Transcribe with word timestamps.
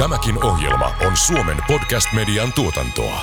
Tämäkin 0.00 0.44
ohjelma 0.44 0.92
on 1.06 1.16
Suomen 1.16 1.56
podcast-median 1.68 2.52
tuotantoa. 2.52 3.20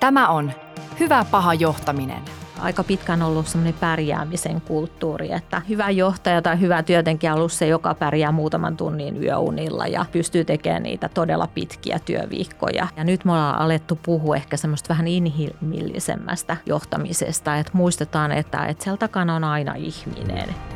Tämä 0.00 0.28
on 0.28 0.52
Hyvä 1.00 1.24
paha 1.30 1.54
johtaminen. 1.54 2.22
Aika 2.58 2.84
pitkään 2.84 3.22
ollut 3.22 3.46
semmoinen 3.46 3.74
pärjäämisen 3.80 4.60
kulttuuri, 4.60 5.32
että 5.32 5.62
hyvä 5.68 5.90
johtaja 5.90 6.42
tai 6.42 6.60
hyvä 6.60 6.82
työntekijä 6.82 7.32
on 7.32 7.38
ollut 7.38 7.52
se, 7.52 7.66
joka 7.66 7.94
pärjää 7.94 8.32
muutaman 8.32 8.76
tunnin 8.76 9.22
yöunilla 9.22 9.86
ja 9.86 10.04
pystyy 10.12 10.44
tekemään 10.44 10.82
niitä 10.82 11.08
todella 11.08 11.46
pitkiä 11.46 11.98
työviikkoja. 11.98 12.88
Ja 12.96 13.04
nyt 13.04 13.24
me 13.24 13.32
ollaan 13.32 13.58
alettu 13.58 13.98
puhua 14.02 14.36
ehkä 14.36 14.56
semmoista 14.56 14.88
vähän 14.88 15.08
inhimillisemmästä 15.08 16.56
johtamisesta, 16.66 17.56
että 17.56 17.72
muistetaan, 17.74 18.32
että, 18.32 18.66
että 18.66 18.84
siellä 18.84 18.98
takana 18.98 19.36
on 19.36 19.44
aina 19.44 19.74
ihminen. 19.74 20.75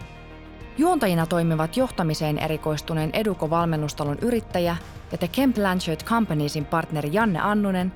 Juontajina 0.77 1.25
toimivat 1.25 1.77
johtamiseen 1.77 2.37
erikoistuneen 2.37 3.09
Eduko-valmennustalon 3.13 4.17
yrittäjä 4.21 4.77
ja 5.11 5.17
The 5.17 5.27
Kemp 5.27 5.55
Blanchard 5.55 6.03
Companiesin 6.03 6.65
partneri 6.65 7.09
Janne 7.13 7.39
Annunen 7.39 7.93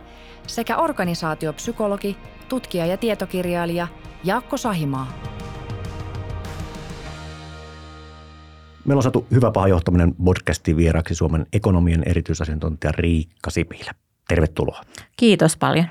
sekä 0.47 0.77
organisaatiopsykologi, 0.77 2.17
tutkija 2.49 2.85
ja 2.85 2.97
tietokirjailija 2.97 3.87
Jaakko 4.23 4.57
Sahimaa. 4.57 5.13
Meillä 8.85 8.99
on 8.99 9.03
saatu 9.03 9.27
Hyvä 9.31 9.51
paha 9.51 9.67
johtaminen 9.67 10.15
podcastin 10.25 10.77
vieraksi 10.77 11.15
Suomen 11.15 11.45
ekonomien 11.53 12.03
erityisasiantuntija 12.05 12.91
Riikka 12.91 13.49
Sipilä. 13.49 13.91
Tervetuloa. 14.27 14.81
Kiitos 15.17 15.57
paljon. 15.57 15.85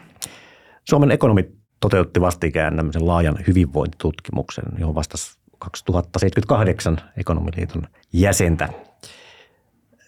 Suomen 0.85 1.11
ekonomit 1.11 1.55
toteutti 1.81 2.21
vastikään 2.21 2.77
tämmöisen 2.77 3.07
laajan 3.07 3.39
hyvinvointitutkimuksen, 3.47 4.65
johon 4.79 4.95
vastasi 4.95 5.44
2078 5.59 7.01
Ekonomiliiton 7.17 7.83
jäsentä. 8.13 8.69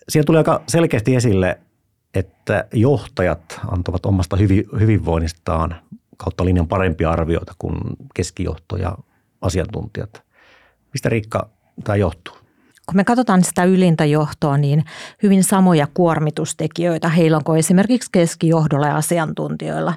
Siellä 0.08 0.27
tuli 0.27 0.38
aika 0.38 0.62
selkeästi 0.69 1.16
esille, 1.16 1.61
että 2.14 2.69
johtajat 2.72 3.61
antavat 3.69 4.06
omasta 4.06 4.36
hyvinvoinnistaan 4.80 5.77
kautta 6.16 6.44
linjan 6.44 6.69
parempia 6.69 7.11
arvioita 7.11 7.53
kuin 7.58 7.78
keskijohto 8.14 8.77
ja 8.77 8.98
asiantuntijat. 9.41 10.22
Mistä 10.92 11.08
Riikka 11.08 11.48
tämä 11.84 11.97
johtuu? 11.97 12.45
Kun 12.86 12.96
me 12.96 13.04
katsotaan 13.04 13.44
sitä 13.44 13.64
ylintä 13.64 14.04
johtoa, 14.04 14.56
niin 14.56 14.84
hyvin 15.22 15.44
samoja 15.44 15.86
kuormitustekijöitä 15.94 17.08
heillä 17.08 17.36
onko 17.36 17.56
esimerkiksi 17.56 18.08
keskijohdolla 18.12 18.86
ja 18.86 18.96
asiantuntijoilla. 18.96 19.94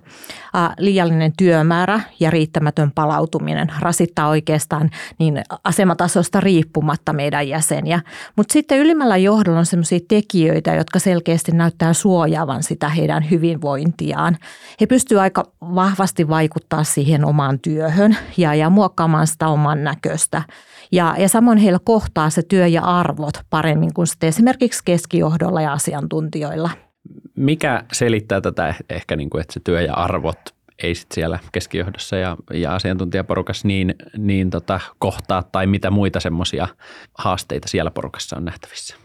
Liiallinen 0.77 1.33
työmäärä 1.37 1.99
ja 2.19 2.31
riittämätön 2.31 2.91
palautuminen 2.91 3.71
rasittaa 3.79 4.27
oikeastaan 4.27 4.89
niin 5.19 5.41
asematasosta 5.63 6.39
riippumatta 6.39 7.13
meidän 7.13 7.47
jäseniä. 7.47 8.01
Mutta 8.35 8.53
sitten 8.53 8.79
ylimmällä 8.79 9.17
johdolla 9.17 9.59
on 9.59 9.65
sellaisia 9.65 9.99
tekijöitä, 10.07 10.75
jotka 10.75 10.99
selkeästi 10.99 11.51
näyttää 11.51 11.93
suojaavan 11.93 12.63
sitä 12.63 12.89
heidän 12.89 13.29
hyvinvointiaan. 13.31 14.37
He 14.81 14.85
pystyvät 14.85 15.21
aika 15.21 15.43
vahvasti 15.61 16.29
vaikuttaa 16.29 16.83
siihen 16.83 17.25
omaan 17.25 17.59
työhön 17.59 18.17
ja, 18.37 18.55
ja 18.55 18.69
muokkaamaan 18.69 19.27
sitä 19.27 19.47
oman 19.47 19.83
näköistä. 19.83 20.41
Ja, 20.91 21.16
ja 21.17 21.29
samoin 21.29 21.57
heillä 21.57 21.79
kohtaa 21.83 22.29
se 22.29 22.41
työ 22.41 22.67
ja 22.67 22.78
arvot 22.81 23.34
paremmin 23.50 23.94
kuin 23.94 24.07
sitten 24.07 24.29
esimerkiksi 24.29 24.81
keskijohdolla 24.85 25.62
ja 25.62 25.73
asiantuntijoilla. 25.73 26.69
Mikä 27.35 27.84
selittää 27.91 28.41
tätä 28.41 28.75
ehkä, 28.90 29.16
niin 29.16 29.29
kuin, 29.29 29.41
että 29.41 29.53
se 29.53 29.59
työ 29.63 29.81
ja 29.81 29.94
arvot 29.94 30.40
ei 30.84 30.95
sit 30.95 31.12
siellä 31.12 31.40
keskijohdossa 31.51 32.16
ja, 32.16 32.38
ja 32.53 32.75
asiantuntijaporukassa 32.75 33.67
niin, 33.67 33.95
niin 34.17 34.50
tota, 34.50 34.79
kohtaa 35.00 35.44
tai 35.44 35.67
mitä 35.67 35.91
muita 35.91 36.19
semmoisia 36.19 36.67
haasteita 37.17 37.67
siellä 37.67 37.91
porukassa 37.91 38.38
on 38.38 38.45
nähtävissä? 38.45 38.96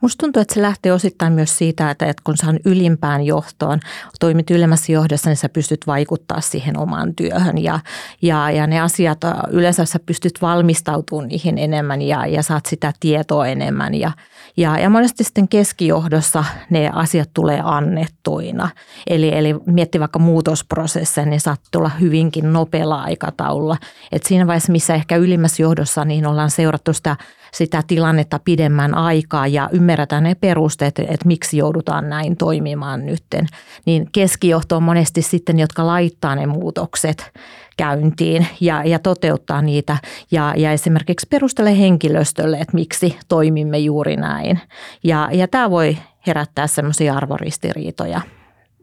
Musta 0.00 0.22
tuntuu, 0.22 0.42
että 0.42 0.54
se 0.54 0.62
lähtee 0.62 0.92
osittain 0.92 1.32
myös 1.32 1.58
siitä, 1.58 1.90
että, 1.90 2.12
kun 2.24 2.36
sä 2.36 2.46
on 2.46 2.58
ylimpään 2.64 3.22
johtoon, 3.22 3.80
toimit 4.20 4.50
ylemmässä 4.50 4.92
johdossa, 4.92 5.30
niin 5.30 5.36
sä 5.36 5.48
pystyt 5.48 5.86
vaikuttaa 5.86 6.40
siihen 6.40 6.78
omaan 6.78 7.14
työhön 7.14 7.58
ja, 7.58 7.80
ja, 8.22 8.50
ja 8.50 8.66
ne 8.66 8.80
asiat 8.80 9.18
yleensä 9.50 9.84
sä 9.84 9.98
pystyt 10.06 10.42
valmistautumaan 10.42 11.28
niihin 11.28 11.58
enemmän 11.58 12.02
ja, 12.02 12.26
ja 12.26 12.42
saat 12.42 12.66
sitä 12.66 12.92
tietoa 13.00 13.46
enemmän 13.46 13.94
ja, 13.94 14.12
ja, 14.56 14.78
ja 14.78 14.90
monesti 14.90 15.24
sitten 15.24 15.48
keskijohdossa 15.48 16.44
ne 16.70 16.90
asiat 16.94 17.30
tulee 17.34 17.60
annettuina. 17.64 18.68
Eli, 19.06 19.34
eli 19.34 19.54
mietti 19.66 20.00
vaikka 20.00 20.18
muutosprosesseja, 20.18 21.26
niin 21.26 21.40
saat 21.40 21.60
tulla 21.70 21.88
hyvinkin 21.88 22.52
nopealla 22.52 23.02
aikataululla. 23.02 23.76
Et 24.12 24.22
siinä 24.22 24.46
vaiheessa, 24.46 24.72
missä 24.72 24.94
ehkä 24.94 25.16
ylimmässä 25.16 25.62
johdossa, 25.62 26.04
niin 26.04 26.26
ollaan 26.26 26.50
seurattu 26.50 26.92
sitä 26.92 27.16
sitä 27.52 27.82
tilannetta 27.86 28.40
pidemmän 28.44 28.94
aikaa 28.94 29.46
ja 29.46 29.70
ymmärretään 29.88 30.22
ne 30.22 30.34
perusteet, 30.34 30.98
että 30.98 31.26
miksi 31.26 31.56
joudutaan 31.56 32.08
näin 32.08 32.36
toimimaan 32.36 33.06
nytten. 33.06 33.46
Niin 33.86 34.08
keskijohto 34.12 34.76
on 34.76 34.82
monesti 34.82 35.22
sitten, 35.22 35.58
jotka 35.58 35.86
laittaa 35.86 36.34
ne 36.34 36.46
muutokset 36.46 37.32
käyntiin 37.76 38.46
ja, 38.60 38.84
ja 38.84 38.98
toteuttaa 38.98 39.62
niitä 39.62 39.96
ja, 40.30 40.54
ja 40.56 40.72
esimerkiksi 40.72 41.26
perustele 41.30 41.78
henkilöstölle, 41.78 42.56
että 42.56 42.74
miksi 42.74 43.16
toimimme 43.28 43.78
juuri 43.78 44.16
näin. 44.16 44.60
Ja, 45.04 45.28
ja 45.32 45.48
tämä 45.48 45.70
voi 45.70 45.98
herättää 46.26 46.66
semmoisia 46.66 47.14
arvoristiriitoja. 47.14 48.20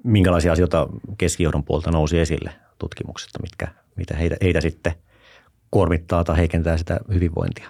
Minkälaisia 0.03 0.51
asioita 0.51 0.87
keskijohdon 1.17 1.63
puolta 1.63 1.91
nousi 1.91 2.19
esille 2.19 2.51
tutkimuksesta, 2.79 3.39
mitkä, 3.41 3.67
mitä 3.95 4.15
heitä, 4.15 4.35
heitä 4.41 4.61
sitten 4.61 4.93
kuormittaa 5.71 6.23
tai 6.23 6.37
heikentää 6.37 6.77
sitä 6.77 6.99
hyvinvointia? 7.13 7.69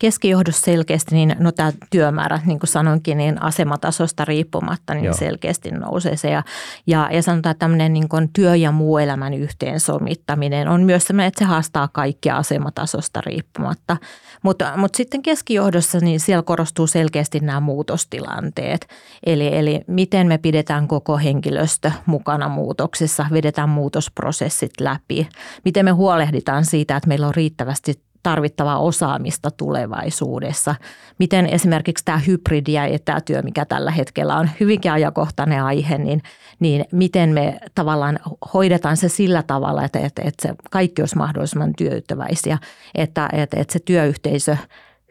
Keskijohdossa 0.00 0.64
selkeästi, 0.64 1.14
niin 1.14 1.36
no 1.38 1.52
tämä 1.52 1.72
työmäärä, 1.90 2.40
niin 2.46 2.58
kuin 2.58 2.68
sanoinkin, 2.68 3.18
niin 3.18 3.42
asematasosta 3.42 4.24
riippumatta, 4.24 4.94
niin 4.94 5.04
Joo. 5.04 5.14
selkeästi 5.14 5.70
nousee 5.70 6.16
se. 6.16 6.30
Ja, 6.30 6.42
ja, 6.86 7.08
ja 7.12 7.22
sanotaan, 7.22 7.50
että 7.50 7.58
tämmöinen 7.58 7.92
niin 7.92 8.08
kuin 8.08 8.30
työ- 8.32 8.56
ja 8.56 8.72
muu 8.72 8.98
elämän 8.98 9.34
yhteensomittaminen 9.34 10.68
on 10.68 10.82
myös 10.82 11.06
sellainen, 11.06 11.28
että 11.28 11.38
se 11.38 11.44
haastaa 11.44 11.88
kaikkia 11.92 12.36
asematasosta 12.36 13.20
riippumatta. 13.20 13.96
Mutta, 14.42 14.72
mutta 14.76 14.96
sitten 14.96 15.22
keskijohdossa, 15.22 15.98
niin 15.98 16.20
siellä 16.20 16.42
korostuu 16.42 16.86
selkeästi 16.86 17.40
nämä 17.40 17.60
muutostilanteet. 17.60 18.86
Eli, 19.26 19.56
eli 19.56 19.80
miten 19.86 20.26
me 20.26 20.38
pidetään 20.38 20.88
koko 20.88 21.18
henkilöstö 21.18 21.92
mukana 22.06 22.48
muutoksessa, 22.48 23.26
vedetään 23.32 23.68
muutosprosessit 23.68 24.72
läpi. 24.80 25.28
Miten 25.64 25.84
me 25.84 25.90
huolehditaan 25.90 26.64
siitä, 26.64 26.96
että 26.96 27.08
meillä 27.08 27.26
on 27.26 27.34
riittävästi 27.34 28.09
tarvittavaa 28.22 28.78
osaamista 28.78 29.50
tulevaisuudessa. 29.50 30.74
Miten 31.18 31.46
esimerkiksi 31.46 32.04
tämä 32.04 32.20
hybridi- 32.26 32.72
ja 32.72 32.84
etätyö, 32.84 33.42
mikä 33.42 33.64
tällä 33.64 33.90
hetkellä 33.90 34.36
on 34.36 34.50
hyvinkin 34.60 34.92
ajankohtainen 34.92 35.62
aihe, 35.62 35.98
niin, 35.98 36.22
niin 36.60 36.84
miten 36.92 37.30
me 37.30 37.58
tavallaan 37.74 38.18
hoidetaan 38.54 38.96
se 38.96 39.08
sillä 39.08 39.42
tavalla, 39.42 39.84
että, 39.84 39.98
että, 39.98 40.22
että 40.24 40.48
se 40.48 40.54
kaikki 40.70 41.02
olisi 41.02 41.16
mahdollisimman 41.16 41.74
tyytyväisiä, 41.74 42.58
että, 42.94 43.28
että, 43.32 43.60
että 43.60 43.72
se 43.72 43.78
työyhteisö 43.84 44.56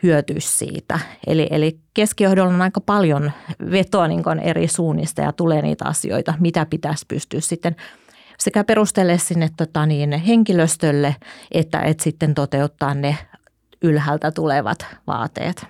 hyötyisi 0.04 0.58
siitä. 0.58 1.00
Eli, 1.28 1.48
eli 1.52 1.80
keskijohdolla 1.94 2.54
on 2.54 2.62
aika 2.62 2.82
paljon 2.82 3.32
vetoa 3.72 4.08
niin 4.08 4.40
eri 4.42 4.68
suunnista 4.68 5.22
ja 5.22 5.32
tulee 5.32 5.62
niitä 5.62 5.86
asioita, 5.86 6.34
mitä 6.40 6.66
pitäisi 6.66 7.06
pystyä 7.08 7.40
sitten– 7.40 7.76
sekä 8.40 8.64
perustelle 8.64 9.18
sinne 9.18 9.50
tota 9.58 9.86
niin, 9.86 10.12
henkilöstölle, 10.12 11.16
että 11.52 11.82
et 11.82 12.00
sitten 12.00 12.36
toteuttaa 12.36 12.94
ne 12.94 13.18
ylhäältä 13.82 14.32
tulevat 14.32 14.86
vaateet. 15.08 15.66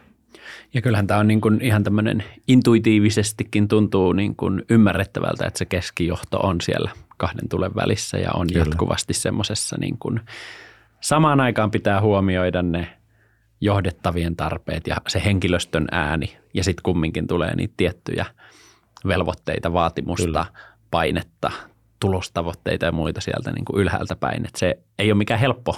Ja 0.73 0.81
kyllähän 0.81 1.07
tämä 1.07 1.19
on 1.19 1.27
niin 1.27 1.41
kuin 1.41 1.61
ihan 1.61 1.83
tämmöinen 1.83 2.23
intuitiivisestikin 2.47 3.67
tuntuu 3.67 4.13
niin 4.13 4.35
kuin 4.35 4.65
ymmärrettävältä, 4.69 5.47
että 5.47 5.57
se 5.57 5.65
keskijohto 5.65 6.39
on 6.39 6.61
siellä 6.61 6.91
kahden 7.17 7.49
tulen 7.49 7.75
välissä 7.75 8.17
ja 8.17 8.31
on 8.33 8.47
Kyllä. 8.47 8.59
jatkuvasti 8.59 9.13
semmoisessa 9.13 9.75
niin 9.79 9.97
kuin 9.97 10.19
samaan 11.01 11.39
aikaan 11.39 11.71
pitää 11.71 12.01
huomioida 12.01 12.61
ne 12.61 12.97
johdettavien 13.61 14.35
tarpeet 14.35 14.87
ja 14.87 14.95
se 15.07 15.21
henkilöstön 15.25 15.87
ääni 15.91 16.37
ja 16.53 16.63
sitten 16.63 16.83
kumminkin 16.83 17.27
tulee 17.27 17.55
niitä 17.55 17.73
tiettyjä 17.77 18.25
velvoitteita, 19.07 19.73
vaatimusta, 19.73 20.25
Kyllä. 20.25 20.45
painetta, 20.91 21.51
tulostavoitteita 21.99 22.85
ja 22.85 22.91
muita 22.91 23.21
sieltä 23.21 23.51
niin 23.51 23.65
kuin 23.65 23.81
ylhäältä 23.81 24.15
päin. 24.15 24.45
Että 24.45 24.59
se 24.59 24.79
ei 24.99 25.11
ole 25.11 25.17
mikään 25.17 25.39
helppo 25.39 25.77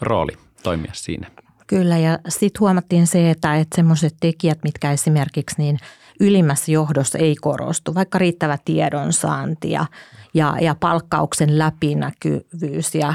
rooli 0.00 0.32
toimia 0.62 0.90
siinä. 0.94 1.26
Kyllä 1.66 1.98
ja 1.98 2.18
sitten 2.28 2.60
huomattiin 2.60 3.06
se, 3.06 3.30
että, 3.30 3.56
että 3.56 3.76
semmoiset 3.76 4.14
tekijät, 4.20 4.58
mitkä 4.64 4.92
esimerkiksi 4.92 5.54
niin 5.58 5.78
ylimmässä 6.20 6.72
johdossa 6.72 7.18
ei 7.18 7.34
korostu, 7.40 7.94
vaikka 7.94 8.18
riittävä 8.18 8.58
tiedonsaanti 8.64 9.70
ja, 9.70 9.86
ja, 10.34 10.56
ja 10.60 10.74
palkkauksen 10.80 11.58
läpinäkyvyys 11.58 12.94
ja 12.94 13.14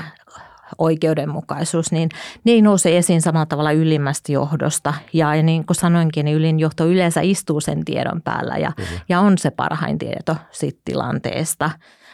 oikeudenmukaisuus, 0.77 1.91
niin 1.91 2.09
ne 2.43 2.51
ei 2.51 2.61
nouse 2.61 2.97
esiin 2.97 3.21
samalla 3.21 3.45
tavalla 3.45 3.71
ylimmästä 3.71 4.31
johdosta. 4.31 4.93
Ja, 5.13 5.43
niin 5.43 5.65
kuin 5.65 5.75
sanoinkin, 5.75 6.25
niin 6.25 6.37
ylin 6.37 6.59
johto 6.59 6.85
yleensä 6.85 7.21
istuu 7.21 7.61
sen 7.61 7.85
tiedon 7.85 8.21
päällä 8.21 8.57
ja, 8.57 8.71
ja 9.09 9.19
on 9.19 9.37
se 9.37 9.51
parhain 9.51 9.97
tieto 9.97 10.35
siitä 10.51 10.79
tilanteesta. 10.85 11.69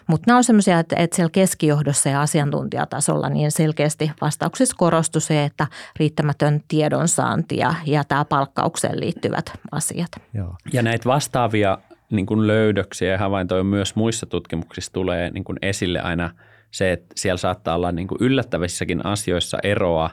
Mutta 0.07 0.23
nämä 0.27 0.37
on 0.37 0.43
sellaisia, 0.43 0.79
että, 0.79 0.95
että 0.95 1.15
siellä 1.15 1.29
keskijohdossa 1.31 2.09
ja 2.09 2.21
asiantuntijatasolla 2.21 3.29
niin 3.29 3.51
selkeästi 3.51 4.11
vastauksissa 4.21 4.75
korostui 4.79 5.21
se, 5.21 5.43
että 5.43 5.67
riittämätön 5.99 6.61
tiedonsaanti 6.67 7.57
ja, 7.57 7.73
ja 7.85 8.03
tämä 8.03 8.25
palkkaukseen 8.25 8.99
liittyvät 8.99 9.51
asiat. 9.71 10.11
Joo. 10.33 10.55
Ja 10.73 10.81
näitä 10.81 11.09
vastaavia 11.09 11.77
niin 12.11 12.25
kuin 12.25 12.47
löydöksiä 12.47 13.11
ja 13.11 13.17
havaintoja 13.17 13.63
myös 13.63 13.95
muissa 13.95 14.25
tutkimuksissa 14.25 14.93
tulee 14.93 15.29
niin 15.29 15.43
kuin 15.43 15.57
esille 15.61 15.99
aina– 15.99 16.29
se, 16.71 16.91
että 16.91 17.07
siellä 17.15 17.37
saattaa 17.37 17.75
olla 17.75 17.91
niin 17.91 18.07
kuin 18.07 18.17
yllättävissäkin 18.21 19.05
asioissa 19.05 19.57
eroa 19.63 20.09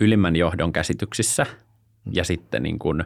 ylimmän 0.00 0.36
johdon 0.36 0.72
käsityksissä 0.72 1.46
ja 2.12 2.24
sitten 2.24 2.62
niin 2.62 2.78
kuin 2.78 3.04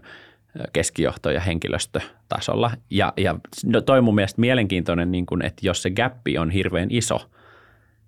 keskijohto- 0.72 1.31
ja 1.31 1.40
henkilöstötasolla. 1.40 2.70
Ja, 2.90 3.12
ja 3.16 3.38
no 3.64 3.81
toi 3.81 4.00
mun 4.00 4.14
mielestä 4.14 4.40
mielenkiintoinen, 4.40 5.12
niin 5.12 5.26
kuin, 5.26 5.44
että 5.44 5.66
jos 5.66 5.82
se 5.82 5.90
gappi 5.90 6.38
on 6.38 6.50
hirveän 6.50 6.88
iso 6.90 7.31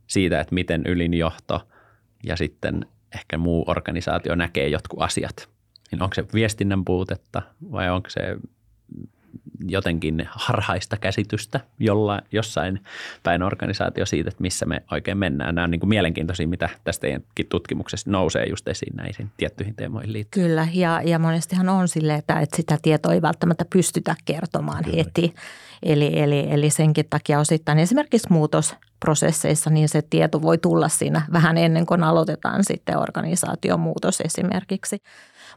siitä, 0.06 0.40
että 0.40 0.54
miten 0.54 0.82
ylinjohto 0.86 1.68
ja 2.24 2.36
sitten 2.36 2.86
ehkä 3.14 3.38
muu 3.38 3.64
organisaatio 3.66 4.34
näkee 4.34 4.68
jotkut 4.68 5.02
asiat, 5.02 5.48
niin 5.90 6.02
onko 6.02 6.14
se 6.14 6.24
viestinnän 6.34 6.84
puutetta 6.84 7.42
vai 7.72 7.90
onko 7.90 8.10
se 8.10 8.36
jotenkin 9.60 10.28
harhaista 10.30 10.96
käsitystä 10.96 11.60
jolla, 11.78 12.20
jossain 12.32 12.80
päin 13.22 13.42
organisaatio 13.42 14.06
siitä, 14.06 14.28
että 14.28 14.42
missä 14.42 14.66
me 14.66 14.82
oikein 14.92 15.18
mennään. 15.18 15.54
Nämä 15.54 15.64
on 15.64 15.70
niin 15.70 15.80
kuin 15.80 15.88
mielenkiintoisia, 15.88 16.48
mitä 16.48 16.68
tästä 16.84 17.00
teidänkin 17.00 17.46
tutkimuksessa 17.48 18.10
nousee 18.10 18.46
just 18.46 18.68
esiin 18.68 18.96
näihin 18.96 19.30
tiettyihin 19.36 19.74
teemoihin 19.74 20.12
liittyen. 20.12 20.46
Kyllä, 20.46 20.68
ja, 20.72 21.02
ja 21.04 21.18
monestihan 21.18 21.68
on 21.68 21.88
silleen, 21.88 22.18
että, 22.18 22.40
että 22.40 22.56
sitä 22.56 22.78
tietoa 22.82 23.12
ei 23.12 23.22
välttämättä 23.22 23.64
pystytä 23.64 24.14
kertomaan 24.24 24.84
Kyllä. 24.84 24.96
heti. 24.96 25.34
Eli, 25.82 26.20
eli, 26.20 26.46
eli 26.50 26.70
senkin 26.70 27.04
takia 27.10 27.40
osittain 27.40 27.78
esimerkiksi 27.78 28.32
muutosprosesseissa 28.32 29.70
niin 29.70 29.88
se 29.88 30.02
tieto 30.02 30.42
voi 30.42 30.58
tulla 30.58 30.88
siinä 30.88 31.22
vähän 31.32 31.58
ennen 31.58 31.86
kuin 31.86 32.04
aloitetaan 32.04 32.64
sitten 32.64 32.98
organisaatiomuutos 32.98 34.20
esimerkiksi. 34.20 35.02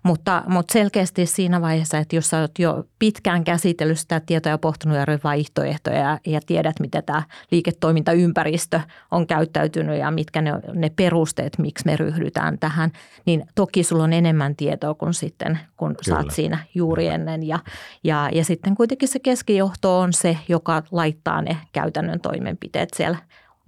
Mutta, 0.04 0.44
mutta 0.48 0.74
selkeästi 0.74 1.26
siinä 1.26 1.62
vaiheessa, 1.62 1.98
että 1.98 2.16
jos 2.16 2.30
sä 2.30 2.40
oot 2.40 2.60
jo 2.60 2.84
pitkään 3.00 3.44
käsitellyt 3.44 4.00
sitä 4.00 4.20
tietoa 4.20 4.50
ja 4.50 4.58
pohtunut 4.58 4.98
eri 4.98 5.20
vaihtoehtoja 5.24 5.98
ja, 5.98 6.20
ja 6.26 6.40
tiedät, 6.46 6.80
miten 6.80 7.04
tämä 7.04 7.24
liiketoimintaympäristö 7.52 8.80
on 9.12 9.28
käyttäytynyt 9.28 10.00
ja 10.00 10.12
mitkä 10.12 10.42
ne, 10.42 10.52
ne 10.74 10.90
perusteet, 10.90 11.58
miksi 11.58 11.86
me 11.86 11.96
ryhdytään 11.98 12.60
tähän, 12.60 12.92
niin 13.26 13.46
toki 13.56 13.84
sulla 13.84 14.04
on 14.04 14.14
enemmän 14.14 14.56
tietoa 14.56 14.94
kuin 14.94 15.14
sitten, 15.14 15.60
kun 15.78 15.96
Kyllä. 16.06 16.22
saat 16.22 16.34
siinä 16.34 16.60
juuri 16.76 17.08
ennen. 17.08 17.48
Ja, 17.48 17.60
ja, 18.04 18.30
ja 18.34 18.46
sitten 18.46 18.76
kuitenkin 18.76 19.08
se 19.08 19.20
keskijohto 19.20 20.00
on 20.00 20.14
se, 20.14 20.38
joka 20.48 20.84
laittaa 20.92 21.42
ne 21.42 21.58
käytännön 21.74 22.20
toimenpiteet 22.20 22.90
siellä 22.96 23.18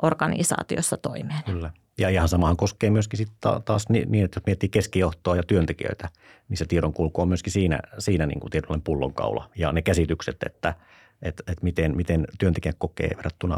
organisaatiossa 0.01 0.97
toimeen. 0.97 1.43
Kyllä. 1.45 1.71
Ja 1.99 2.09
ihan 2.09 2.29
samahan 2.29 2.57
koskee 2.57 2.89
myöskin 2.89 3.17
sit 3.17 3.31
taas 3.65 3.89
niin, 3.89 4.25
että 4.25 4.37
jos 4.37 4.45
miettii 4.45 4.69
keskijohtoa 4.69 5.35
ja 5.35 5.43
työntekijöitä, 5.43 6.09
niin 6.49 6.57
se 6.57 6.65
tiedonkulku 6.65 7.21
on 7.21 7.27
myöskin 7.27 7.53
siinä, 7.53 7.79
siinä 7.99 8.25
niin 8.25 8.39
kuin 8.39 8.51
tietynlainen 8.51 8.83
pullonkaula. 8.83 9.49
Ja 9.55 9.71
ne 9.71 9.81
käsitykset, 9.81 10.43
että, 10.45 10.75
että, 11.21 11.43
että 11.47 11.63
miten, 11.63 11.95
miten 11.95 12.27
työntekijät 12.39 12.75
kokee 12.79 13.09
verrattuna 13.17 13.57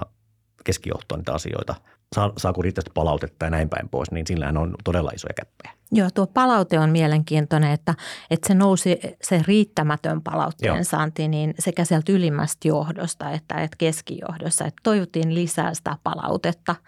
keskijohtoon 0.64 1.20
niitä 1.20 1.34
asioita, 1.34 1.76
saa, 2.16 2.34
saako 2.38 2.62
riittävästi 2.62 2.92
palautetta 2.94 3.46
ja 3.46 3.50
näin 3.50 3.70
päin 3.70 3.90
pois, 3.90 4.12
niin 4.12 4.28
sillähän 4.28 4.58
on 4.58 4.76
todella 4.84 5.12
isoja 5.16 5.34
käppejä. 5.34 5.74
Joo, 5.92 6.10
tuo 6.14 6.28
palaute 6.28 6.80
on 6.80 6.90
mielenkiintoinen, 6.90 7.72
että, 7.72 7.96
että 8.30 8.48
se 8.48 8.54
nousi 8.54 9.00
se 9.22 9.42
riittämätön 9.48 10.22
palautteen 10.22 10.76
Joo. 10.76 10.84
saanti 10.84 11.28
niin 11.28 11.54
sekä 11.60 11.86
sieltä 11.86 12.12
ylimmästä 12.12 12.68
johdosta 12.68 13.32
että, 13.32 13.56
että 13.56 13.78
keskijohdossa. 13.78 14.66
Että 14.66 14.82
toivottiin 14.84 15.36
lisää 15.36 15.74
sitä 15.74 15.98
palautetta– 16.04 16.76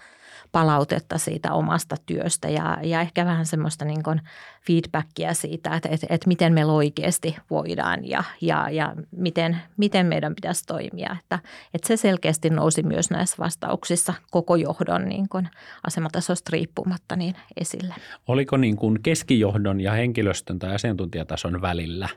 palautetta 0.53 1.17
siitä 1.17 1.53
omasta 1.53 1.95
työstä 2.05 2.49
ja, 2.49 2.77
ja 2.83 3.01
ehkä 3.01 3.25
vähän 3.25 3.45
semmoista 3.45 3.85
niin 3.85 4.03
kuin 4.03 4.21
feedbackia 4.67 5.33
siitä, 5.33 5.75
että, 5.75 5.89
että, 5.89 6.07
että 6.09 6.27
miten 6.27 6.53
me 6.53 6.65
oikeasti 6.65 7.35
voidaan 7.49 8.09
ja, 8.09 8.23
ja, 8.41 8.69
ja 8.69 8.93
miten, 9.11 9.57
miten 9.77 10.05
meidän 10.05 10.35
pitäisi 10.35 10.65
toimia. 10.65 11.17
Että, 11.19 11.39
että 11.73 11.87
se 11.87 11.97
selkeästi 11.97 12.49
nousi 12.49 12.83
myös 12.83 13.09
näissä 13.09 13.35
vastauksissa 13.39 14.13
koko 14.31 14.55
johdon 14.55 15.09
niin 15.09 15.29
kuin 15.29 15.49
asematasosta 15.87 16.49
riippumatta 16.53 17.15
niin 17.15 17.35
esille. 17.57 17.95
Oliko 18.27 18.57
niin 18.57 18.75
kuin 18.75 19.03
keskijohdon 19.03 19.81
ja 19.81 19.91
henkilöstön 19.91 20.59
tai 20.59 20.75
asiantuntijatason 20.75 21.61
välillä 21.61 22.09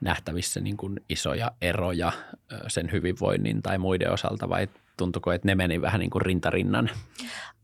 nähtävissä 0.00 0.60
niin 0.60 0.76
kuin 0.76 1.00
isoja 1.08 1.52
eroja 1.62 2.12
sen 2.68 2.92
hyvinvoinnin 2.92 3.62
tai 3.62 3.78
muiden 3.78 4.12
osalta 4.12 4.48
vai 4.48 4.68
tuntuko, 4.96 5.32
että 5.32 5.48
ne 5.48 5.54
meni 5.54 5.80
vähän 5.80 6.00
niin 6.00 6.10
kuin 6.10 6.22
rintarinnan? 6.22 6.90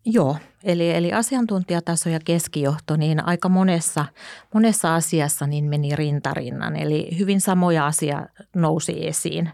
Joo, 0.04 0.36
eli, 0.64 0.90
eli 0.90 1.12
asiantuntijataso 1.12 2.08
ja 2.08 2.18
keskijohto, 2.24 2.96
niin 2.96 3.24
aika 3.24 3.48
monessa, 3.48 4.04
monessa 4.54 4.94
asiassa 4.94 5.46
niin 5.46 5.64
meni 5.64 5.96
rintarinnan. 5.96 6.76
Eli 6.76 7.18
hyvin 7.18 7.40
samoja 7.40 7.86
asia 7.86 8.26
nousi 8.56 9.06
esiin. 9.06 9.50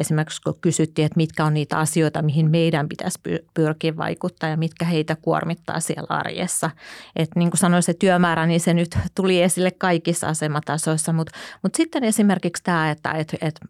Esimerkiksi 0.00 0.42
kun 0.42 0.58
kysyttiin, 0.60 1.06
että 1.06 1.16
mitkä 1.16 1.44
on 1.44 1.54
niitä 1.54 1.78
asioita, 1.78 2.22
mihin 2.22 2.50
meidän 2.50 2.88
pitäisi 2.88 3.20
pyrkiä 3.54 3.96
vaikuttaa 3.96 4.50
ja 4.50 4.56
mitkä 4.56 4.84
heitä 4.84 5.16
kuormittaa 5.16 5.80
siellä 5.80 6.16
arjessa. 6.18 6.70
Että 7.16 7.38
niin 7.38 7.50
kuin 7.50 7.58
sanoin, 7.58 7.82
se 7.82 7.94
työmäärä, 7.94 8.46
niin 8.46 8.60
se 8.60 8.74
nyt 8.74 8.98
tuli 9.14 9.42
esille 9.42 9.70
kaikissa 9.70 10.28
asematasoissa, 10.28 11.12
mutta, 11.12 11.32
mutta 11.62 11.76
sitten 11.76 12.04
esimerkiksi 12.04 12.62
tämä, 12.62 12.90
että, 12.90 13.10
että, 13.12 13.36
että 13.40 13.60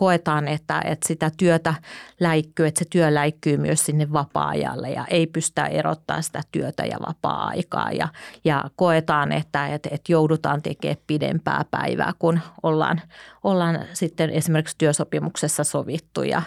koetaan, 0.00 0.48
että, 0.48 0.80
että 0.84 1.08
sitä 1.08 1.30
työtä 1.36 1.74
läikkyy, 2.20 2.66
että 2.66 2.78
se 2.78 2.84
työ 2.90 3.14
läikkyy 3.14 3.56
myös 3.56 3.86
sinne 3.86 4.12
vapaa-ajalle 4.12 4.90
ja 4.90 5.04
ei 5.10 5.26
pystytä 5.26 5.66
erottaa 5.66 6.22
sitä 6.22 6.40
työtä 6.52 6.84
ja 6.84 6.96
vapaa-aikaa. 7.08 7.92
Ja, 7.92 8.08
ja 8.44 8.64
koetaan, 8.76 9.32
että, 9.32 9.66
että, 9.66 9.88
että 9.92 10.12
joudutaan 10.12 10.62
tekemään 10.62 10.96
pidempää 11.06 11.64
päivää, 11.70 12.12
kun 12.18 12.40
ollaan, 12.62 13.00
ollaan 13.44 13.80
sitten 13.92 14.30
esimerkiksi 14.30 14.78
työsopimuksessa 14.78 15.64
sovittu. 15.64 16.22
Ja, 16.22 16.42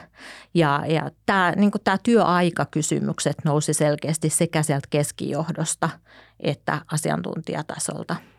ja, 0.53 0.83
ja 0.87 1.11
tämä, 1.25 1.53
niin 1.55 1.71
tämä 1.83 1.97
työaikakysymykset 2.03 3.37
nousi 3.45 3.73
selkeästi 3.73 4.29
sekä 4.29 4.63
sieltä 4.63 4.87
keskijohdosta 4.89 5.89
että 6.39 6.81
asiantuntijatasolta– 6.91 8.15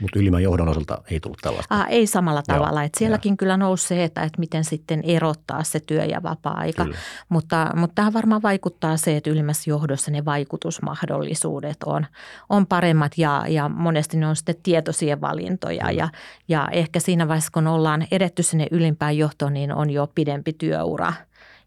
mutta 0.00 0.18
ylimmän 0.18 0.42
johdon 0.42 0.68
osalta 0.68 1.02
ei 1.10 1.20
tullut 1.20 1.38
tällaista. 1.42 1.74
Ah, 1.74 1.86
ei 1.88 2.06
samalla 2.06 2.42
tavalla. 2.46 2.80
Joo, 2.80 2.86
että 2.86 2.98
sielläkin 2.98 3.32
ja. 3.32 3.36
kyllä 3.36 3.56
nousi 3.56 3.86
se, 3.86 4.04
että, 4.04 4.22
että 4.22 4.40
miten 4.40 4.64
sitten 4.64 5.02
erottaa 5.04 5.64
se 5.64 5.80
työ- 5.80 6.04
ja 6.04 6.22
vapaa-aika. 6.22 6.86
Mutta, 7.28 7.70
mutta 7.76 7.94
tähän 7.94 8.12
varmaan 8.12 8.42
vaikuttaa 8.42 8.96
se, 8.96 9.16
että 9.16 9.30
ylimmässä 9.30 9.70
johdossa 9.70 10.10
ne 10.10 10.24
vaikutusmahdollisuudet 10.24 11.76
on, 11.86 12.06
on 12.48 12.66
paremmat 12.66 13.12
ja, 13.18 13.44
ja 13.48 13.68
monesti 13.68 14.16
ne 14.16 14.26
on 14.26 14.36
sitten 14.36 14.56
tietoisia 14.62 15.20
valintoja. 15.20 15.90
Ja, 15.90 16.08
ja 16.48 16.68
ehkä 16.72 17.00
siinä 17.00 17.28
vaiheessa, 17.28 17.50
kun 17.52 17.66
ollaan 17.66 18.06
edetty 18.10 18.42
sinne 18.42 18.66
ylimpään 18.70 19.16
johtoon, 19.16 19.52
niin 19.52 19.72
on 19.72 19.90
jo 19.90 20.06
pidempi 20.14 20.52
työura– 20.52 21.12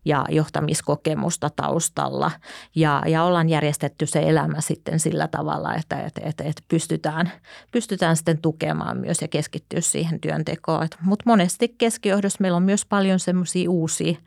ja 0.10 0.26
johtamiskokemusta 0.30 1.50
taustalla. 1.56 2.32
Ja, 2.76 3.04
ja 3.08 3.24
ollaan 3.24 3.50
järjestetty 3.50 4.06
se 4.06 4.20
elämä 4.20 4.62
sitten 4.62 5.00
sillä 5.00 5.28
tavalla, 5.28 5.76
että, 5.76 6.02
että, 6.02 6.22
että, 6.24 6.44
että 6.44 6.62
pystytään, 6.68 7.32
pystytään 7.72 8.16
sitten 8.16 8.38
tukemaan 8.38 8.98
myös 8.98 9.22
ja 9.22 9.28
keskittyä 9.28 9.82
siihen 9.82 10.20
työntekoon. 10.20 10.88
Mutta 11.02 11.24
monesti 11.26 11.76
keskijohdossa 11.78 12.38
meillä 12.42 12.56
on 12.56 12.64
myös 12.64 12.86
paljon 12.86 13.20
semmoisia 13.20 13.70
uusia, 13.70 14.18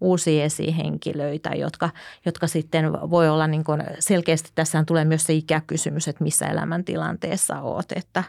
uusia 0.00 0.44
esihenkilöitä, 0.44 1.50
jotka, 1.50 1.90
jotka 2.26 2.46
sitten 2.46 2.92
voi 2.92 3.28
olla 3.28 3.46
niin 3.46 3.64
kuin 3.64 3.82
selkeästi, 3.98 4.50
tässä 4.54 4.84
tulee 4.86 5.04
myös 5.04 5.24
se 5.24 5.32
ikäkysymys, 5.32 6.08
että 6.08 6.24
missä 6.24 6.46
elämäntilanteessa 6.46 7.60
oot. 7.60 7.92
Että, 7.96 8.24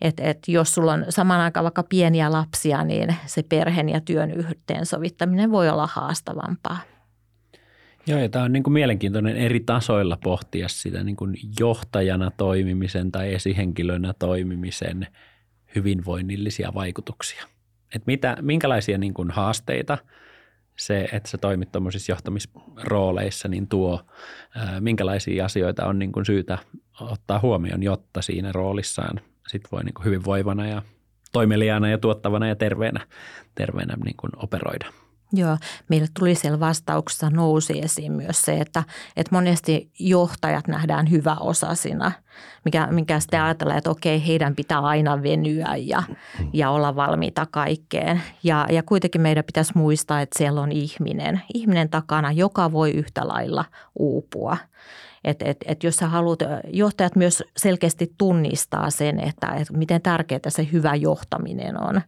että, 0.00 0.22
että 0.22 0.52
jos 0.52 0.74
sulla 0.74 0.92
on 0.92 1.04
saman 1.08 1.40
aikaan 1.40 1.64
vaikka 1.64 1.82
pieniä 1.82 2.32
lapsia, 2.32 2.84
niin 2.84 3.16
se 3.26 3.42
perheen 3.42 3.88
ja 3.88 4.00
työn 4.00 4.30
yhteensovittaminen 4.30 5.50
voi 5.50 5.68
olla 5.68 5.86
haastavampaa. 5.86 6.78
Joo, 8.06 8.18
ja 8.18 8.28
tämä 8.28 8.44
on 8.44 8.52
niin 8.52 8.62
kuin 8.62 8.74
mielenkiintoinen 8.74 9.36
eri 9.36 9.60
tasoilla 9.60 10.18
pohtia 10.24 10.68
sitä 10.68 11.04
niin 11.04 11.16
kuin 11.16 11.36
johtajana 11.60 12.30
toimimisen 12.36 13.12
tai 13.12 13.34
esihenkilönä 13.34 14.14
toimimisen 14.18 15.06
hyvinvoinnillisia 15.74 16.74
vaikutuksia. 16.74 17.44
Et 17.94 18.06
mitä, 18.06 18.36
minkälaisia 18.40 18.98
niin 18.98 19.14
kuin 19.14 19.30
haasteita 19.30 19.98
se, 20.78 21.08
että 21.12 21.30
sä 21.30 21.38
toimit 21.38 21.72
tuommoisissa 21.72 22.12
johtamisrooleissa, 22.12 23.48
niin 23.48 23.68
tuo, 23.68 24.00
minkälaisia 24.80 25.44
asioita 25.44 25.86
on 25.86 25.98
niin 25.98 26.12
kuin 26.12 26.26
syytä 26.26 26.58
ottaa 27.00 27.40
huomioon, 27.40 27.82
jotta 27.82 28.22
siinä 28.22 28.52
roolissaan 28.52 29.20
sit 29.48 29.62
voi 29.72 29.84
niin 29.84 29.94
kuin 29.94 30.04
hyvinvoivana 30.04 30.66
ja 30.66 30.82
toimeliaana 31.32 31.88
ja 31.88 31.98
tuottavana 31.98 32.48
ja 32.48 32.56
terveenä, 32.56 33.06
terveenä 33.54 33.94
niin 34.04 34.16
kuin 34.16 34.32
operoida. 34.36 34.86
Joo, 35.32 35.56
meille 35.88 36.08
tuli 36.18 36.34
siellä 36.34 36.60
vastauksessa 36.60 37.30
nousi 37.30 37.80
esiin 37.82 38.12
myös 38.12 38.42
se, 38.42 38.60
että, 38.60 38.82
että 39.16 39.34
monesti 39.34 39.90
johtajat 39.98 40.68
nähdään 40.68 41.10
hyväosasina, 41.10 42.12
mikä, 42.64 42.88
mikä 42.90 43.20
sitten 43.20 43.42
ajatellaan, 43.42 43.78
että 43.78 43.90
okei, 43.90 44.26
heidän 44.26 44.54
pitää 44.54 44.80
aina 44.80 45.22
venyä 45.22 45.76
ja, 45.76 46.02
ja 46.52 46.70
olla 46.70 46.96
valmiita 46.96 47.46
kaikkeen. 47.50 48.22
Ja, 48.42 48.66
ja 48.70 48.82
kuitenkin 48.82 49.20
meidän 49.20 49.44
pitäisi 49.44 49.72
muistaa, 49.74 50.20
että 50.20 50.38
siellä 50.38 50.60
on 50.60 50.72
ihminen, 50.72 51.42
ihminen 51.54 51.88
takana, 51.88 52.32
joka 52.32 52.72
voi 52.72 52.90
yhtä 52.90 53.28
lailla 53.28 53.64
uupua. 53.98 54.56
Että 55.24 55.44
et, 55.44 55.56
et 55.66 55.84
jos 55.84 55.96
sä 55.96 56.08
haluat, 56.08 56.38
johtajat 56.72 57.16
myös 57.16 57.44
selkeästi 57.56 58.14
tunnistaa 58.18 58.90
sen, 58.90 59.20
että 59.20 59.46
et 59.46 59.70
miten 59.70 60.02
tärkeää 60.02 60.40
se 60.48 60.68
hyvä 60.72 60.94
johtaminen 60.94 61.82
on. 61.82 62.00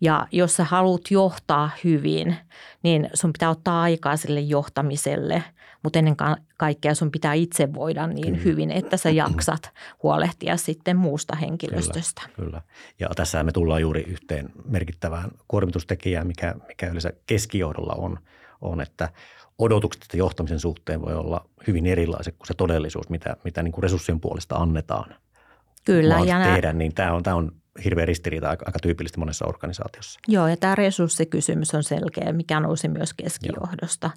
Ja 0.00 0.26
jos 0.32 0.56
sä 0.56 0.64
haluat 0.64 1.10
johtaa 1.10 1.70
hyvin, 1.84 2.36
niin 2.82 3.10
sun 3.14 3.32
pitää 3.32 3.50
ottaa 3.50 3.82
aikaa 3.82 4.16
sille 4.16 4.40
johtamiselle, 4.40 5.44
mutta 5.82 5.98
ennen 5.98 6.16
kaikkea 6.56 6.94
sun 6.94 7.10
pitää 7.10 7.34
itse 7.34 7.72
voida 7.72 8.06
niin 8.06 8.24
kyllä. 8.24 8.44
hyvin, 8.44 8.70
että 8.70 8.96
sä 8.96 9.10
jaksat 9.24 9.70
huolehtia 10.02 10.56
sitten 10.56 10.96
muusta 10.96 11.36
henkilöstöstä. 11.36 12.22
Kyllä, 12.36 12.46
kyllä. 12.46 12.62
Ja 12.98 13.08
tässä 13.16 13.44
me 13.44 13.52
tullaan 13.52 13.80
juuri 13.80 14.02
yhteen 14.02 14.50
merkittävään 14.64 15.30
kuormitustekijään, 15.48 16.26
mikä, 16.26 16.54
mikä 16.68 16.86
yleensä 16.86 17.12
keskijohdolla 17.26 17.94
on, 17.98 18.18
on, 18.60 18.80
että 18.80 19.08
odotukset 19.58 20.14
johtamisen 20.14 20.60
suhteen 20.60 21.02
voi 21.02 21.14
olla 21.14 21.48
hyvin 21.66 21.86
erilaiset 21.86 22.36
kuin 22.38 22.46
se 22.46 22.54
todellisuus, 22.54 23.08
mitä, 23.08 23.36
mitä 23.44 23.62
niin 23.62 23.72
kuin 23.72 23.82
resurssien 23.82 24.20
puolesta 24.20 24.56
annetaan. 24.56 25.14
Kyllä. 25.84 26.18
Ja 26.26 26.42
tehdä, 26.42 26.72
niin 26.72 26.94
tämä 26.94 27.12
on, 27.12 27.22
tämä 27.22 27.36
on 27.36 27.52
hirveä 27.84 28.04
ristiriita 28.04 28.50
aika, 28.50 28.64
aika 28.66 28.78
tyypillistä 28.82 29.18
monessa 29.18 29.46
organisaatiossa. 29.46 30.20
Joo, 30.28 30.48
ja 30.48 30.56
tämä 30.56 30.74
resurssikysymys 30.74 31.74
on 31.74 31.82
selkeä, 31.82 32.32
mikä 32.32 32.60
nousi 32.60 32.88
myös 32.88 33.14
keskijohdosta. 33.14 34.10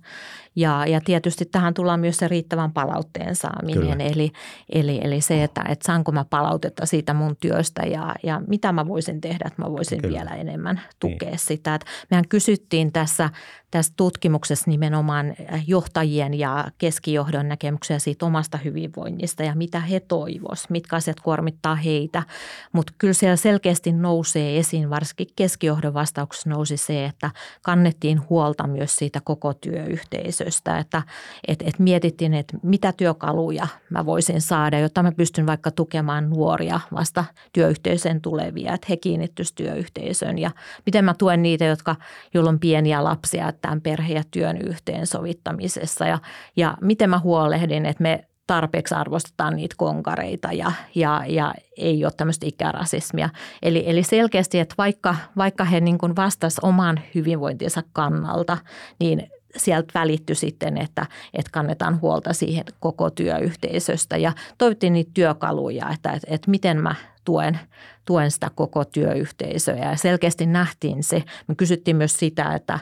Ja, 0.56 0.86
ja 0.86 1.02
tietysti 1.02 1.46
tähän 1.46 1.74
tullaan 1.74 2.00
myös 2.00 2.18
se 2.18 2.28
riittävän 2.28 2.72
palautteen 2.72 3.36
saaminen, 3.36 4.02
eli, 4.02 4.32
eli, 4.70 5.00
eli 5.04 5.22
se, 5.22 5.44
että, 5.44 5.64
että 5.70 5.86
saanko 5.86 6.12
mä 6.12 6.26
palautetta 6.30 6.86
siitä 6.86 7.14
mun 7.14 7.36
työstä 7.40 7.82
ja, 7.82 8.16
ja 8.24 8.42
mitä 8.48 8.72
mä 8.72 8.88
voisin 8.88 9.22
tehdä, 9.22 9.46
että 9.48 9.62
mä 9.62 9.72
voisin 9.72 10.02
Kyllä. 10.02 10.18
vielä 10.18 10.36
enemmän 10.36 10.82
tukea 11.00 11.30
niin. 11.30 11.40
sitä. 11.40 11.76
Että 11.76 11.88
mehän 12.10 12.28
kysyttiin 12.28 12.92
tässä 12.92 13.30
tässä 13.72 13.94
tutkimuksessa 13.98 14.72
nimenomaan 14.72 15.34
johtajien 15.68 16.34
ja 16.34 16.66
keskijohdon 16.78 17.48
näkemyksiä 17.48 18.00
siitä 18.00 18.26
omasta 18.26 18.58
hyvinvoinnista 18.58 19.44
ja 19.44 19.56
mitä 19.56 19.80
he 19.80 20.00
toivoisivat, 20.00 20.70
mitkä 20.70 20.96
asiat 20.96 21.20
kuormittaa 21.20 21.76
heitä. 21.76 22.24
Mutta 22.72 22.94
kyllä 22.98 23.14
siellä 23.14 23.38
selkeästi 23.52 23.92
nousee 23.92 24.58
esiin, 24.58 24.90
varsinkin 24.90 25.28
keskijohdon 25.36 25.94
vastauksessa 25.94 26.50
nousi 26.50 26.78
se, 26.78 27.06
että 27.06 27.32
kannettiin 27.62 28.22
huolta 28.30 28.68
myös 28.68 28.96
siitä 28.96 29.22
koko 29.24 29.54
työyhteisöstä, 29.54 30.78
että 30.78 31.02
et, 31.48 31.62
et 31.62 31.80
mietittiin, 31.80 32.34
että 32.34 32.58
mitä 32.64 32.92
työkaluja 32.92 33.68
mä 33.90 34.06
voisin 34.06 34.42
saada, 34.42 34.80
jotta 34.80 35.04
mä 35.04 35.12
pystyn 35.12 35.46
vaikka 35.46 35.72
tukemaan 35.72 36.30
nuoria 36.30 36.80
vasta 36.94 37.26
työyhteisöön 37.54 38.22
tulevia, 38.22 38.74
että 38.74 38.88
he 38.90 38.98
kiinnittyisivät 38.98 39.56
työyhteisöön. 39.56 40.38
Ja 40.38 40.52
miten 40.86 41.06
mä 41.06 41.14
tuen 41.14 41.42
niitä, 41.42 41.66
jotka, 41.66 41.96
joilla 42.34 42.50
on 42.50 42.60
pieniä 42.60 43.04
lapsia, 43.04 43.52
tämän 43.52 43.82
perhe- 43.82 44.14
ja 44.14 44.24
työn 44.32 44.58
yhteensovittamisessa. 44.58 46.06
Ja, 46.06 46.20
ja 46.56 46.78
miten 46.82 47.10
mä 47.10 47.20
huolehdin, 47.20 47.86
että 47.86 48.04
me 48.04 48.26
tarpeeksi 48.52 48.96
arvostetaan 48.96 49.56
niitä 49.56 49.76
konkareita 49.78 50.52
ja, 50.52 50.72
ja, 50.96 51.24
ja 51.28 51.54
ei 51.78 52.06
ole 52.06 52.14
tämmöistä 52.18 52.46
ikärasismia. 52.46 53.30
Eli, 53.62 53.84
eli 53.88 54.04
selkeästi, 54.04 54.60
että 54.60 54.76
vaikka, 54.78 55.16
vaikka 55.38 55.64
he 55.64 55.80
niin 55.80 55.98
kuin 55.98 56.16
vastas 56.16 56.60
oman 56.60 57.00
hyvinvointinsa 57.16 57.84
kannalta, 57.94 58.58
niin 59.00 59.30
sieltä 59.58 59.92
välittyi 60.00 60.36
sitten, 60.36 60.78
että, 60.78 61.06
että 61.34 61.52
kannetaan 61.52 62.02
huolta 62.02 62.34
siihen 62.34 62.64
koko 62.80 63.10
työyhteisöstä 63.10 64.18
ja 64.18 64.34
toivottiin 64.58 64.94
niitä 64.94 65.12
työkaluja, 65.14 65.90
että, 65.94 66.12
että, 66.12 66.28
että 66.30 66.52
miten 66.52 66.78
mä 66.78 66.96
tuen, 67.26 67.60
tuen 68.06 68.32
sitä 68.32 68.52
koko 68.56 68.86
työyhteisöä 68.86 69.76
ja 69.76 69.96
selkeästi 69.96 70.46
nähtiin 70.46 71.04
se. 71.04 71.24
Me 71.48 71.56
kysyttiin 71.56 71.98
myös 71.98 72.20
sitä, 72.20 72.54
että, 72.54 72.80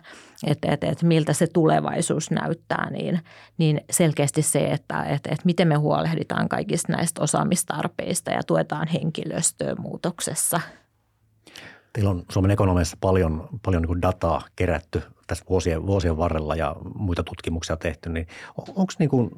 että, 0.48 0.72
että, 0.72 0.88
että 0.88 1.06
miltä 1.06 1.34
se 1.34 1.48
tulevaisuus 1.48 2.32
näyttää, 2.32 2.90
niin, 2.90 3.20
niin 3.58 3.82
selkeästi 3.92 4.42
se, 4.42 4.68
että, 4.68 5.04
että, 5.04 5.30
että 5.32 5.46
miten 5.46 5.68
me 5.68 5.76
huolehditaan 5.76 6.50
kaikista 6.50 6.94
näistä 6.94 7.22
osaamistarpeista 7.22 8.32
ja 8.32 8.44
tuetaan 8.44 8.88
henkilöstöä 8.88 9.76
muutoksessa. 9.76 10.62
Teillä 11.94 12.10
on 12.10 12.24
Suomen 12.32 12.52
ekonomiassa 12.52 12.98
paljon, 13.02 13.50
paljon 13.66 13.84
niin 13.84 14.02
dataa 14.02 14.42
kerätty 14.56 15.02
tässä 15.28 15.46
vuosien, 15.50 15.88
vuosien 15.88 16.18
varrella 16.18 16.56
ja 16.56 16.76
muita 16.96 17.24
tutkimuksia 17.24 17.78
tehty, 17.78 18.10
niin 18.10 18.28
onko 18.58 18.94
niin 19.00 19.30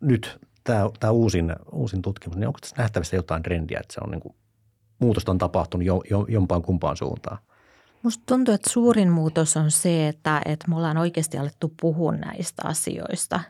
nyt 0.00 0.38
tämä, 0.64 0.90
tämä 1.00 1.10
uusin, 1.10 1.56
uusin 1.72 2.02
tutkimus, 2.02 2.36
niin 2.36 2.46
onko 2.46 2.58
tässä 2.60 2.76
nähtävissä 2.78 3.16
jotain 3.16 3.42
trendiä, 3.42 3.80
että 3.80 3.94
se 3.94 4.00
on 4.04 4.10
niin 4.10 4.20
kuin 4.20 4.34
muutosta 5.00 5.32
on 5.32 5.38
tapahtunut 5.38 5.86
jo, 5.86 6.02
jo, 6.10 6.26
jompaan 6.28 6.62
kumpaan 6.62 6.96
suuntaan? 6.96 7.38
Musta 8.02 8.22
tuntuu, 8.26 8.54
että 8.54 8.70
suurin 8.70 9.10
muutos 9.10 9.56
on 9.56 9.70
se, 9.70 10.08
että, 10.08 10.42
että 10.44 10.68
me 10.68 10.76
ollaan 10.76 10.96
oikeasti 10.96 11.38
alettu 11.38 11.74
puhua 11.80 12.12
näistä 12.12 12.62
asioista 12.64 13.40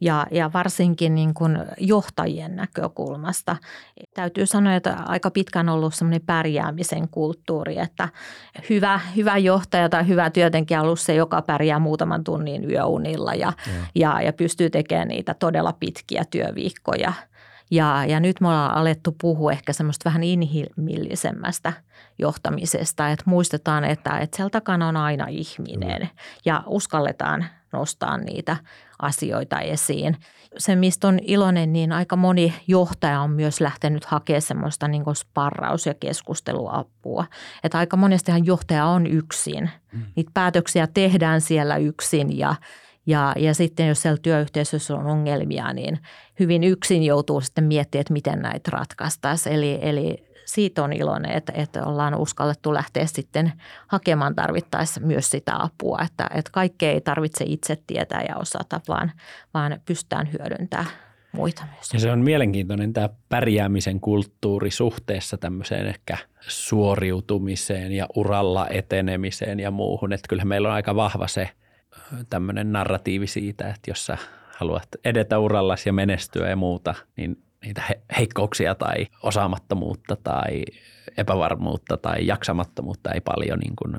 ja, 0.00 0.26
ja 0.30 0.50
varsinkin 0.52 1.14
niin 1.14 1.34
kuin 1.34 1.58
johtajien 1.78 2.56
näkökulmasta. 2.56 3.56
Täytyy 4.14 4.46
sanoa, 4.46 4.74
että 4.74 4.96
aika 5.06 5.30
pitkään 5.30 5.68
on 5.68 5.74
ollut 5.74 5.94
semmoinen 5.94 6.20
pärjäämisen 6.26 7.08
kulttuuri, 7.08 7.78
että 7.78 8.08
hyvä, 8.70 9.00
hyvä 9.16 9.38
johtaja 9.38 9.88
tai 9.88 10.08
hyvä 10.08 10.30
työtenkin 10.30 10.78
on 10.78 10.84
ollut 10.84 11.00
se, 11.00 11.14
joka 11.14 11.42
pärjää 11.42 11.78
muutaman 11.78 12.24
tunnin 12.24 12.70
yöunilla 12.70 13.34
ja, 13.34 13.52
ja. 13.66 13.72
ja, 13.94 14.22
ja 14.22 14.32
pystyy 14.32 14.70
tekemään 14.70 15.08
niitä 15.08 15.34
todella 15.34 15.72
pitkiä 15.72 16.24
työviikkoja– 16.30 17.12
ja, 17.70 18.04
ja 18.06 18.20
nyt 18.20 18.40
me 18.40 18.48
ollaan 18.48 18.74
alettu 18.74 19.16
puhua 19.20 19.52
ehkä 19.52 19.72
semmoista 19.72 20.04
vähän 20.04 20.22
inhimillisemmästä 20.22 21.72
johtamisesta, 22.18 23.10
että 23.10 23.24
muistetaan, 23.26 23.84
että, 23.84 24.18
että 24.18 24.36
siellä 24.36 24.50
takana 24.50 24.88
on 24.88 24.96
aina 24.96 25.26
ihminen 25.26 26.02
mm. 26.02 26.08
ja 26.44 26.62
uskalletaan 26.66 27.44
nostaa 27.72 28.18
niitä 28.18 28.56
asioita 29.02 29.60
esiin. 29.60 30.16
Se, 30.58 30.76
mistä 30.76 31.08
on 31.08 31.18
iloinen, 31.22 31.72
niin 31.72 31.92
aika 31.92 32.16
moni 32.16 32.54
johtaja 32.66 33.20
on 33.20 33.30
myös 33.30 33.60
lähtenyt 33.60 34.04
hakemaan 34.04 34.42
semmoista 34.42 34.88
niin 34.88 35.04
sparraus- 35.14 35.86
ja 35.86 35.94
keskusteluapua. 35.94 37.24
Että 37.64 37.78
aika 37.78 37.96
monestihan 37.96 38.46
johtaja 38.46 38.86
on 38.86 39.06
yksin. 39.06 39.70
Mm. 39.92 40.02
Niitä 40.16 40.30
päätöksiä 40.34 40.86
tehdään 40.86 41.40
siellä 41.40 41.76
yksin 41.76 42.38
ja, 42.38 42.54
ja, 43.06 43.32
ja 43.36 43.54
sitten 43.54 43.88
jos 43.88 44.02
siellä 44.02 44.18
työyhteisössä 44.22 44.94
on 44.94 45.06
ongelmia, 45.06 45.72
niin 45.72 45.98
hyvin 46.40 46.64
yksin 46.64 47.02
joutuu 47.02 47.40
sitten 47.40 47.64
miettimään, 47.64 48.00
että 48.00 48.12
miten 48.12 48.42
näitä 48.42 48.70
ratkaistaisiin. 48.70 49.54
Eli, 49.54 49.78
eli 49.82 50.24
siitä 50.44 50.82
on 50.82 50.92
iloinen, 50.92 51.30
että, 51.30 51.52
että 51.56 51.86
ollaan 51.86 52.14
uskallettu 52.14 52.74
lähteä 52.74 53.06
sitten 53.06 53.52
hakemaan 53.86 54.34
tarvittaessa 54.34 55.00
myös 55.00 55.30
sitä 55.30 55.52
apua, 55.62 55.98
että, 56.06 56.26
että 56.34 56.50
kaikkea 56.52 56.90
ei 56.90 57.00
tarvitse 57.00 57.44
itse 57.48 57.78
tietää 57.86 58.24
ja 58.28 58.36
osata, 58.36 58.80
vaan, 58.88 59.12
vaan 59.54 59.80
pystytään 59.86 60.28
hyödyntämään 60.32 60.90
muita 61.32 61.62
myös. 61.74 61.92
Ja 61.92 62.00
se 62.00 62.10
on 62.10 62.20
mielenkiintoinen 62.20 62.92
tämä 62.92 63.08
pärjäämisen 63.28 64.00
kulttuuri 64.00 64.70
suhteessa 64.70 65.36
tämmöiseen 65.36 65.86
ehkä 65.86 66.18
suoriutumiseen 66.40 67.92
ja 67.92 68.06
uralla 68.16 68.68
etenemiseen 68.68 69.60
ja 69.60 69.70
muuhun. 69.70 70.12
Että 70.12 70.28
kyllähän 70.28 70.48
meillä 70.48 70.68
on 70.68 70.74
aika 70.74 70.96
vahva 70.96 71.26
se– 71.28 71.48
tämmöinen 72.30 72.72
narratiivi 72.72 73.26
siitä, 73.26 73.68
että 73.68 73.90
jos 73.90 74.06
sä 74.06 74.18
haluat 74.56 74.88
edetä 75.04 75.38
urallas 75.38 75.86
ja 75.86 75.92
menestyä 75.92 76.48
ja 76.48 76.56
muuta, 76.56 76.94
niin 77.16 77.42
niitä 77.64 77.82
heikkouksia 78.18 78.74
tai 78.74 79.06
osaamattomuutta 79.22 80.16
tai 80.16 80.64
epävarmuutta 81.16 81.96
tai 81.96 82.26
jaksamattomuutta 82.26 83.12
ei 83.12 83.20
paljon 83.20 83.58
niin 83.58 83.76
kuin 83.76 83.96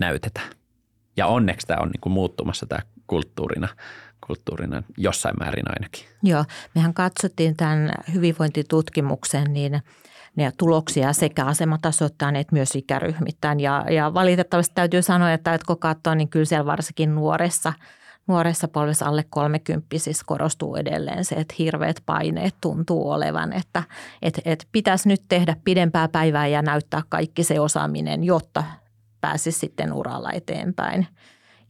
näytetä. 0.00 0.40
Ja 1.16 1.26
onneksi 1.26 1.66
tämä 1.66 1.82
on 1.82 1.88
niin 1.88 2.00
kuin 2.00 2.12
muuttumassa 2.12 2.66
tämä 2.66 2.82
kulttuurina, 3.06 3.68
kulttuurina 4.26 4.82
jossain 4.96 5.34
määrin 5.40 5.70
ainakin. 5.70 6.04
Joo, 6.22 6.44
mehän 6.74 6.94
katsottiin 6.94 7.56
tämän 7.56 7.90
hyvinvointitutkimuksen, 8.14 9.52
niin 9.52 9.82
ne 10.38 10.52
tuloksia 10.56 11.12
sekä 11.12 11.44
asematasoittain 11.44 12.36
että 12.36 12.54
myös 12.54 12.74
ikäryhmittäin. 12.76 13.60
Ja, 13.60 13.84
ja 13.90 14.14
valitettavasti 14.14 14.74
täytyy 14.74 15.02
sanoa, 15.02 15.32
että, 15.32 15.58
kun 15.66 15.78
katsoo, 15.78 16.14
niin 16.14 16.28
kyllä 16.28 16.44
siellä 16.44 16.66
varsinkin 16.66 17.14
nuoressa, 17.14 17.72
nuoressa 18.26 18.68
polvessa 18.68 19.06
alle 19.06 19.24
30 19.30 19.86
siis 19.96 20.24
korostuu 20.24 20.76
edelleen 20.76 21.24
se, 21.24 21.34
että 21.34 21.54
hirveät 21.58 22.02
paineet 22.06 22.54
tuntuu 22.60 23.10
olevan, 23.10 23.52
että 23.52 23.82
että 24.22 24.42
että 24.44 24.66
pitäisi 24.72 25.08
nyt 25.08 25.22
tehdä 25.28 25.56
pidempää 25.64 26.08
päivää 26.08 26.46
ja 26.46 26.62
näyttää 26.62 27.02
kaikki 27.08 27.44
se 27.44 27.60
osaaminen, 27.60 28.24
jotta 28.24 28.64
pääsisi 29.20 29.58
sitten 29.58 29.92
uralla 29.92 30.32
eteenpäin. 30.32 31.06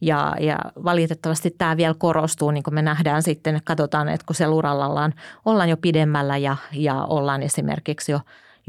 Ja, 0.01 0.35
ja 0.39 0.57
valitettavasti 0.83 1.51
tämä 1.57 1.77
vielä 1.77 1.95
korostuu, 1.97 2.51
niin 2.51 2.63
kuin 2.63 2.73
me 2.73 2.81
nähdään 2.81 3.23
sitten, 3.23 3.61
katsotaan, 3.63 4.09
että 4.09 4.25
kun 4.25 4.35
se 4.35 4.47
uralla 4.47 4.87
ollaan, 4.87 5.13
ollaan 5.45 5.69
jo 5.69 5.77
pidemmällä 5.77 6.37
ja, 6.37 6.55
ja 6.73 7.03
ollaan 7.03 7.43
esimerkiksi 7.43 8.11
jo, 8.11 8.19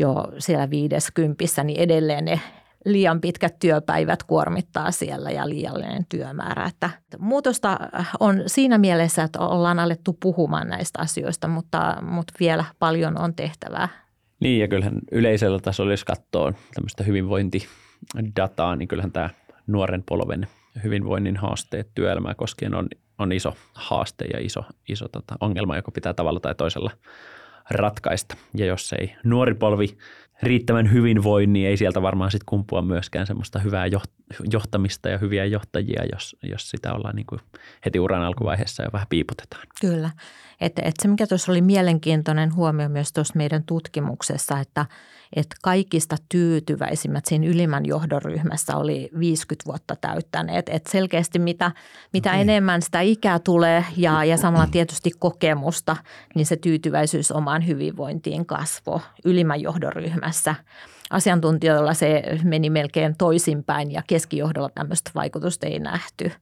jo 0.01 0.33
siellä 0.39 0.71
viideskympissä, 0.71 1.65
niin 1.65 1.81
edelleen 1.81 2.25
ne 2.25 2.41
liian 2.85 3.21
pitkät 3.21 3.59
työpäivät 3.59 4.23
kuormittaa 4.23 4.91
siellä 4.91 5.31
ja 5.31 5.49
liiallinen 5.49 6.07
työmäärä. 6.09 6.67
Että 6.67 6.91
muutosta 7.19 7.79
on 8.21 8.43
siinä 8.47 8.79
mielessä, 8.79 9.23
että 9.23 9.39
ollaan 9.39 9.79
alettu 9.79 10.17
puhumaan 10.21 10.69
näistä 10.69 10.99
asioista, 10.99 11.49
mutta, 11.49 11.97
mutta 12.03 12.35
vielä 12.41 12.65
paljon 12.79 13.19
on 13.19 13.35
tehtävää. 13.35 13.89
Niin 14.41 14.61
ja 14.61 14.69
kyllähän 14.69 14.99
yleisellä 15.13 15.59
tasolla, 15.59 15.93
jos 15.93 16.05
katsoo 16.05 16.53
tämmöistä 16.75 17.05
hyvinvointidataa, 17.05 18.77
niin 18.77 18.89
kyllähän 18.89 19.13
tämä 19.13 19.31
nuoren 19.67 20.03
polven 20.09 20.47
hyvinvoinnin 20.85 21.37
haasteet 21.37 21.89
työelämää 21.95 22.35
koskien 22.35 22.75
on, 22.75 22.89
on 23.19 23.33
iso 23.33 23.57
haaste 23.75 24.25
ja 24.33 24.41
iso, 24.41 24.65
iso 24.89 25.09
tota, 25.09 25.35
ongelma, 25.41 25.77
joka 25.77 25.91
pitää 25.91 26.15
tavalla 26.15 26.41
tai 26.41 26.55
toisella 26.55 26.91
ratkaista. 27.71 28.37
Ja 28.55 28.67
jos 28.67 28.93
ei 28.93 29.17
nuori 29.25 29.55
polvi 29.55 29.99
riittävän 30.43 30.93
hyvin 30.93 31.23
voi, 31.23 31.47
niin 31.47 31.69
ei 31.69 31.77
sieltä 31.77 32.03
varmaan 32.03 32.31
sitten 32.31 32.47
kumpua 32.47 32.83
myöskään 32.83 33.27
semmoista 33.27 33.59
hyvää 33.59 33.87
johtamista 34.53 35.09
ja 35.09 35.19
hyviä 35.19 35.45
johtajia, 35.45 36.03
jos, 36.13 36.37
jos 36.43 36.71
sitä 36.71 36.93
ollaan 36.93 37.17
niin 37.17 37.27
kuin 37.27 37.41
heti 37.85 38.01
uran 38.01 38.23
alkuvaiheessa 38.23 38.83
jo 38.83 38.89
vähän 38.93 39.07
piiputetaan. 39.11 39.67
Kyllä. 39.81 40.11
Että, 40.61 40.83
että 40.85 41.03
se, 41.03 41.09
mikä 41.09 41.27
tuossa 41.27 41.53
oli 41.53 41.61
mielenkiintoinen 41.61 42.55
huomio 42.55 42.89
myös 42.89 43.13
tuossa 43.13 43.35
meidän 43.37 43.65
tutkimuksessa, 43.65 44.61
että, 44.61 44.87
että 45.37 45.57
kaikista 45.63 46.17
tyytyväisimmät 46.29 47.27
siinä 47.27 47.47
ylimmän 47.47 47.87
johdon 47.87 48.23
ryhmässä 48.23 48.77
oli 48.77 49.11
50 49.19 49.67
vuotta 49.67 49.97
täyttäneet. 49.97 50.69
Että 50.69 50.91
selkeästi 50.91 51.39
mitä, 51.39 51.73
mitä 52.13 52.31
okay. 52.31 52.41
enemmän 52.41 52.83
sitä 52.83 53.01
ikää 53.01 53.39
tulee 53.39 53.85
ja, 53.97 54.25
ja 54.25 54.37
samalla 54.37 54.67
tietysti 54.67 55.11
kokemusta, 55.19 55.97
niin 56.35 56.47
se 56.47 56.57
tyytyväisyys 56.57 57.33
omaan 57.33 57.67
hyvinvointiin 57.67 58.47
kasvoi 58.47 59.01
ylimmän 59.25 59.61
johdon 59.61 59.93
ryhmässä. 59.93 60.55
Asiantuntijoilla 61.11 61.95
se 61.95 62.23
meni 62.45 62.71
melkein 62.71 63.17
toisinpäin 63.17 63.91
ja 63.91 64.03
keskijohdolla 64.07 64.71
tämmöistä 64.75 65.11
vaikutusta 65.15 65.67
ei 65.67 65.79
nähty. 65.79 66.33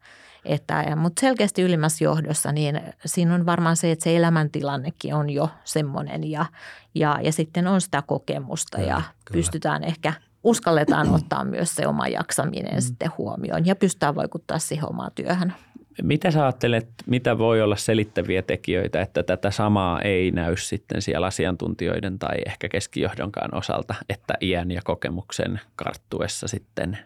Että, 0.44 0.96
mutta 0.96 1.20
selkeästi 1.20 1.62
ylimmässä 1.62 2.04
johdossa, 2.04 2.52
niin 2.52 2.80
siinä 3.06 3.34
on 3.34 3.46
varmaan 3.46 3.76
se, 3.76 3.90
että 3.90 4.02
se 4.02 4.16
elämäntilannekin 4.16 5.14
on 5.14 5.30
jo 5.30 5.50
semmoinen 5.64 6.30
ja, 6.30 6.46
ja, 6.94 7.18
ja 7.22 7.32
sitten 7.32 7.66
on 7.66 7.80
sitä 7.80 8.02
kokemusta 8.06 8.78
kyllä, 8.78 8.90
ja 8.90 8.96
kyllä. 8.96 9.38
pystytään 9.38 9.84
ehkä 9.84 10.12
uskalletaan 10.42 11.08
ottaa 11.14 11.44
myös 11.44 11.74
se 11.74 11.86
oma 11.86 12.08
jaksaminen 12.08 12.74
mm. 12.74 12.80
sitten 12.80 13.12
huomioon 13.18 13.66
ja 13.66 13.76
pystytään 13.76 14.14
vaikuttaa 14.14 14.58
siihen 14.58 14.88
omaan 14.88 15.10
työhön. 15.14 15.54
Mitä 16.02 16.30
sä 16.30 16.42
ajattelet, 16.42 16.88
mitä 17.06 17.38
voi 17.38 17.62
olla 17.62 17.76
selittäviä 17.76 18.42
tekijöitä, 18.42 19.00
että 19.00 19.22
tätä 19.22 19.50
samaa 19.50 20.02
ei 20.02 20.30
näy 20.30 20.56
sitten 20.56 21.02
siellä 21.02 21.26
asiantuntijoiden 21.26 22.18
tai 22.18 22.36
ehkä 22.46 22.68
keskijohdonkaan 22.68 23.54
osalta, 23.54 23.94
että 24.08 24.34
iän 24.40 24.70
ja 24.70 24.80
kokemuksen 24.84 25.60
karttuessa 25.76 26.48
sitten 26.48 26.98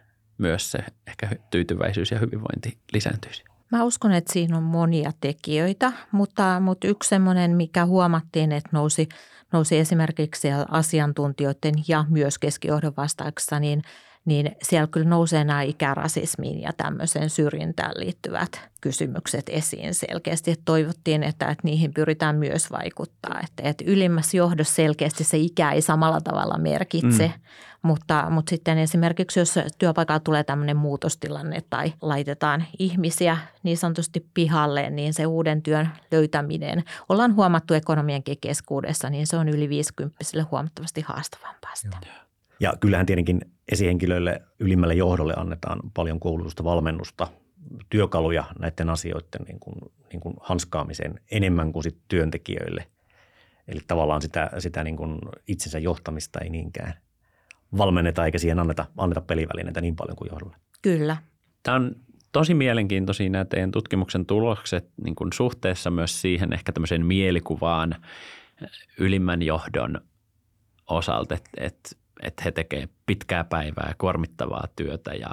myös 0.43 0.71
se 0.71 0.79
ehkä 1.07 1.29
tyytyväisyys 1.51 2.11
ja 2.11 2.19
hyvinvointi 2.19 2.79
lisääntyisi? 2.93 3.45
Mä 3.73 3.85
uskon, 3.85 4.13
että 4.13 4.33
siinä 4.33 4.57
on 4.57 4.63
monia 4.63 5.13
tekijöitä, 5.21 5.93
mutta, 6.13 6.61
mutta 6.61 6.89
yksi 6.89 7.09
semmoinen, 7.09 7.57
mikä 7.57 7.87
huomattiin, 7.87 8.53
että 8.53 8.71
nousi, 8.73 9.09
nousi 9.53 9.79
esimerkiksi 9.79 10.49
asiantuntijoiden 10.69 11.75
ja 11.89 12.05
myös 12.09 12.39
keskijohdon 12.39 12.93
vastauksessa, 12.97 13.61
niin– 13.61 13.83
niin 14.25 14.57
siellä 14.63 14.87
kyllä 14.87 15.09
nousee 15.09 15.45
nämä 15.45 15.63
ikärasismiin 15.63 16.61
ja 16.61 16.73
tämmöiseen 16.73 17.31
syrjintään 17.31 17.93
liittyvät 17.97 18.61
kysymykset 18.81 19.49
esiin 19.49 19.95
selkeästi. 19.95 20.51
Että 20.51 20.63
toivottiin, 20.65 21.23
että, 21.23 21.47
että 21.47 21.63
niihin 21.65 21.95
pyritään 21.95 22.37
myös 22.37 22.71
vaikuttaa. 22.71 23.41
Että, 23.45 23.69
että 23.69 23.85
ylimmässä 23.87 24.37
johdossa 24.37 24.75
selkeästi 24.75 25.25
se 25.25 25.37
ikä 25.37 25.73
ei 25.73 25.83
samalla 25.83 26.21
tavalla 26.21 26.59
merkitse, 26.59 27.27
mm. 27.27 27.41
mutta, 27.83 28.27
mutta 28.31 28.51
sitten 28.51 28.79
esimerkiksi 28.79 29.41
jos 29.41 29.55
työpaikalla 29.79 30.21
tulee 30.21 30.45
tämmöinen 30.45 30.77
muutostilanne 30.77 31.63
tai 31.71 31.93
laitetaan 32.03 32.65
ihmisiä 32.79 33.37
niin 33.63 33.77
sanotusti 33.77 34.27
pihalle, 34.35 34.91
niin 34.91 35.15
se 35.15 35.27
uuden 35.27 35.63
työn 35.63 35.89
löytäminen 36.13 36.85
ollaan 37.09 37.37
huomattu 37.37 37.75
ekonomienkin 37.75 38.39
keskuudessa, 38.41 39.11
niin 39.11 39.27
se 39.27 39.37
on 39.37 39.49
yli 39.49 39.69
50 39.69 40.25
huomattavasti 40.51 41.01
haastavampaa 41.01 41.75
sitä. 41.75 41.97
Ja 42.61 42.73
kyllähän 42.81 43.07
tietenkin 43.07 43.41
esihenkilöille 43.73 44.43
ylimmälle 44.59 44.95
johdolle 44.95 45.35
annetaan 45.37 45.81
paljon 45.95 46.21
koulutusta, 46.21 46.65
valmennusta, 46.65 47.29
työkaluja 47.91 48.45
näiden 48.59 48.91
asioiden 48.91 49.43
niin 49.47 49.61
kuin, 49.61 49.75
niin 50.13 50.21
kuin 50.21 50.35
hanskaamiseen 50.41 51.21
enemmän 51.31 51.73
kuin 51.73 51.83
sit 51.83 51.99
työntekijöille. 52.09 52.87
Eli 53.69 53.81
tavallaan 53.87 54.23
sitä, 54.23 54.51
sitä 54.59 54.85
niin 54.85 54.97
kuin 54.97 55.19
itsensä 55.49 55.79
johtamista 55.79 56.41
ei 56.41 56.51
niinkään 56.51 56.95
valmenneta 57.79 58.25
eikä 58.25 58.39
siihen 58.39 58.59
anneta, 58.59 58.87
anneta 58.97 59.21
pelivälineitä 59.21 59.81
niin 59.81 59.97
paljon 59.97 60.17
kuin 60.17 60.29
johdolle. 60.33 60.57
Kyllä. 60.83 61.17
Tämä 61.63 61.75
on 61.77 61.97
tosi 62.33 62.55
mielenkiintoisia 62.55 63.31
nämä 63.31 63.45
teidän 63.45 63.71
tutkimuksen 63.71 64.27
tulokset 64.27 64.89
niin 65.05 65.15
kuin 65.15 65.33
suhteessa 65.33 65.91
myös 65.91 66.21
siihen 66.21 66.53
ehkä 66.53 66.73
tämmöiseen 66.73 67.07
mielikuvaan 67.07 67.95
ylimmän 68.99 69.43
johdon 69.43 70.01
osalta, 70.91 71.35
että, 71.35 71.51
että 71.57 71.91
että 72.23 72.43
he 72.45 72.53
tekevät 72.53 72.91
pitkää 73.07 73.45
päivää 73.45 73.95
kuormittavaa 73.99 74.69
työtä 74.77 75.11
ja 75.15 75.31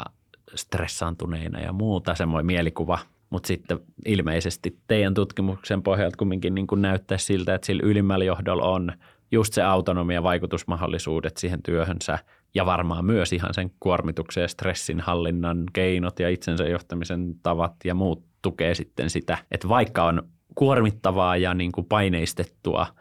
stressaantuneina 0.55 1.59
ja 1.59 1.73
muuta, 1.73 2.15
semmoinen 2.15 2.45
mielikuva. 2.45 2.99
Mutta 3.29 3.47
sitten 3.47 3.79
ilmeisesti 4.05 4.77
teidän 4.87 5.13
tutkimuksen 5.13 5.83
pohjalta 5.83 6.17
kumminkin 6.17 6.55
niin 6.55 6.67
kuin 6.67 6.81
näyttää 6.81 7.17
siltä, 7.17 7.55
että 7.55 7.65
sillä 7.65 7.81
ylimmällä 7.85 8.25
johdolla 8.25 8.63
on 8.63 8.91
just 9.31 9.53
se 9.53 9.61
autonomia 9.61 10.23
vaikutusmahdollisuudet 10.23 11.37
siihen 11.37 11.63
työhönsä 11.63 12.19
ja 12.55 12.65
varmaan 12.65 13.05
myös 13.05 13.33
ihan 13.33 13.53
sen 13.53 13.71
kuormituksen 13.79 14.41
ja 14.41 14.47
stressin 14.47 14.99
hallinnan 14.99 15.63
keinot 15.73 16.19
ja 16.19 16.29
itsensä 16.29 16.63
johtamisen 16.63 17.35
tavat 17.43 17.73
ja 17.85 17.93
muut 17.93 18.23
tukee 18.41 18.75
sitten 18.75 19.09
sitä, 19.09 19.37
että 19.51 19.69
vaikka 19.69 20.03
on 20.03 20.23
kuormittavaa 20.55 21.37
ja 21.37 21.53
niin 21.53 21.71
kuin 21.71 21.87
paineistettua– 21.87 22.87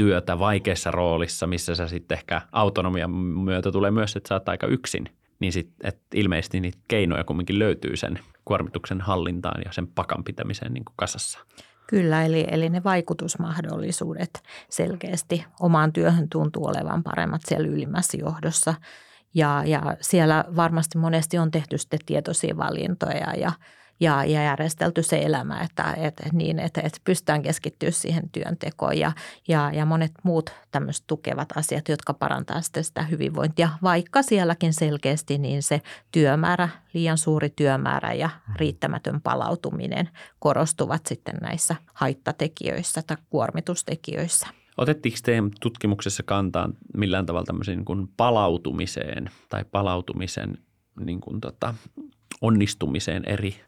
työtä 0.00 0.38
vaikeassa 0.38 0.90
roolissa, 0.90 1.46
missä 1.46 1.74
sä 1.74 1.88
sitten 1.88 2.18
ehkä 2.18 2.42
autonomian 2.52 3.10
myötä 3.10 3.72
tulee 3.72 3.90
myös, 3.90 4.16
että 4.16 4.28
sä 4.28 4.34
oot 4.34 4.48
aika 4.48 4.66
yksin, 4.66 5.04
niin 5.40 5.52
sit, 5.52 5.70
että 5.84 6.02
ilmeisesti 6.14 6.60
niitä 6.60 6.78
keinoja 6.88 7.24
kumminkin 7.24 7.58
löytyy 7.58 7.96
sen 7.96 8.18
kuormituksen 8.44 9.00
hallintaan 9.00 9.62
ja 9.64 9.72
sen 9.72 9.86
pakan 9.86 10.24
pitämiseen 10.24 10.74
niin 10.74 10.84
kuin 10.84 10.94
kasassa. 10.96 11.38
Kyllä, 11.86 12.24
eli, 12.24 12.46
eli 12.50 12.68
ne 12.68 12.84
vaikutusmahdollisuudet 12.84 14.42
selkeästi 14.68 15.44
omaan 15.60 15.92
työhön 15.92 16.28
tuntuu 16.28 16.66
olevan 16.66 17.02
paremmat 17.02 17.40
siellä 17.44 17.68
ylimmässä 17.68 18.18
johdossa. 18.20 18.74
Ja, 19.34 19.62
ja 19.66 19.96
siellä 20.00 20.44
varmasti 20.56 20.98
monesti 20.98 21.38
on 21.38 21.50
tehty 21.50 21.78
sitten 21.78 22.00
tietoisia 22.06 22.56
valintoja 22.56 23.34
ja 23.36 23.52
ja, 24.00 24.24
ja 24.24 24.42
järjestelty 24.42 25.02
se 25.02 25.22
elämä, 25.22 25.60
että, 25.60 25.94
että 25.96 26.24
niin, 26.32 26.58
että, 26.58 26.80
että 26.80 26.98
pystytään 27.04 27.42
keskittyä 27.42 27.90
siihen 27.90 28.30
työntekoon 28.32 28.98
ja, 28.98 29.12
ja, 29.48 29.70
ja 29.74 29.86
monet 29.86 30.12
muut 30.22 30.50
tämmöiset 30.70 31.04
tukevat 31.06 31.48
asiat, 31.56 31.88
jotka 31.88 32.14
parantaa 32.14 32.60
sitten 32.60 32.84
sitä 32.84 33.02
hyvinvointia, 33.02 33.68
vaikka 33.82 34.22
sielläkin 34.22 34.74
selkeästi 34.74 35.38
niin 35.38 35.62
se 35.62 35.80
työmäärä, 36.12 36.68
liian 36.94 37.18
suuri 37.18 37.50
työmäärä 37.50 38.12
ja 38.12 38.30
riittämätön 38.56 39.20
palautuminen 39.20 40.08
korostuvat 40.38 41.06
sitten 41.06 41.34
näissä 41.40 41.76
haittatekijöissä 41.94 43.02
tai 43.06 43.16
kuormitustekijöissä. 43.30 44.46
Otettiinko 44.76 45.18
teidän 45.24 45.50
tutkimuksessa 45.60 46.22
kantaa 46.22 46.70
millään 46.96 47.26
tavalla 47.26 47.46
tämmöiseen 47.46 47.78
niin 47.78 47.84
kuin 47.84 48.08
palautumiseen 48.16 49.30
tai 49.48 49.64
palautumisen 49.64 50.58
niin 51.00 51.20
kuin 51.20 51.40
tota, 51.40 51.74
onnistumiseen 52.40 53.22
eri 53.26 53.60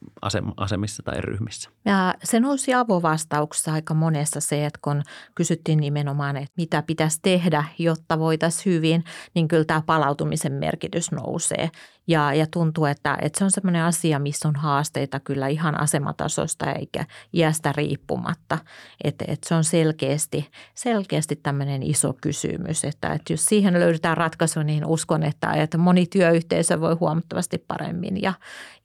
asemissa 0.56 1.02
tai 1.02 1.20
ryhmissä. 1.20 1.70
Ja 1.84 2.14
se 2.24 2.40
nousi 2.40 2.74
avovastauksessa 2.74 3.72
aika 3.72 3.94
monessa 3.94 4.40
se, 4.40 4.66
että 4.66 4.78
kun 4.82 5.02
kysyttiin 5.34 5.80
nimenomaan, 5.80 6.36
että 6.36 6.52
mitä 6.56 6.82
pitäisi 6.82 7.18
tehdä, 7.22 7.64
jotta 7.78 8.18
voitaisiin 8.18 8.74
hyvin, 8.74 9.04
niin 9.34 9.48
kyllä 9.48 9.64
tämä 9.64 9.82
palautumisen 9.86 10.52
merkitys 10.52 11.12
nousee. 11.12 11.70
Ja, 12.06 12.34
ja 12.34 12.46
tuntuu, 12.46 12.84
että, 12.84 13.18
että 13.22 13.38
se 13.38 13.44
on 13.44 13.50
sellainen 13.50 13.82
asia, 13.82 14.18
missä 14.18 14.48
on 14.48 14.56
haasteita 14.56 15.20
kyllä 15.20 15.48
ihan 15.48 15.80
asematasosta 15.80 16.72
eikä 16.72 17.06
iästä 17.34 17.72
riippumatta. 17.72 18.58
Että, 19.04 19.24
että 19.28 19.48
se 19.48 19.54
on 19.54 19.64
selkeästi, 19.64 20.50
selkeästi 20.74 21.36
tämmöinen 21.36 21.82
iso 21.82 22.12
kysymys, 22.20 22.84
että, 22.84 23.12
että 23.12 23.32
jos 23.32 23.44
siihen 23.44 23.74
löydetään 23.74 24.16
ratkaisu, 24.16 24.62
niin 24.62 24.86
uskon, 24.86 25.22
että, 25.22 25.52
että 25.52 25.78
moni 25.78 26.06
työyhteisö 26.06 26.80
voi 26.80 26.94
huomattavasti 26.94 27.58
paremmin 27.58 28.22
ja, 28.22 28.32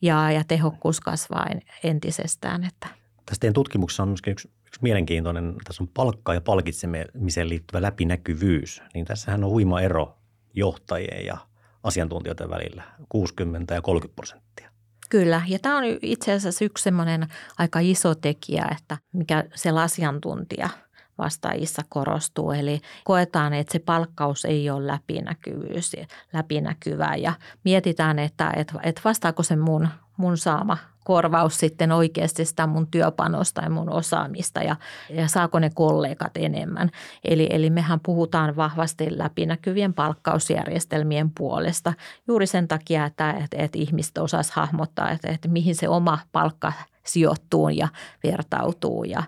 ja, 0.02 0.32
ja 0.32 0.44
tehokkuus 0.48 1.00
kasvaa 1.00 1.48
entisestään. 1.84 2.64
Että. 2.64 2.88
Tässä 3.26 3.40
teidän 3.40 3.54
tutkimuksessa 3.54 4.04
on 4.04 4.10
myöskin 4.10 4.32
yksi, 4.32 4.50
yksi 4.68 4.80
mielenkiintoinen, 4.82 5.56
tässä 5.64 5.84
on 5.84 5.90
palkka- 5.94 6.34
ja 6.34 6.42
palkitsemiseen 6.42 7.50
liittyvä 7.50 7.82
läpinäkyvyys. 7.82 8.82
Niin 8.94 9.06
tässähän 9.06 9.44
on 9.44 9.50
huima 9.50 9.82
ero 9.82 10.18
johtajien 10.54 11.26
ja 11.26 11.38
asiantuntijoiden 11.88 12.50
välillä 12.50 12.84
60 13.10 13.74
ja 13.74 13.82
30 13.82 14.16
prosenttia. 14.16 14.72
Kyllä, 15.10 15.42
ja 15.48 15.60
tämä 15.60 15.78
on 15.78 15.84
itse 16.02 16.34
asiassa 16.34 16.66
yksi 16.66 16.84
semmoinen 16.84 17.28
aika 17.58 17.80
iso 17.80 18.16
tekijä, 18.16 18.68
että 18.78 18.98
mikä 19.14 19.44
siellä 19.56 19.82
asiantuntija 19.82 20.70
vastaajissa 21.18 21.82
korostuu. 21.90 22.52
Eli 22.52 22.82
koetaan, 23.04 23.54
että 23.54 23.72
se 23.74 23.80
palkkaus 23.80 24.46
ei 24.46 24.70
ole 24.70 24.88
läpinäkyvyys, 24.88 25.92
läpinäkyvää 26.34 27.16
ja 27.16 27.34
mietitään, 27.64 28.20
että, 28.20 28.54
että, 28.56 28.74
että 28.84 29.02
vastaako 29.06 29.44
se 29.44 29.56
mun, 29.56 29.88
mun 30.18 30.38
saama 30.38 30.78
korvaus 31.08 31.58
sitten 31.58 31.92
oikeasti 31.92 32.46
sitä 32.46 32.68
mun 32.68 32.88
työpanosta 32.88 33.62
ja 33.62 33.70
mun 33.70 33.90
osaamista 33.90 34.64
ja, 34.64 34.76
ja 35.10 35.28
saako 35.28 35.60
ne 35.60 35.70
kollegat 35.76 36.38
enemmän. 36.38 36.90
Eli, 37.24 37.48
eli 37.52 37.70
mehän 37.70 38.00
puhutaan 38.00 38.56
vahvasti 38.56 39.18
läpinäkyvien 39.18 39.94
palkkausjärjestelmien 39.94 41.32
puolesta 41.38 41.94
juuri 42.28 42.48
sen 42.48 42.68
takia, 42.68 43.06
että, 43.06 43.32
että, 43.32 43.58
että 43.58 43.80
ihmiset 43.80 44.18
osaisi 44.18 44.52
hahmottaa, 44.56 45.12
että, 45.12 45.28
että 45.28 45.48
mihin 45.48 45.76
se 45.76 45.90
oma 45.90 46.20
palkka 46.32 46.74
sijoittuu 47.06 47.70
ja 47.70 47.88
vertautuu 48.24 49.04
ja 49.04 49.24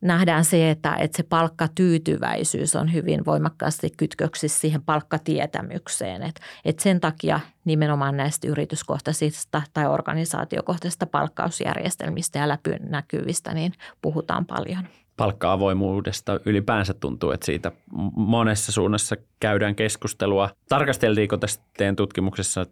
nähdään 0.00 0.44
se, 0.44 0.70
että, 0.70 0.94
että 0.94 1.16
se 1.16 1.22
palkkatyytyväisyys 1.22 2.76
on 2.76 2.92
hyvin 2.92 3.24
voimakkaasti 3.24 3.90
kytköksissä 3.96 4.60
siihen 4.60 4.82
palkkatietämykseen. 4.82 6.22
Et, 6.22 6.40
et 6.64 6.78
sen 6.78 7.00
takia 7.00 7.40
nimenomaan 7.64 8.16
näistä 8.16 8.48
yrityskohtaisista 8.48 9.62
tai 9.74 9.86
organisaatiokohtaisista 9.86 11.06
palkkausjärjestelmistä 11.06 12.38
ja 12.38 12.48
läpinäkyvistä 12.48 13.54
niin 13.54 13.72
puhutaan 14.02 14.46
paljon. 14.46 14.88
Palkka-avoimuudesta 15.16 16.40
ylipäänsä 16.44 16.94
tuntuu, 16.94 17.30
että 17.30 17.46
siitä 17.46 17.72
monessa 18.16 18.72
suunnassa 18.72 19.16
käydään 19.40 19.74
keskustelua. 19.74 20.50
Tarkasteltiinko 20.68 21.36
tästä 21.36 21.64
teidän 21.76 21.96
tutkimuksessa 21.96 22.66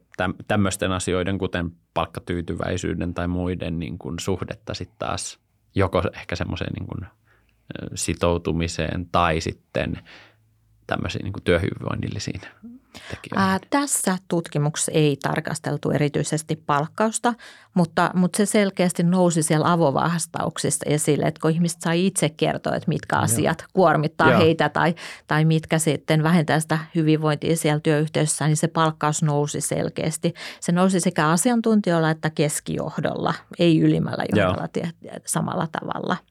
tämmöisten 0.48 0.92
asioiden, 0.92 1.38
kuten 1.38 1.70
palkkatyytyväisyyden 1.94 3.14
tai 3.14 3.28
muiden 3.28 3.78
niin 3.78 3.98
kuin 3.98 4.18
suhdetta 4.18 4.74
sitten 4.74 4.98
taas 4.98 5.38
joko 5.76 6.02
ehkä 6.14 6.36
semmoiseen 6.36 6.72
niin 6.72 6.86
kuin 6.86 7.06
sitoutumiseen 7.94 9.08
tai 9.12 9.40
sitten 9.40 9.98
tämmöisiin 10.86 11.24
niin 11.24 11.32
kuin 11.32 11.44
työhyvinvoinnillisiin? 11.44 12.40
Ää, 13.36 13.58
tässä 13.70 14.18
tutkimuksessa 14.28 14.92
ei 14.92 15.16
tarkasteltu 15.22 15.90
erityisesti 15.90 16.56
palkkausta, 16.56 17.34
mutta, 17.74 18.10
mutta 18.14 18.36
se 18.36 18.46
selkeästi 18.46 19.02
nousi 19.02 19.42
siellä 19.42 19.72
avovastauksista 19.72 20.84
esille, 20.88 21.24
että 21.24 21.40
kun 21.40 21.50
ihmiset 21.50 21.80
sai 21.80 22.06
itse 22.06 22.28
kertoa, 22.28 22.74
että 22.74 22.88
mitkä 22.88 23.16
asiat 23.16 23.60
Joo. 23.60 23.68
kuormittaa 23.72 24.30
Joo. 24.30 24.40
heitä 24.40 24.68
tai, 24.68 24.94
tai 25.26 25.44
mitkä 25.44 25.78
sitten 25.78 26.22
vähentää 26.22 26.60
sitä 26.60 26.78
hyvinvointia 26.94 27.56
siellä 27.56 27.80
työyhteisössä, 27.80 28.46
niin 28.46 28.56
se 28.56 28.68
palkkaus 28.68 29.22
nousi 29.22 29.60
selkeästi. 29.60 30.34
Se 30.60 30.72
nousi 30.72 31.00
sekä 31.00 31.28
asiantuntijoilla 31.28 32.10
että 32.10 32.30
keskijohdolla, 32.30 33.34
ei 33.58 33.80
ylimmällä 33.80 34.24
johdolla 34.34 34.68
samalla 35.24 35.68
tavalla– 35.72 36.16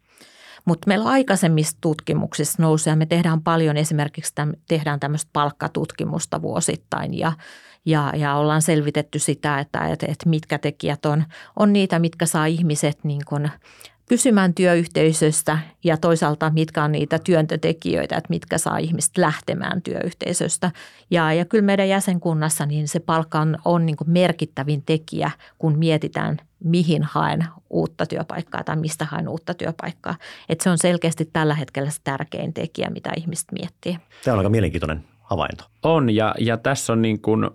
mutta 0.65 0.87
meillä 0.87 1.09
aikaisemmissa 1.09 1.77
tutkimuksissa 1.81 2.63
nousee 2.63 2.91
ja 2.91 2.95
me 2.95 3.05
tehdään 3.05 3.41
paljon 3.41 3.77
esimerkiksi 3.77 4.31
täm, 4.35 4.51
tehdään 4.67 4.99
tämmöistä 4.99 5.29
palkkatutkimusta 5.33 6.41
vuosittain 6.41 7.13
ja, 7.13 7.33
ja, 7.85 8.13
ja 8.15 8.35
ollaan 8.35 8.61
selvitetty 8.61 9.19
sitä, 9.19 9.59
että, 9.59 9.87
että, 9.87 10.05
että 10.09 10.29
mitkä 10.29 10.57
tekijät 10.57 11.05
on, 11.05 11.23
on 11.55 11.73
niitä, 11.73 11.99
mitkä 11.99 12.25
saa 12.25 12.45
ihmiset 12.45 13.03
niin 13.03 13.21
kuin 13.25 13.51
pysymään 14.09 14.53
työyhteisöstä 14.53 15.59
ja 15.83 15.97
toisaalta 15.97 16.49
mitkä 16.49 16.83
on 16.83 16.91
niitä 16.91 17.19
työntötekijöitä, 17.19 18.17
että 18.17 18.29
mitkä 18.29 18.57
saa 18.57 18.77
ihmiset 18.77 19.17
lähtemään 19.17 19.81
työyhteisöstä. 19.81 20.71
Ja, 21.11 21.33
ja 21.33 21.45
kyllä 21.45 21.63
meidän 21.65 21.89
jäsenkunnassa 21.89 22.65
niin 22.65 22.87
se 22.87 22.99
palkka 22.99 23.39
on, 23.39 23.57
on 23.65 23.85
niin 23.85 23.95
kuin 23.95 24.09
merkittävin 24.09 24.83
tekijä, 24.85 25.31
kun 25.57 25.77
mietitään 25.77 26.37
mihin 26.63 27.03
haen 27.03 27.45
uutta 27.69 28.05
työpaikkaa 28.05 28.63
tai 28.63 28.75
mistä 28.75 29.05
haen 29.05 29.29
uutta 29.29 29.53
työpaikkaa. 29.53 30.15
Että 30.49 30.63
se 30.63 30.69
on 30.69 30.77
selkeästi 30.77 31.29
tällä 31.33 31.55
hetkellä 31.55 31.89
se 31.89 31.99
tärkein 32.03 32.53
tekijä, 32.53 32.89
mitä 32.89 33.11
ihmiset 33.17 33.51
miettii. 33.51 33.97
Tämä 34.23 34.33
on 34.33 34.39
aika 34.39 34.49
mielenkiintoinen 34.49 35.03
havainto. 35.21 35.63
On 35.83 36.09
ja, 36.09 36.35
ja 36.39 36.57
tässä 36.57 36.93
on 36.93 37.01
niin 37.01 37.21
kuin 37.21 37.49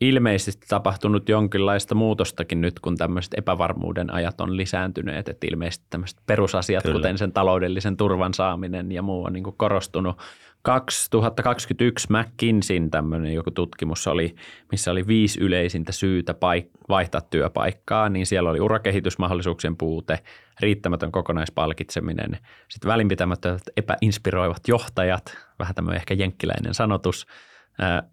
ilmeisesti 0.00 0.66
tapahtunut 0.68 1.28
jonkinlaista 1.28 1.94
muutostakin 1.94 2.60
nyt, 2.60 2.80
kun 2.80 2.96
tämmöiset 2.96 3.34
epävarmuuden 3.36 4.12
ajat 4.12 4.40
on 4.40 4.56
lisääntyneet. 4.56 5.28
Että 5.28 5.46
ilmeisesti 5.50 5.86
tämmöiset 5.90 6.20
perusasiat, 6.26 6.82
Kyllä. 6.82 6.96
kuten 6.96 7.18
sen 7.18 7.32
taloudellisen 7.32 7.96
turvan 7.96 8.34
saaminen 8.34 8.92
ja 8.92 9.02
muu 9.02 9.24
on 9.24 9.32
niin 9.32 9.44
korostunut. 9.56 10.16
2021 10.62 12.08
McKinseyn 12.10 12.90
tämmöinen 12.90 13.34
joku 13.34 13.50
tutkimus 13.50 14.06
oli, 14.06 14.34
missä 14.72 14.90
oli 14.90 15.06
viisi 15.06 15.40
yleisintä 15.40 15.92
syytä 15.92 16.32
paik- 16.32 16.70
vaihtaa 16.88 17.20
työpaikkaa, 17.20 18.08
niin 18.08 18.26
siellä 18.26 18.50
oli 18.50 18.60
urakehitysmahdollisuuksien 18.60 19.76
puute, 19.76 20.18
riittämätön 20.60 21.12
kokonaispalkitseminen, 21.12 22.38
sitten 22.68 22.88
välinpitämättömät 22.88 23.62
epäinspiroivat 23.76 24.68
johtajat, 24.68 25.36
vähän 25.58 25.74
tämmöinen 25.74 26.00
ehkä 26.00 26.14
jenkkiläinen 26.14 26.74
sanotus, 26.74 27.26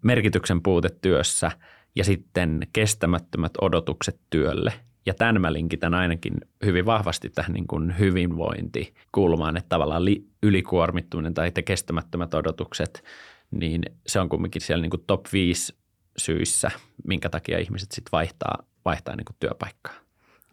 merkityksen 0.02 0.62
puute 0.62 0.88
työssä 1.02 1.50
ja 1.96 2.04
sitten 2.04 2.60
kestämättömät 2.72 3.52
odotukset 3.60 4.20
työlle– 4.30 4.72
ja 5.06 5.14
tämän 5.14 5.40
mä 5.40 5.52
linkitän 5.52 5.94
ainakin 5.94 6.34
hyvin 6.64 6.86
vahvasti 6.86 7.30
tähän 7.30 7.52
niin 7.52 7.66
kuin 7.66 7.98
hyvinvointikulmaan, 7.98 9.56
että 9.56 9.68
tavallaan 9.68 10.04
li, 10.04 10.26
ylikuormittuminen 10.42 11.34
tai 11.34 11.50
te 11.50 11.62
kestämättömät 11.62 12.34
odotukset, 12.34 13.04
niin 13.50 13.82
se 14.06 14.20
on 14.20 14.28
kumminkin 14.28 14.62
siellä 14.62 14.82
niin 14.82 14.90
kuin 14.90 15.04
top 15.06 15.26
5 15.32 15.74
syissä, 16.16 16.70
minkä 17.08 17.28
takia 17.28 17.58
ihmiset 17.58 17.92
sitten 17.92 18.12
vaihtaa, 18.12 18.62
vaihtaa 18.84 19.16
niin 19.16 19.24
kuin 19.24 19.36
työpaikkaa. 19.40 19.94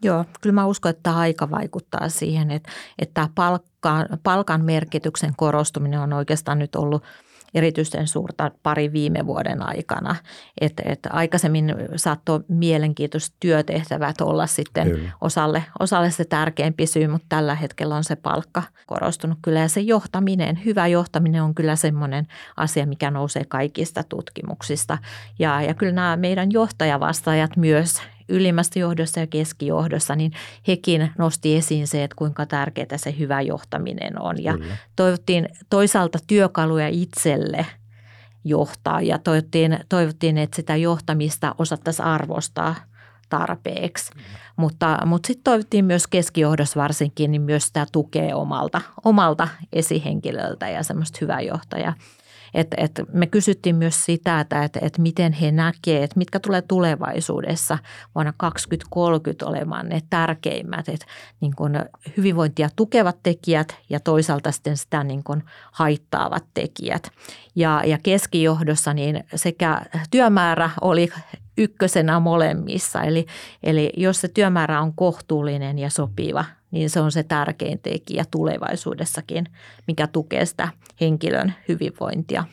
Joo, 0.02 0.24
kyllä 0.40 0.54
mä 0.54 0.66
uskon, 0.66 0.90
että 0.90 1.02
tämä 1.02 1.16
aika 1.16 1.50
vaikuttaa 1.50 2.08
siihen, 2.08 2.50
että, 2.50 2.70
että 2.98 3.28
palkka, 3.34 4.06
palkan 4.22 4.64
merkityksen 4.64 5.32
korostuminen 5.36 6.00
on 6.00 6.12
oikeastaan 6.12 6.58
nyt 6.58 6.76
ollut– 6.76 7.04
erityisen 7.54 8.08
suurta 8.08 8.50
pari 8.62 8.92
viime 8.92 9.26
vuoden 9.26 9.62
aikana. 9.62 10.16
Että 10.60 10.82
et 10.86 10.98
aikaisemmin 11.10 11.74
saattoi 11.96 12.40
mielenkiintoiset 12.48 13.34
työtehtävät 13.40 14.20
olla 14.20 14.46
sitten 14.46 15.12
osalle, 15.20 15.64
osalle 15.80 16.10
se 16.10 16.24
tärkeämpi 16.24 16.86
syy, 16.86 17.08
mutta 17.08 17.26
tällä 17.28 17.54
hetkellä 17.54 17.96
on 17.96 18.04
se 18.04 18.16
palkka 18.16 18.62
korostunut 18.86 19.38
kyllä. 19.42 19.60
Ja 19.60 19.68
se 19.68 19.80
johtaminen, 19.80 20.64
hyvä 20.64 20.86
johtaminen 20.86 21.42
on 21.42 21.54
kyllä 21.54 21.76
semmoinen 21.76 22.26
asia, 22.56 22.86
mikä 22.86 23.10
nousee 23.10 23.44
kaikista 23.48 24.02
tutkimuksista. 24.02 24.98
Ja, 25.38 25.62
ja 25.62 25.74
kyllä 25.74 25.92
nämä 25.92 26.16
meidän 26.16 26.52
johtajavastaajat 26.52 27.56
myös 27.56 28.02
ylimmästä 28.28 28.78
johdossa 28.78 29.20
ja 29.20 29.26
keskijohdossa, 29.26 30.16
niin 30.16 30.32
hekin 30.68 31.10
nosti 31.18 31.56
esiin 31.56 31.86
se, 31.86 32.04
että 32.04 32.16
kuinka 32.16 32.46
tärkeää 32.46 32.96
se 32.96 33.14
hyvä 33.18 33.40
johtaminen 33.40 34.22
on. 34.22 34.42
Ja 34.42 34.58
toivottiin 34.96 35.48
toisaalta 35.70 36.18
työkaluja 36.26 36.88
itselle 36.88 37.66
johtaa 38.44 39.00
ja 39.00 39.18
toivottiin, 39.18 39.78
toivottiin, 39.88 40.38
että 40.38 40.56
sitä 40.56 40.76
johtamista 40.76 41.54
osattaisiin 41.58 42.06
arvostaa 42.06 42.74
tarpeeksi. 43.28 44.10
Mm. 44.14 44.20
Mutta, 44.56 44.98
mutta 45.06 45.26
sitten 45.26 45.44
toivottiin 45.44 45.84
myös 45.84 46.06
keskijohdossa 46.06 46.80
varsinkin 46.80 47.30
niin 47.30 47.42
myös 47.42 47.66
sitä 47.66 47.86
tukea 47.92 48.36
omalta, 48.36 48.80
omalta 49.04 49.48
esihenkilöltä 49.72 50.68
ja 50.68 50.82
semmoista 50.82 51.18
hyvää 51.20 51.40
johtajaa. 51.40 51.94
Et, 52.54 52.68
et 52.76 52.92
me 53.12 53.26
kysyttiin 53.26 53.76
myös 53.76 54.04
sitä, 54.04 54.40
että 54.40 54.62
et, 54.62 54.78
et 54.80 54.98
miten 54.98 55.32
he 55.32 55.52
näkevät, 55.52 56.02
että 56.02 56.18
mitkä 56.18 56.40
tulee 56.40 56.62
tulevaisuudessa 56.62 57.78
vuonna 58.14 58.32
2030 58.36 59.46
olemaan 59.46 59.88
ne 59.88 60.02
tärkeimmät, 60.10 60.88
että 60.88 61.06
niin 61.40 61.56
kun 61.56 61.72
hyvinvointia 62.16 62.68
tukevat 62.76 63.16
tekijät 63.22 63.76
ja 63.90 64.00
toisaalta 64.00 64.52
sitten 64.52 64.76
sitä 64.76 65.04
niin 65.04 65.24
kun 65.24 65.42
haittaavat 65.72 66.44
tekijät. 66.54 67.10
Ja, 67.54 67.82
ja 67.86 67.98
keskijohdossa 68.02 68.94
niin 68.94 69.24
sekä 69.34 69.82
työmäärä 70.10 70.70
oli 70.80 71.08
ykkösenä 71.58 72.20
molemmissa. 72.20 73.02
Eli, 73.02 73.26
eli 73.62 73.92
jos 73.96 74.20
se 74.20 74.28
työmäärä 74.28 74.80
on 74.80 74.94
kohtuullinen 74.94 75.78
ja 75.78 75.90
sopiva, 75.90 76.44
niin 76.74 76.90
se 76.90 77.00
on 77.00 77.12
se 77.12 77.22
tärkein 77.22 77.78
tekijä 77.78 78.24
tulevaisuudessakin, 78.30 79.46
mikä 79.86 80.06
tukee 80.06 80.46
sitä 80.46 80.68
henkilön 81.00 81.54
hyvinvointia. 81.68 82.44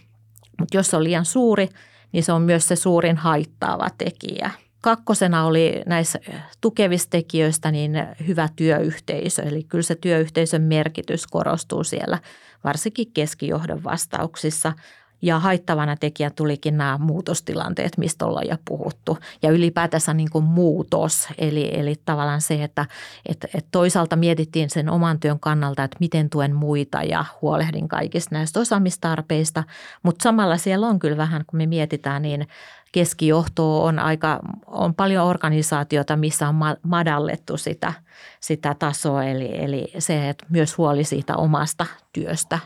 Mutta 0.59 0.77
jos 0.77 0.87
se 0.87 0.97
on 0.97 1.03
liian 1.03 1.25
suuri, 1.25 1.69
niin 2.11 2.23
se 2.23 2.31
on 2.31 2.41
myös 2.41 2.67
se 2.67 2.75
suurin 2.75 3.17
haittaava 3.17 3.87
tekijä. 3.97 4.51
Kakkosena 4.81 5.45
oli 5.45 5.81
näissä 5.85 6.19
tukevista 6.61 7.09
tekijöistä 7.09 7.71
niin 7.71 7.91
hyvä 8.27 8.49
työyhteisö, 8.55 9.41
eli 9.41 9.63
kyllä 9.63 9.83
se 9.83 9.95
työyhteisön 9.95 10.61
merkitys 10.61 11.27
korostuu 11.27 11.83
siellä, 11.83 12.19
varsinkin 12.63 13.11
keskijohdon 13.13 13.83
vastauksissa– 13.83 14.73
Ja 15.21 15.39
haittavana 15.39 15.95
tekijä 15.95 16.29
tulikin 16.29 16.77
nämä 16.77 16.97
muutostilanteet, 16.97 17.97
mistä 17.97 18.25
ollaan 18.25 18.47
jo 18.47 18.55
puhuttu. 18.65 19.17
Ja 19.41 19.51
ylipäätänsä 19.51 20.13
niin 20.13 20.29
kuin 20.29 20.43
muutos, 20.43 21.27
eli, 21.37 21.79
eli 21.79 21.95
tavallaan 22.05 22.41
se, 22.41 22.63
että, 22.63 22.85
että, 23.25 23.47
että 23.53 23.69
toisaalta 23.71 24.15
mietittiin 24.15 24.69
sen 24.69 24.89
oman 24.89 25.19
työn 25.19 25.39
kannalta, 25.39 25.83
että 25.83 25.97
miten 25.99 26.29
tuen 26.29 26.55
muita 26.55 27.03
ja 27.03 27.25
huolehdin 27.41 27.87
kaikista 27.87 28.35
näistä 28.35 28.59
osaamistarpeista. 28.59 29.63
Mutta 30.03 30.23
samalla 30.23 30.57
siellä 30.57 30.87
on 30.87 30.99
kyllä 30.99 31.17
vähän, 31.17 31.43
kun 31.47 31.57
me 31.57 31.65
mietitään, 31.65 32.21
niin 32.21 32.47
keskijohto 32.91 33.83
on 33.83 33.99
aika, 33.99 34.39
on 34.67 34.95
paljon 34.95 35.25
organisaatiota, 35.25 36.15
missä 36.15 36.49
on 36.49 36.55
madallettu 36.83 37.57
sitä, 37.57 37.93
sitä 38.39 38.75
tasoa, 38.79 39.23
eli, 39.23 39.63
eli 39.63 39.93
se, 39.99 40.29
että 40.29 40.45
myös 40.49 40.77
huoli 40.77 41.03
siitä 41.03 41.35
omasta 41.35 41.85
työstä 42.13 42.59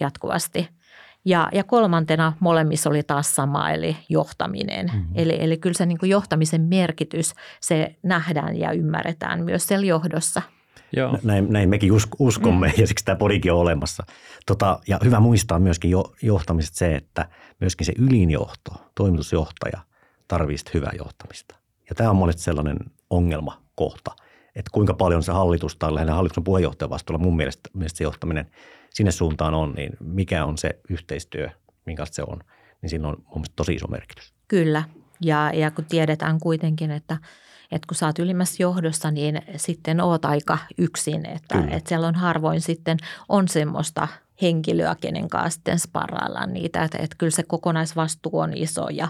jatkuvasti. 0.00 0.68
Ja, 1.24 1.48
ja 1.52 1.64
kolmantena 1.64 2.32
molemmissa 2.40 2.90
oli 2.90 3.02
taas 3.02 3.34
sama, 3.34 3.70
eli 3.70 3.96
johtaminen. 4.08 4.86
Mm-hmm. 4.86 5.12
Eli, 5.14 5.36
eli 5.40 5.56
kyllä 5.56 5.74
se 5.74 5.86
niin 5.86 5.98
kuin 5.98 6.10
johtamisen 6.10 6.60
merkitys, 6.60 7.34
se 7.60 7.96
nähdään 8.02 8.56
ja 8.56 8.72
ymmärretään 8.72 9.44
myös 9.44 9.66
siellä 9.66 9.86
johdossa. 9.86 10.42
Joo. 10.96 11.18
Näin, 11.22 11.52
näin 11.52 11.68
mekin 11.68 11.92
uskomme 12.18 12.68
mm. 12.68 12.80
ja 12.80 12.86
siksi 12.86 13.04
tämä 13.04 13.16
podikin 13.16 13.52
on 13.52 13.58
olemassa. 13.58 14.06
Tota, 14.46 14.80
ja 14.88 14.98
hyvä 15.04 15.20
muistaa 15.20 15.58
myöskin 15.58 15.90
jo, 15.90 16.04
johtamisesta 16.22 16.78
se, 16.78 16.94
että 16.94 17.28
myöskin 17.60 17.86
se 17.86 17.92
ylinjohto, 17.98 18.72
toimitusjohtaja 18.94 19.80
tarvitsee 20.28 20.74
hyvää 20.74 20.92
johtamista. 20.98 21.56
Ja 21.88 21.94
tämä 21.94 22.10
on 22.10 22.16
monesti 22.16 22.42
sellainen 22.42 22.78
ongelmakohta, 23.10 24.10
että 24.54 24.70
kuinka 24.72 24.94
paljon 24.94 25.22
se 25.22 25.32
hallitus 25.32 25.76
tai 25.76 25.94
lähinnä 25.94 26.14
hallituksen 26.14 26.44
puheenjohtajan 26.44 26.90
vastuulla 26.90 27.24
mun 27.24 27.36
mielestä, 27.36 27.70
mielestä 27.72 27.98
se 27.98 28.04
johtaminen 28.04 28.50
sinne 28.94 29.12
suuntaan 29.12 29.54
on, 29.54 29.72
niin 29.72 29.96
mikä 30.00 30.44
on 30.44 30.58
se 30.58 30.70
yhteistyö, 30.90 31.48
minkälaista 31.86 32.14
se 32.14 32.22
on, 32.26 32.38
niin 32.82 32.90
siinä 32.90 33.08
on 33.08 33.16
mun 33.16 33.34
mielestä 33.34 33.56
tosi 33.56 33.74
iso 33.74 33.86
merkitys. 33.86 34.34
Kyllä, 34.48 34.84
ja, 35.20 35.50
ja 35.54 35.70
kun 35.70 35.84
tiedetään 35.84 36.40
kuitenkin, 36.40 36.90
että– 36.90 37.16
että 37.74 37.86
kun 37.88 37.96
sä 37.96 38.06
oot 38.06 38.18
ylimmässä 38.18 38.62
johdossa, 38.62 39.10
niin 39.10 39.42
sitten 39.56 40.00
oot 40.00 40.24
aika 40.24 40.58
yksin, 40.78 41.26
että, 41.26 41.64
että 41.70 41.88
siellä 41.88 42.06
on 42.06 42.14
harvoin 42.14 42.60
sitten 42.60 42.98
on 43.28 43.48
semmoista 43.48 44.08
henkilöä, 44.42 44.96
kenen 45.00 45.28
kanssa 45.28 45.50
sitten 45.50 45.78
sparraillaan 45.78 46.52
niitä, 46.52 46.82
että, 46.82 46.98
että 46.98 47.16
kyllä 47.18 47.30
se 47.30 47.42
kokonaisvastuu 47.42 48.38
on 48.38 48.56
iso 48.56 48.88
ja, 48.88 49.08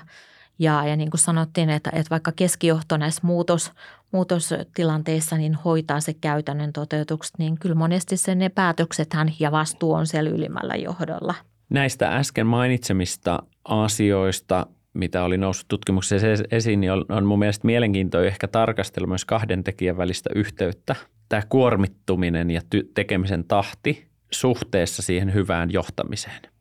ja, 0.59 0.87
ja 0.87 0.97
niin 0.97 1.11
kuin 1.11 1.21
sanottiin, 1.21 1.71
että, 1.71 1.90
että 1.95 2.11
vaikka 2.11 2.33
keskijohto 2.33 2.97
näissä 2.97 3.21
muutos, 3.25 3.73
muutostilanteissa 4.12 5.37
niin 5.37 5.55
hoitaa 5.55 6.01
se 6.01 6.14
käytännön 6.14 6.73
toteutukset, 6.73 7.38
niin 7.38 7.59
kyllä 7.59 7.75
monesti 7.75 8.17
sen 8.17 8.38
ne 8.38 8.49
päätöksethän 8.49 9.33
ja 9.38 9.53
vastuu 9.53 9.93
on 9.93 10.07
siellä 10.07 10.31
ylimmällä 10.31 10.75
johdolla. 10.75 11.35
Näistä 11.71 12.17
äsken 12.17 12.47
mainitsemista 12.47 13.43
asioista 13.64 14.67
mitä 14.95 15.25
oli 15.25 15.38
noussut 15.38 15.69
tutkimuksessa 15.69 16.27
esiin, 16.51 16.81
niin 16.81 16.93
on, 16.93 17.27
mun 17.27 17.38
mielestä 17.38 17.67
mielenkiintoinen 17.67 18.29
ehkä 18.29 18.49
tarkastella 18.49 19.09
myös 19.09 19.25
kahden 19.25 19.64
tekijän 19.64 19.97
välistä 19.97 20.31
yhteyttä. 20.35 20.97
Tämä 21.29 21.43
kuormittuminen 21.49 22.51
ja 22.51 22.61
ty- 22.75 22.90
tekemisen 22.95 23.45
tahti 23.45 24.07
suhteessa 24.31 25.03
siihen 25.03 25.35
hyvään 25.35 25.71
johtamiseen. 25.71 26.54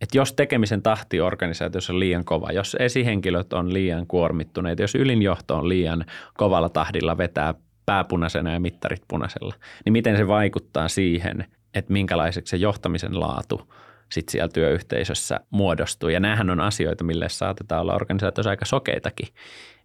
Et 0.00 0.14
jos 0.14 0.32
tekemisen 0.32 0.82
tahti 0.82 1.20
organisaatiossa 1.20 1.92
on 1.92 2.00
liian 2.00 2.24
kova, 2.24 2.52
jos 2.52 2.76
esihenkilöt 2.80 3.52
on 3.52 3.72
liian 3.72 4.06
kuormittuneet, 4.06 4.78
jos 4.78 4.94
ylinjohto 4.94 5.56
on 5.56 5.68
liian 5.68 6.04
kovalla 6.36 6.68
tahdilla 6.68 7.18
vetää 7.18 7.54
pääpunaisena 7.86 8.52
ja 8.52 8.60
mittarit 8.60 9.02
punaisella, 9.08 9.54
niin 9.84 9.92
miten 9.92 10.16
se 10.16 10.28
vaikuttaa 10.28 10.88
siihen, 10.88 11.44
että 11.74 11.92
minkälaiseksi 11.92 12.50
se 12.50 12.56
johtamisen 12.56 13.20
laatu– 13.20 13.60
sitten 14.12 14.32
siellä 14.32 14.48
työyhteisössä 14.48 15.40
muodostuu. 15.50 16.08
Ja 16.08 16.20
näähän 16.20 16.50
on 16.50 16.60
asioita, 16.60 17.04
mille 17.04 17.28
saatetaan 17.28 17.80
olla 17.80 17.94
organisaatiossa 17.94 18.50
aika 18.50 18.64
sokeitakin. 18.64 19.28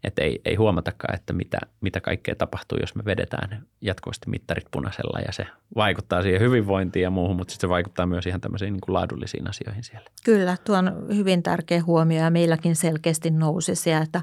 Että 0.03 0.21
ei, 0.21 0.41
ei 0.45 0.55
huomatakaan, 0.55 1.15
että 1.15 1.33
mitä, 1.33 1.57
mitä 1.81 2.01
kaikkea 2.01 2.35
tapahtuu, 2.35 2.77
jos 2.81 2.95
me 2.95 3.05
vedetään 3.05 3.65
jatkuvasti 3.81 4.29
mittarit 4.29 4.65
punaisella 4.71 5.19
ja 5.19 5.31
se 5.31 5.47
vaikuttaa 5.75 6.21
siihen 6.21 6.41
hyvinvointiin 6.41 7.03
ja 7.03 7.09
muuhun, 7.09 7.35
mutta 7.35 7.51
sitten 7.51 7.67
se 7.67 7.69
vaikuttaa 7.69 8.05
myös 8.05 8.27
ihan 8.27 8.41
tämmöisiin 8.41 8.73
niin 8.73 8.81
laadullisiin 8.87 9.49
asioihin 9.49 9.83
siellä. 9.83 10.05
Kyllä, 10.25 10.57
tuo 10.63 10.77
on 10.77 11.07
hyvin 11.15 11.43
tärkeä 11.43 11.83
huomio 11.83 12.23
ja 12.23 12.29
meilläkin 12.29 12.75
selkeästi 12.75 13.31
nousi 13.31 13.75
se, 13.75 13.97
että, 13.97 14.21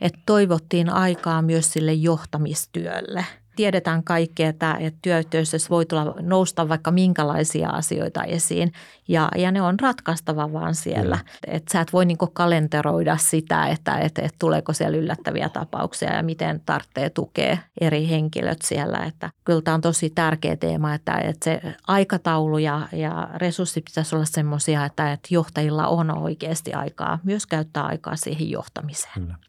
että 0.00 0.18
toivottiin 0.26 0.90
aikaa 0.90 1.42
myös 1.42 1.72
sille 1.72 1.92
johtamistyölle– 1.92 3.24
tiedetään 3.58 4.04
kaikki, 4.04 4.42
että, 4.42 4.76
että 4.80 4.98
työyhteisössä 5.02 5.70
voi 5.70 5.86
tulla 5.86 6.14
nousta 6.20 6.68
vaikka 6.68 6.90
minkälaisia 6.90 7.68
asioita 7.68 8.24
esiin 8.24 8.72
ja, 9.08 9.28
ja 9.36 9.52
ne 9.52 9.62
on 9.62 9.80
ratkaistava 9.80 10.52
vaan 10.52 10.74
siellä. 10.74 11.16
Mm. 11.16 11.22
Että 11.46 11.72
sä 11.72 11.80
et 11.80 11.92
voi 11.92 12.06
niinku 12.06 12.26
kalenteroida 12.26 13.16
sitä, 13.16 13.66
että, 13.66 13.98
että, 13.98 14.22
että 14.22 14.36
tuleeko 14.38 14.72
siellä 14.72 14.98
yllättäviä 14.98 15.48
tapauksia 15.48 16.14
ja 16.14 16.22
miten 16.22 16.62
tarvitsee 16.66 17.10
tukea 17.10 17.58
eri 17.80 18.08
henkilöt 18.08 18.62
siellä. 18.62 18.98
Että 18.98 19.30
kyllä 19.44 19.62
tämä 19.62 19.74
on 19.74 19.80
tosi 19.80 20.10
tärkeä 20.10 20.56
teema, 20.56 20.94
että, 20.94 21.18
että 21.18 21.44
se 21.44 21.60
aikataulu 21.86 22.58
ja, 22.58 22.88
ja 22.92 23.28
resurssit 23.34 23.84
pitäisi 23.84 24.14
olla 24.14 24.24
semmoisia, 24.24 24.84
että, 24.84 25.12
että 25.12 25.28
johtajilla 25.30 25.86
on 25.86 26.18
oikeasti 26.18 26.72
aikaa 26.72 27.18
myös 27.24 27.46
käyttää 27.46 27.84
aikaa 27.84 28.16
siihen 28.16 28.50
johtamiseen. 28.50 29.14
Kyllä 29.14 29.47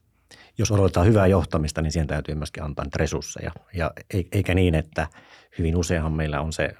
jos 0.60 0.72
odotetaan 0.72 1.08
hyvää 1.08 1.28
johtamista, 1.28 1.82
niin 1.82 1.91
siihen 1.91 2.08
täytyy 2.08 2.36
myöskin 2.36 2.63
antaa 2.63 2.86
niitä 2.86 2.98
resursseja. 3.00 3.52
Ja 3.74 3.91
eikä 4.32 4.54
niin, 4.54 4.76
että 4.76 5.08
hyvin 5.58 5.78
useinhan 5.78 6.12
meillä 6.12 6.41
on 6.41 6.54
se 6.54 6.76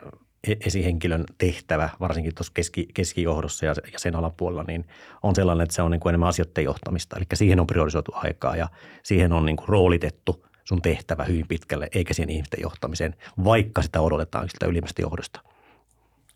e-, 0.48 0.56
esihenkilön 0.66 1.24
tehtävä, 1.38 1.90
varsinkin 2.00 2.36
tuossa 2.36 2.52
keski, 2.54 2.88
keskijohdossa 2.94 3.66
ja 3.66 3.74
sen 3.98 4.16
alapuolella, 4.16 4.64
niin 4.68 4.88
on 5.24 5.36
sellainen, 5.36 5.64
että 5.64 5.76
se 5.76 5.82
on 5.82 5.92
niin 5.92 6.00
kuin 6.00 6.12
enemmän 6.12 6.30
asioiden 6.30 6.64
johtamista. 6.64 7.18
Eli 7.18 7.26
siihen 7.34 7.60
on 7.60 7.68
priorisoitu 7.68 8.12
aikaa 8.16 8.56
ja 8.56 8.68
siihen 9.04 9.34
on 9.34 9.46
niin 9.46 9.58
kuin 9.58 9.70
roolitettu 9.70 10.46
sun 10.64 10.82
tehtävä 10.82 11.24
hyvin 11.24 11.48
pitkälle, 11.48 11.88
eikä 11.96 12.14
siihen 12.14 12.30
ihmisten 12.30 12.62
johtamiseen, 12.62 13.16
vaikka 13.44 13.82
sitä 13.82 14.02
odotetaan 14.02 14.50
sitä 14.50 14.66
ylimmästä 14.66 15.02
johdosta. 15.02 15.42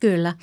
Kyllä. 0.04 0.34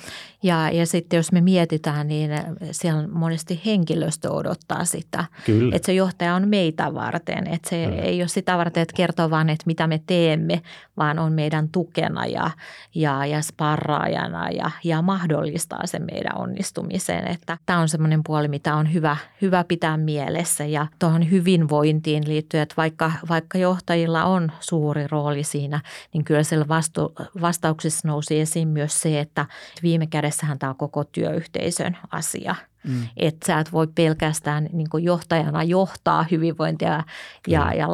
Ja, 0.43 0.69
ja 0.69 0.85
sitten 0.85 1.17
jos 1.17 1.31
me 1.31 1.41
mietitään, 1.41 2.07
niin 2.07 2.31
siellä 2.71 3.07
monesti 3.07 3.61
henkilöstö 3.65 4.29
odottaa 4.29 4.85
sitä. 4.85 5.25
Kyllä. 5.45 5.75
Että 5.75 5.85
se 5.85 5.93
johtaja 5.93 6.35
on 6.35 6.47
meitä 6.47 6.93
varten. 6.93 7.47
Että 7.47 7.69
se 7.69 7.85
Kyllä. 7.85 8.01
ei 8.01 8.21
ole 8.21 8.27
sitä 8.27 8.57
varten, 8.57 8.81
että 8.81 8.95
kertoo 8.95 9.29
vaan, 9.29 9.49
että 9.49 9.63
mitä 9.65 9.87
me 9.87 10.01
teemme, 10.07 10.61
vaan 10.97 11.19
on 11.19 11.33
meidän 11.33 11.69
tukena 11.69 12.25
ja, 12.25 12.51
ja, 12.95 13.25
ja 13.25 13.41
sparraajana 13.41 14.49
ja, 14.49 14.71
ja 14.83 15.01
mahdollistaa 15.01 15.87
sen 15.87 16.03
meidän 16.11 16.37
onnistumiseen. 16.37 17.27
Että 17.27 17.57
tämä 17.65 17.79
on 17.79 17.89
semmoinen 17.89 18.21
puoli, 18.25 18.47
mitä 18.47 18.75
on 18.75 18.93
hyvä, 18.93 19.17
hyvä 19.41 19.63
pitää 19.63 19.97
mielessä. 19.97 20.65
Ja 20.65 20.87
tuohon 20.99 21.31
hyvinvointiin 21.31 22.27
liittyen, 22.27 22.63
että 22.63 22.75
vaikka, 22.77 23.11
vaikka 23.29 23.57
johtajilla 23.57 24.23
on 24.23 24.51
suuri 24.59 25.07
rooli 25.07 25.43
siinä, 25.43 25.81
niin 26.13 26.23
kyllä 26.23 26.43
siellä 26.43 26.67
vastu, 26.67 27.13
vastauksessa 27.41 28.07
nousi 28.07 28.39
esiin 28.39 28.67
myös 28.67 29.01
se, 29.01 29.19
että 29.19 29.45
viime 29.83 30.07
kädessähän 30.07 30.59
tämä 30.59 30.69
on 30.69 30.75
koko 30.75 31.03
työyhteisön 31.03 31.97
asia. 32.11 32.55
Mm. 32.87 33.07
Että 33.17 33.47
sä 33.47 33.59
et 33.59 33.71
voi 33.71 33.87
pelkästään 33.87 34.69
niin 34.73 34.87
johtajana 35.01 35.63
johtaa 35.63 36.25
hyvinvointia 36.31 37.03
ja, 37.47 37.73
ja 37.73 37.87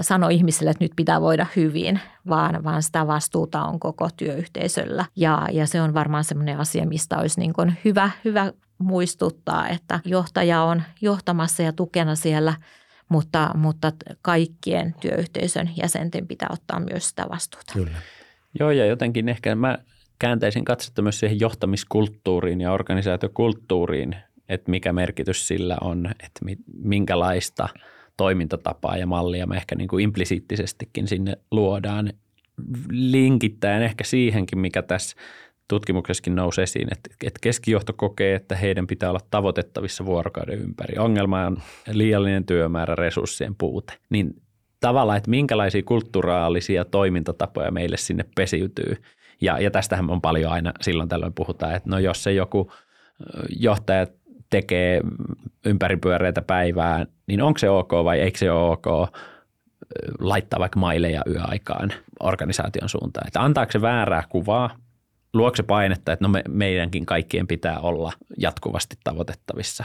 sanoa 0.00 0.30
ihmisille, 0.30 0.70
että 0.70 0.84
nyt 0.84 0.92
pitää 0.96 1.20
voida 1.20 1.46
hyvin, 1.56 2.00
vaan, 2.28 2.64
vaan 2.64 2.82
sitä 2.82 3.06
vastuuta 3.06 3.62
on 3.62 3.80
koko 3.80 4.08
työyhteisöllä. 4.16 5.04
Ja, 5.16 5.48
ja 5.52 5.66
se 5.66 5.82
on 5.82 5.94
varmaan 5.94 6.24
semmoinen 6.24 6.58
asia, 6.58 6.86
mistä 6.86 7.18
olisi 7.18 7.40
niin 7.40 7.78
hyvä, 7.84 8.10
hyvä 8.24 8.52
muistuttaa, 8.78 9.68
että 9.68 10.00
johtaja 10.04 10.62
on 10.62 10.82
johtamassa 11.00 11.62
ja 11.62 11.72
tukena 11.72 12.14
siellä, 12.14 12.54
mutta, 13.08 13.50
mutta 13.54 13.92
kaikkien 14.22 14.94
työyhteisön 15.00 15.70
jäsenten 15.76 16.26
pitää 16.26 16.48
ottaa 16.52 16.80
myös 16.80 17.08
sitä 17.08 17.26
vastuuta. 17.30 17.72
Kyllä. 17.72 17.98
Joo, 18.58 18.70
ja 18.70 18.86
jotenkin 18.86 19.28
ehkä 19.28 19.54
mä 19.54 19.78
kääntäisin 20.18 20.64
katsetta 20.64 21.02
myös 21.02 21.20
siihen 21.20 21.40
johtamiskulttuuriin 21.40 22.60
ja 22.60 22.72
organisaatiokulttuuriin, 22.72 24.16
että 24.48 24.70
mikä 24.70 24.92
merkitys 24.92 25.48
sillä 25.48 25.76
on, 25.80 26.06
että 26.06 26.40
minkälaista 26.82 27.68
toimintatapaa 28.16 28.96
ja 28.96 29.06
mallia 29.06 29.46
me 29.46 29.56
ehkä 29.56 29.74
niin 29.74 29.88
kuin 29.88 30.04
implisiittisestikin 30.04 31.08
sinne 31.08 31.36
luodaan. 31.50 32.12
Linkittäen 32.90 33.82
ehkä 33.82 34.04
siihenkin, 34.04 34.58
mikä 34.58 34.82
tässä 34.82 35.16
tutkimuksessakin 35.68 36.34
nousi 36.34 36.62
esiin, 36.62 36.88
että, 36.92 37.38
keskijohto 37.40 37.92
kokee, 37.92 38.34
että 38.34 38.56
heidän 38.56 38.86
pitää 38.86 39.10
olla 39.10 39.20
tavoitettavissa 39.30 40.06
vuorokauden 40.06 40.58
ympäri. 40.58 40.98
Ongelma 40.98 41.46
on 41.46 41.56
liiallinen 41.92 42.46
työmäärä, 42.46 42.94
resurssien 42.94 43.54
puute. 43.54 43.92
Niin 44.10 44.42
tavallaan, 44.80 45.18
että 45.18 45.30
minkälaisia 45.30 45.82
kulttuuraalisia 45.82 46.84
toimintatapoja 46.84 47.70
meille 47.70 47.96
sinne 47.96 48.24
pesiytyy– 48.36 48.96
ja, 49.40 49.58
ja 49.58 49.70
tästähän 49.70 50.10
on 50.10 50.20
paljon 50.20 50.52
aina 50.52 50.72
silloin 50.80 51.08
tällöin 51.08 51.34
puhutaan, 51.34 51.74
että 51.74 51.90
no 51.90 51.98
jos 51.98 52.22
se 52.22 52.32
joku 52.32 52.72
johtaja 53.58 54.06
tekee 54.50 55.00
ympäripyöreitä 55.66 56.42
päivää, 56.42 57.06
niin 57.26 57.42
onko 57.42 57.58
se 57.58 57.70
ok 57.70 57.92
vai 57.92 58.20
eikö 58.20 58.38
se 58.38 58.50
ole 58.50 58.70
ok 58.72 58.86
laittaa 60.20 60.60
vaikka 60.60 60.80
maileja 60.80 61.22
yöaikaan 61.30 61.92
organisaation 62.20 62.88
suuntaan. 62.88 63.26
Että 63.26 63.42
antaako 63.42 63.72
se 63.72 63.82
väärää 63.82 64.22
kuvaa 64.28 64.70
luokse 65.34 65.62
painetta, 65.62 66.12
että 66.12 66.24
no 66.24 66.28
me, 66.28 66.42
meidänkin 66.48 67.06
kaikkien 67.06 67.46
pitää 67.46 67.78
olla 67.80 68.12
jatkuvasti 68.38 68.96
tavoitettavissa? 69.04 69.84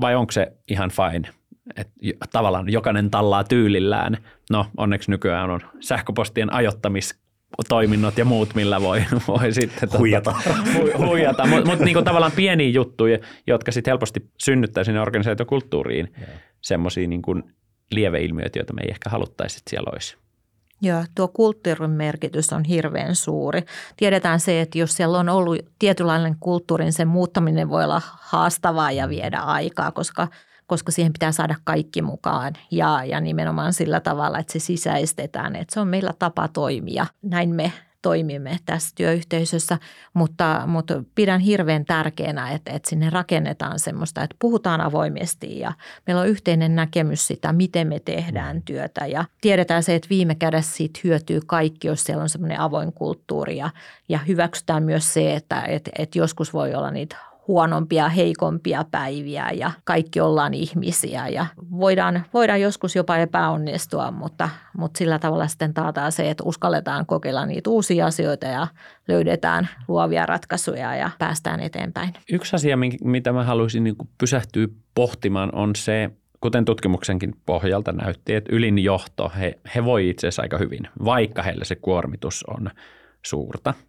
Vai 0.00 0.14
onko 0.14 0.32
se 0.32 0.52
ihan 0.68 0.90
fine, 0.90 1.28
että 1.76 1.92
tavallaan 2.32 2.72
jokainen 2.72 3.10
tallaa 3.10 3.44
tyylillään? 3.44 4.16
No 4.50 4.66
onneksi 4.76 5.10
nykyään 5.10 5.50
on 5.50 5.60
sähköpostien 5.80 6.52
ajottamis 6.52 7.20
toiminnot 7.68 8.18
ja 8.18 8.24
muut, 8.24 8.54
millä 8.54 8.80
voi, 8.80 9.04
voi 9.28 9.52
sitten 9.52 9.88
tota 9.88 9.98
huijata. 9.98 10.34
Hu, 10.74 11.06
huijata. 11.06 11.46
Mutta 11.46 11.70
mut 11.70 11.78
niinku 11.78 12.02
tavallaan 12.02 12.32
pieniä 12.32 12.68
juttuja, 12.68 13.18
jotka 13.46 13.72
sitten 13.72 13.92
helposti 13.92 14.30
synnyttää 14.38 14.84
sinne 14.84 15.00
organisaatiokulttuuriin 15.00 16.12
semmoisia 16.60 17.08
niinku 17.08 17.40
lieveilmiöitä, 17.90 18.58
joita 18.58 18.72
me 18.72 18.82
ei 18.82 18.90
ehkä 18.90 19.10
haluttaisi, 19.10 19.58
että 19.58 19.70
siellä 19.70 19.90
olisi. 19.92 20.16
Joo, 20.82 21.04
tuo 21.14 21.28
kulttuurin 21.28 21.90
merkitys 21.90 22.52
on 22.52 22.64
hirveän 22.64 23.14
suuri. 23.14 23.62
Tiedetään 23.96 24.40
se, 24.40 24.60
että 24.60 24.78
jos 24.78 24.92
siellä 24.92 25.18
on 25.18 25.28
ollut 25.28 25.58
tietynlainen 25.78 26.36
kulttuurin, 26.40 26.84
niin 26.84 26.92
sen 26.92 27.08
muuttaminen 27.08 27.68
voi 27.68 27.84
olla 27.84 28.02
haastavaa 28.20 28.92
ja 28.92 29.08
viedä 29.08 29.38
aikaa, 29.38 29.90
koska, 29.90 30.28
koska 30.70 30.92
siihen 30.92 31.12
pitää 31.12 31.32
saada 31.32 31.54
kaikki 31.64 32.02
mukaan. 32.02 32.54
Ja, 32.70 33.04
ja 33.04 33.20
nimenomaan 33.20 33.72
sillä 33.72 34.00
tavalla, 34.00 34.38
että 34.38 34.52
se 34.52 34.58
sisäistetään, 34.58 35.56
että 35.56 35.74
se 35.74 35.80
on 35.80 35.88
meillä 35.88 36.12
tapa 36.18 36.48
toimia. 36.48 37.06
Näin 37.22 37.54
me 37.54 37.72
toimimme 38.02 38.58
tässä 38.66 38.90
työyhteisössä, 38.94 39.78
mutta, 40.14 40.62
mutta 40.66 41.02
pidän 41.14 41.40
hirveän 41.40 41.84
tärkeänä, 41.84 42.50
että, 42.50 42.72
että 42.72 42.90
sinne 42.90 43.10
rakennetaan 43.10 43.78
semmoista, 43.78 44.22
että 44.22 44.36
puhutaan 44.38 44.80
avoimesti 44.80 45.58
ja 45.58 45.72
meillä 46.06 46.22
on 46.22 46.28
yhteinen 46.28 46.76
näkemys 46.76 47.26
sitä, 47.26 47.52
miten 47.52 47.88
me 47.88 48.00
tehdään 48.00 48.62
työtä 48.62 49.06
ja 49.06 49.24
tiedetään 49.40 49.82
se, 49.82 49.94
että 49.94 50.08
viime 50.10 50.34
kädessä 50.34 50.76
siitä 50.76 51.00
hyötyy 51.04 51.40
kaikki, 51.46 51.88
jos 51.88 52.04
siellä 52.04 52.22
on 52.22 52.28
semmoinen 52.28 52.60
avoin 52.60 52.92
kulttuuri 52.92 53.56
ja, 53.56 53.70
ja 54.08 54.18
hyväksytään 54.18 54.82
myös 54.82 55.14
se, 55.14 55.34
että, 55.34 55.62
että, 55.62 55.90
että 55.98 56.18
joskus 56.18 56.52
voi 56.52 56.74
olla 56.74 56.90
niitä 56.90 57.29
huonompia, 57.50 58.08
heikompia 58.08 58.84
päiviä 58.90 59.50
ja 59.50 59.70
kaikki 59.84 60.20
ollaan 60.20 60.54
ihmisiä 60.54 61.28
ja 61.28 61.46
voidaan, 61.70 62.24
voidaan 62.34 62.60
joskus 62.60 62.96
jopa 62.96 63.16
epäonnistua, 63.16 64.10
mutta, 64.10 64.48
mutta 64.76 64.98
sillä 64.98 65.18
tavalla 65.18 65.46
sitten 65.46 65.74
taataan 65.74 66.12
se, 66.12 66.30
että 66.30 66.44
uskalletaan 66.44 67.06
kokeilla 67.06 67.46
niitä 67.46 67.70
uusia 67.70 68.06
asioita 68.06 68.46
ja 68.46 68.66
löydetään 69.08 69.68
luovia 69.88 70.26
ratkaisuja 70.26 70.96
ja 70.96 71.10
päästään 71.18 71.60
eteenpäin. 71.60 72.14
Yksi 72.32 72.56
asia, 72.56 72.78
mitä 73.04 73.32
mä 73.32 73.44
haluaisin 73.44 73.84
niin 73.84 73.96
pysähtyä 74.18 74.68
pohtimaan 74.94 75.54
on 75.54 75.76
se, 75.76 76.10
kuten 76.40 76.64
tutkimuksenkin 76.64 77.34
pohjalta 77.46 77.92
näytti, 77.92 78.34
että 78.34 78.56
ylin 78.56 78.78
johto, 78.78 79.32
he, 79.38 79.58
he 79.74 79.84
voi 79.84 80.08
itse 80.08 80.26
asiassa 80.26 80.42
aika 80.42 80.58
hyvin, 80.58 80.88
vaikka 81.04 81.42
heillä 81.42 81.64
se 81.64 81.76
kuormitus 81.76 82.44
on 82.44 82.70
suurta– 83.22 83.74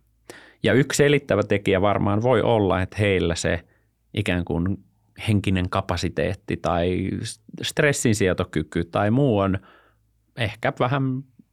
ja 0.64 0.74
yksi 0.74 0.98
selittävä 0.98 1.44
tekijä 1.44 1.82
varmaan 1.82 2.22
voi 2.22 2.42
olla, 2.42 2.82
että 2.82 2.98
heillä 3.00 3.36
se 3.36 3.64
ikään 4.14 4.46
kuin 4.46 4.78
henkinen 5.28 5.70
kapasiteetti 5.70 6.58
tai 6.58 7.10
stressinsietokyky 7.62 8.84
tai 8.84 9.12
muu 9.12 9.38
on 9.38 9.60
ehkä 10.38 10.74
vähän 10.80 11.04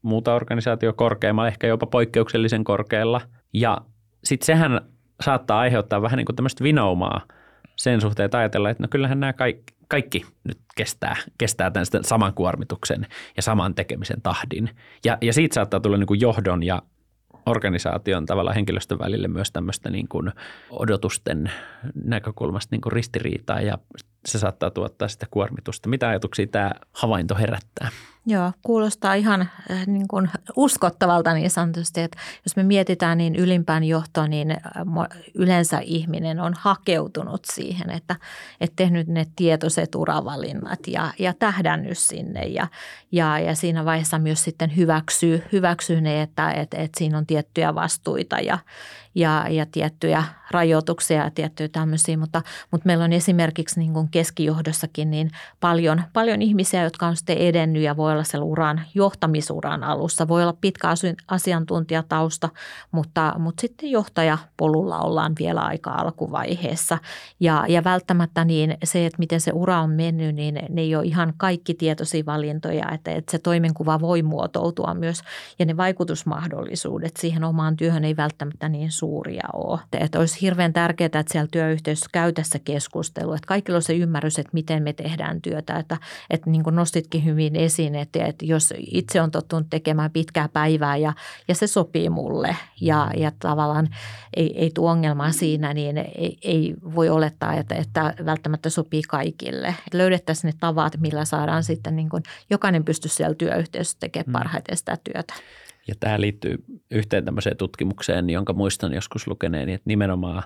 muuta 0.02 0.34
organisaatio 0.34 0.92
korkeammalla, 0.92 1.48
ehkä 1.48 1.66
jopa 1.66 1.86
poikkeuksellisen 1.86 2.64
korkealla. 2.64 3.20
Ja 3.52 3.80
sitten 4.24 4.46
sehän 4.46 4.80
saattaa 5.20 5.60
aiheuttaa 5.60 6.02
vähän 6.02 6.16
niin 6.16 6.26
kuin 6.26 6.36
tämmöistä 6.36 6.64
vinoumaa 6.64 7.20
sen 7.76 8.00
suhteen, 8.00 8.24
että 8.24 8.38
ajatellaan, 8.38 8.70
että 8.72 8.82
no 8.82 8.88
kyllähän 8.90 9.20
nämä 9.20 9.32
kaikki, 9.32 9.74
kaikki 9.88 10.26
nyt 10.44 10.58
kestää, 10.76 11.16
kestää 11.38 11.70
tämän 11.70 11.86
saman 12.04 12.34
kuormituksen 12.34 13.06
ja 13.36 13.42
saman 13.42 13.74
tekemisen 13.74 14.22
tahdin. 14.22 14.70
Ja, 15.04 15.18
ja 15.20 15.32
siitä 15.32 15.54
saattaa 15.54 15.80
tulla 15.80 15.96
niin 15.96 16.06
kuin 16.06 16.20
johdon 16.20 16.62
ja 16.62 16.82
organisaation 17.48 18.26
tavalla 18.26 18.52
henkilöstön 18.52 18.98
välille 18.98 19.28
myös 19.28 19.52
tämmöistä 19.52 19.90
niin 19.90 20.08
kuin 20.08 20.32
odotusten 20.70 21.52
näkökulmasta 22.04 22.74
niin 22.74 22.80
kuin 22.80 22.92
ristiriitaa 22.92 23.60
ja 23.60 23.78
se 24.26 24.38
saattaa 24.38 24.70
tuottaa 24.70 25.08
sitä 25.08 25.26
kuormitusta. 25.30 25.88
Mitä 25.88 26.08
ajatuksia 26.08 26.46
tämä 26.46 26.72
havainto 26.92 27.34
herättää? 27.34 27.88
Joo, 28.26 28.52
kuulostaa 28.62 29.14
ihan 29.14 29.40
äh, 29.40 29.86
niin 29.86 30.08
kuin 30.08 30.30
uskottavalta 30.56 31.32
niin 31.32 31.50
sanotusti, 31.50 32.00
että 32.00 32.18
jos 32.44 32.56
me 32.56 32.62
mietitään 32.62 33.18
niin 33.18 33.36
ylimpään 33.36 33.84
johtoon, 33.84 34.30
niin 34.30 34.50
äh, 34.50 34.58
yleensä 35.34 35.78
ihminen 35.78 36.40
on 36.40 36.54
hakeutunut 36.58 37.44
siihen, 37.44 37.90
että, 37.90 38.16
että 38.60 38.76
tehnyt 38.76 39.08
ne 39.08 39.26
tietoiset 39.36 39.94
uravalinnat 39.94 40.80
ja, 40.86 41.12
ja 41.18 41.34
tähdännyt 41.38 41.98
sinne 41.98 42.42
ja, 42.42 42.66
ja, 43.12 43.38
ja 43.38 43.54
siinä 43.54 43.84
vaiheessa 43.84 44.18
myös 44.18 44.44
sitten 44.44 44.76
hyväksyy, 44.76 45.42
hyväksyy 45.52 46.00
ne, 46.00 46.22
että, 46.22 46.50
että, 46.50 46.76
että 46.76 46.98
siinä 46.98 47.18
on 47.18 47.26
tiettyjä 47.26 47.74
vastuita 47.74 48.36
ja, 48.36 48.58
ja, 49.14 49.46
ja 49.50 49.66
tiettyjä 49.66 50.24
rajoituksia 50.50 51.24
ja 51.24 51.30
tiettyjä 51.30 51.68
tämmöisiä, 51.68 52.16
mutta, 52.16 52.42
mutta 52.70 52.86
meillä 52.86 53.04
on 53.04 53.12
esimerkiksi 53.12 53.80
niin 53.80 53.92
kuin 53.92 54.08
keskijohdossakin 54.10 55.10
niin 55.10 55.30
paljon, 55.60 56.02
paljon 56.12 56.42
ihmisiä, 56.42 56.84
jotka 56.84 57.06
on 57.06 57.16
sitten 57.16 57.38
edennyt 57.38 57.82
ja 57.82 57.96
voi 57.96 58.07
olla 58.12 58.24
siellä 58.24 58.44
uran, 58.44 58.80
johtamisuran 58.94 59.84
alussa. 59.84 60.28
Voi 60.28 60.42
olla 60.42 60.56
pitkä 60.60 60.88
asiantuntijatausta, 61.28 62.48
mutta, 62.90 63.34
mutta 63.38 63.60
sitten 63.60 63.90
johtajapolulla 63.90 64.98
ollaan 64.98 65.34
vielä 65.38 65.60
aika 65.60 65.90
alkuvaiheessa. 65.90 66.98
Ja, 67.40 67.64
ja 67.68 67.84
välttämättä 67.84 68.44
niin 68.44 68.76
se, 68.84 69.06
että 69.06 69.18
miten 69.18 69.40
se 69.40 69.52
ura 69.54 69.80
on 69.80 69.90
mennyt, 69.90 70.34
niin 70.34 70.54
ne 70.68 70.80
ei 70.80 70.96
ole 70.96 71.04
ihan 71.04 71.32
kaikki 71.36 71.74
tietoisia 71.74 72.26
valintoja, 72.26 72.90
että, 72.90 73.10
että 73.10 73.30
se 73.30 73.38
toimenkuva 73.38 74.00
voi 74.00 74.22
muotoutua 74.22 74.94
myös 74.94 75.20
ja 75.58 75.66
ne 75.66 75.76
vaikutusmahdollisuudet 75.76 77.16
siihen 77.16 77.44
omaan 77.44 77.76
työhön 77.76 78.04
ei 78.04 78.16
välttämättä 78.16 78.68
niin 78.68 78.92
suuria 78.92 79.48
ole. 79.52 79.80
Että 79.92 80.18
olisi 80.18 80.40
hirveän 80.40 80.72
tärkeää, 80.72 81.06
että 81.06 81.24
siellä 81.28 81.48
työyhteisössä 81.52 82.10
käy 82.12 82.32
tässä 82.32 82.58
keskustelua, 82.58 83.34
että 83.34 83.46
kaikilla 83.46 83.76
on 83.76 83.82
se 83.82 83.96
ymmärrys, 83.96 84.38
että 84.38 84.50
miten 84.52 84.82
me 84.82 84.92
tehdään 84.92 85.42
työtä, 85.42 85.76
että, 85.76 85.96
että 86.30 86.50
niin 86.50 86.64
kuin 86.64 86.76
nostitkin 86.76 87.24
hyvin 87.24 87.56
esiin, 87.56 87.94
että, 87.98 88.26
että 88.26 88.44
jos 88.44 88.74
itse 88.78 89.20
on 89.20 89.30
tottunut 89.30 89.66
tekemään 89.70 90.10
pitkää 90.10 90.48
päivää 90.48 90.96
ja, 90.96 91.12
ja 91.48 91.54
se 91.54 91.66
sopii 91.66 92.10
mulle 92.10 92.56
ja, 92.80 93.10
ja 93.16 93.32
tavallaan 93.38 93.88
ei, 94.36 94.58
ei 94.58 94.70
tule 94.74 94.90
ongelmaa 94.90 95.32
siinä, 95.32 95.74
niin 95.74 95.98
ei, 95.98 96.38
ei 96.42 96.74
voi 96.94 97.08
olettaa, 97.08 97.54
että, 97.54 97.74
että 97.74 98.14
välttämättä 98.24 98.70
sopii 98.70 99.02
kaikille. 99.02 99.68
Että 99.68 99.98
löydettäisiin 99.98 100.48
ne 100.48 100.58
tavat, 100.60 101.00
millä 101.00 101.24
saadaan 101.24 101.64
sitten 101.64 101.96
niin 101.96 102.08
kuin 102.08 102.22
jokainen 102.50 102.84
pystyisi 102.84 103.16
siellä 103.16 103.34
työyhteisössä 103.34 103.98
tekemään 104.00 104.26
mm. 104.26 104.32
parhaiten 104.32 104.76
sitä 104.76 104.98
työtä. 105.04 105.34
Ja 105.88 105.94
tämä 106.00 106.20
liittyy 106.20 106.64
yhteen 106.90 107.24
tämmöiseen 107.24 107.56
tutkimukseen, 107.56 108.30
jonka 108.30 108.52
muistan 108.52 108.94
joskus 108.94 109.26
lukeneeni, 109.26 109.72
että 109.72 109.88
nimenomaan, 109.88 110.42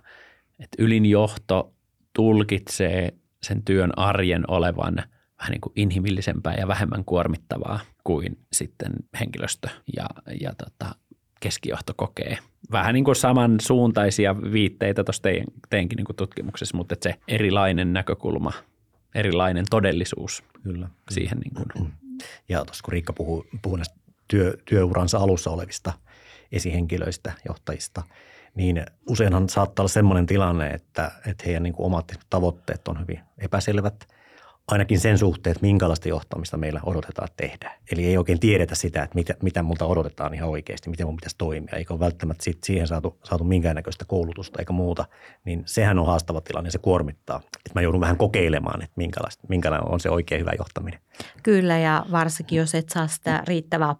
että 0.60 0.76
ylin 0.78 1.06
johto 1.06 1.74
tulkitsee 2.12 3.12
sen 3.42 3.62
työn 3.62 3.98
arjen 3.98 4.50
olevan 4.50 5.02
vähän 5.42 5.50
niin 5.50 5.61
kuin 5.61 5.72
inhimillisempää 5.76 6.55
ja 6.55 6.68
vähemmän 6.68 7.05
kuormittavaa 7.05 7.81
kuin 8.05 8.38
sitten 8.52 8.92
henkilöstö 9.20 9.68
ja, 9.96 10.07
ja 10.40 10.52
tota, 10.59 10.94
keskijohto 11.40 11.92
kokee. 11.96 12.38
Vähän 12.72 12.94
niin 12.94 13.05
kuin 13.05 13.16
samansuuntaisia 13.16 14.42
viitteitä 14.52 15.05
tuossa 15.05 15.22
teidän, 15.22 15.46
teidänkin 15.70 15.96
niin 15.96 16.05
kuin 16.05 16.16
tutkimuksessa, 16.16 16.76
mutta 16.76 16.92
että 16.94 17.09
se 17.09 17.14
erilainen 17.28 17.92
näkökulma, 17.92 18.52
erilainen 19.14 19.64
todellisuus 19.70 20.44
Kyllä. 20.62 20.88
siihen. 21.11 21.38
Niin 21.38 21.55
kuin. 21.55 21.92
Ja 22.48 22.64
tuossa 22.64 22.83
kun 22.85 22.92
Riikka 22.92 23.12
puhuu, 23.12 23.46
puhuu 23.62 23.76
näistä 23.76 23.96
työ, 24.28 24.57
työuransa 24.64 25.18
alussa 25.18 25.50
olevista 25.50 25.92
esihenkilöistä, 26.52 27.33
johtajista, 27.48 28.02
niin 28.55 28.87
useinhan 29.09 29.48
saattaa 29.48 29.83
olla 29.83 29.88
sellainen 29.88 30.26
tilanne, 30.26 30.70
että, 30.70 31.12
että 31.26 31.44
heidän 31.46 31.62
niin 31.62 31.74
kuin 31.74 31.87
omat 31.87 32.12
tavoitteet 32.31 32.88
on 32.88 33.00
hyvin 33.00 33.20
epäselvät– 33.38 34.07
ainakin 34.68 35.01
sen 35.01 35.18
suhteen, 35.18 35.53
että 35.53 35.66
minkälaista 35.66 36.09
johtamista 36.09 36.57
meillä 36.57 36.81
odotetaan 36.87 37.29
tehdä. 37.37 37.72
Eli 37.92 38.07
ei 38.07 38.18
oikein 38.18 38.40
tiedetä 38.40 38.75
sitä, 38.75 39.03
että 39.03 39.14
mitä, 39.14 39.35
mitä 39.42 39.62
multa 39.62 39.87
odotetaan 39.87 40.35
ihan 40.35 40.48
oikeasti, 40.48 40.90
miten 40.90 41.07
mun 41.07 41.16
pitäisi 41.16 41.38
toimia, 41.38 41.77
eikä 41.77 41.94
ole 41.94 42.01
välttämättä 42.01 42.44
sit 42.44 42.64
siihen 42.64 42.87
saatu, 42.87 43.18
saatu 43.25 43.44
minkäännäköistä 43.44 44.05
koulutusta 44.05 44.59
eikä 44.59 44.72
muuta, 44.72 45.05
niin 45.44 45.62
sehän 45.66 45.98
on 45.98 46.07
haastava 46.07 46.40
tilanne, 46.40 46.70
se 46.70 46.79
kuormittaa. 46.79 47.37
Että 47.37 47.70
mä 47.75 47.83
joudun 47.83 48.01
vähän 48.01 48.16
kokeilemaan, 48.16 48.83
että 48.83 48.94
minkälaista, 48.96 49.46
minkälainen 49.48 49.92
on 49.92 50.01
se 50.01 50.11
oikein 50.11 50.40
hyvä 50.40 50.53
johtaminen. 50.59 51.01
Kyllä 51.42 51.79
ja 51.79 52.07
varsinkin, 52.12 52.59
jos 52.59 52.75
et 52.75 52.88
saa 52.88 53.07
sitä 53.07 53.42
riittävää 53.46 53.94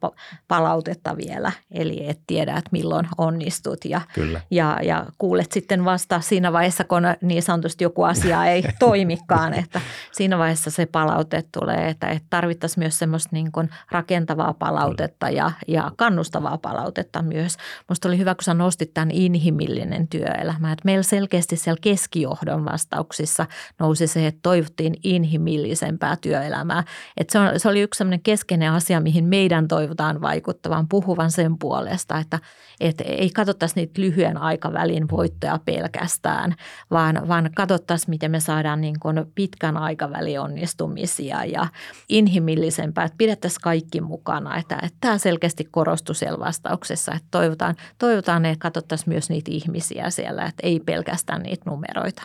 palautetta 0.49 1.17
vielä, 1.17 1.53
eli 1.71 2.09
et 2.09 2.21
tiedä, 2.27 2.57
että 2.57 2.69
milloin 2.73 3.09
onnistut 3.19 3.85
ja, 3.85 4.01
Kyllä. 4.15 4.41
ja, 4.51 4.79
ja 4.83 5.07
kuulet 5.19 5.53
sitten 5.53 5.85
vasta 5.85 6.21
siinä 6.21 6.53
vaiheessa, 6.53 6.85
kun 6.85 7.03
niin 7.23 7.43
sanotusti 7.43 7.85
joku 7.85 8.03
asia 8.03 8.47
ei 8.47 8.63
toimikaan, 8.79 9.55
että 9.55 9.81
siinä 10.13 10.39
vaiheessa 10.39 10.52
vaiheessa 10.53 10.71
se 10.71 10.87
palaute 10.87 11.45
tulee, 11.53 11.89
että, 11.89 12.09
että 12.09 12.27
tarvittaisiin 12.31 12.83
myös 12.83 12.99
semmoista 12.99 13.29
niin 13.33 13.53
kuin 13.53 13.71
rakentavaa 13.91 14.55
palautetta 14.55 15.31
ja, 15.31 15.51
ja 15.69 15.91
kannustavaa 15.97 16.59
palautetta 16.59 17.23
myös. 17.23 17.57
Minusta 17.89 18.09
oli 18.09 18.19
hyvä, 18.19 18.35
kun 18.35 18.45
sä 18.45 18.55
nostit 18.55 18.95
tämän 18.95 19.11
inhimillinen 19.11 20.09
työelämä. 20.09 20.73
Että 20.73 20.85
meillä 20.85 21.03
selkeästi 21.03 21.57
siellä 21.57 21.79
keskijohdon 21.83 22.65
vastauksissa 22.65 23.47
nousi 23.79 24.07
se, 24.07 24.27
että 24.27 24.41
toivottiin 24.43 24.95
inhimillisempää 25.03 26.17
työelämää. 26.17 26.85
Että 27.17 27.33
se, 27.33 27.39
on, 27.39 27.61
se 27.61 27.69
oli 27.69 27.81
yksi 27.81 27.99
semmoinen 27.99 28.23
keskeinen 28.23 28.73
asia, 28.73 29.01
mihin 29.01 29.25
meidän 29.25 29.69
toivotaan 29.69 30.21
vaikuttavan, 30.21 30.89
puhuvan 30.89 31.31
sen 31.31 31.59
puolesta, 31.59 32.19
että, 32.19 32.39
että 32.81 33.05
ei 33.05 33.31
katsottaisi 33.31 33.75
niitä 33.77 34.01
lyhyen 34.01 34.37
aikavälin 34.37 35.11
voittoja 35.11 35.59
pelkästään, 35.65 36.55
vaan, 36.91 37.29
vaan 37.29 37.51
katsottaisiin, 37.57 38.11
miten 38.11 38.31
me 38.31 38.41
saadaan 38.41 38.81
niin 38.81 39.01
kuin 39.01 39.17
pitkän 39.35 39.77
aikavälin 39.77 40.41
onnistumisia 40.43 41.45
ja 41.45 41.67
inhimillisempää, 42.09 43.05
että 43.05 43.19
pidettäisiin 43.19 43.63
kaikki 43.63 44.01
mukana. 44.01 44.57
Että, 44.57 44.79
että 44.83 44.99
tämä 45.01 45.19
selkeästi 45.19 45.69
korostui 45.71 46.15
siellä 46.15 46.39
vastauksessa, 46.39 47.13
että 47.15 47.29
toivotaan, 47.31 47.77
toivotaan 47.99 48.45
että 48.45 48.63
katsottaisiin 48.63 49.09
myös 49.09 49.31
niitä 49.31 49.51
ihmisiä 49.51 50.11
siellä, 50.11 50.45
että 50.45 50.67
ei 50.67 50.81
pelkästään 50.81 51.43
niitä 51.43 51.71
numeroita. 51.71 52.23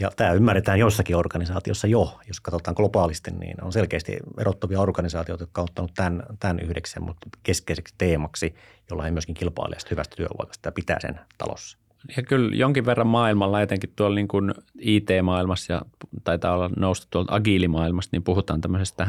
Ja 0.00 0.10
tämä 0.16 0.32
ymmärretään 0.32 0.78
jossakin 0.78 1.16
organisaatiossa 1.16 1.86
jo, 1.86 2.20
jos 2.28 2.40
katsotaan 2.40 2.74
globaalisti, 2.76 3.30
niin 3.30 3.64
on 3.64 3.72
selkeästi 3.72 4.16
erottavia 4.38 4.80
organisaatioita, 4.80 5.42
jotka 5.42 5.60
ovat 5.60 5.70
ottaneet 5.70 5.94
tämän, 5.94 6.22
tämän 6.40 6.60
mutta 7.00 7.28
keskeiseksi 7.42 7.94
teemaksi, 7.98 8.54
jolla 8.90 9.02
he 9.02 9.10
myöskin 9.10 9.34
kilpailee 9.34 9.78
hyvästä 9.90 10.16
työvoimasta 10.16 10.68
ja 10.68 10.72
pitää 10.72 11.00
sen 11.00 11.20
talossa. 11.38 11.78
Ja 12.16 12.22
kyllä 12.22 12.54
jonkin 12.54 12.86
verran 12.86 13.06
maailmalla, 13.06 13.62
etenkin 13.62 13.92
tuolla 13.96 14.14
niin 14.14 14.28
kuin 14.28 14.54
IT-maailmassa 14.78 15.72
ja 15.72 15.82
taitaa 16.24 16.54
olla 16.54 16.70
noustu 16.76 17.06
tuolta 17.10 17.34
agiilimaailmasta, 17.34 18.08
niin 18.12 18.22
puhutaan 18.22 18.60
tämmöisestä 18.60 19.06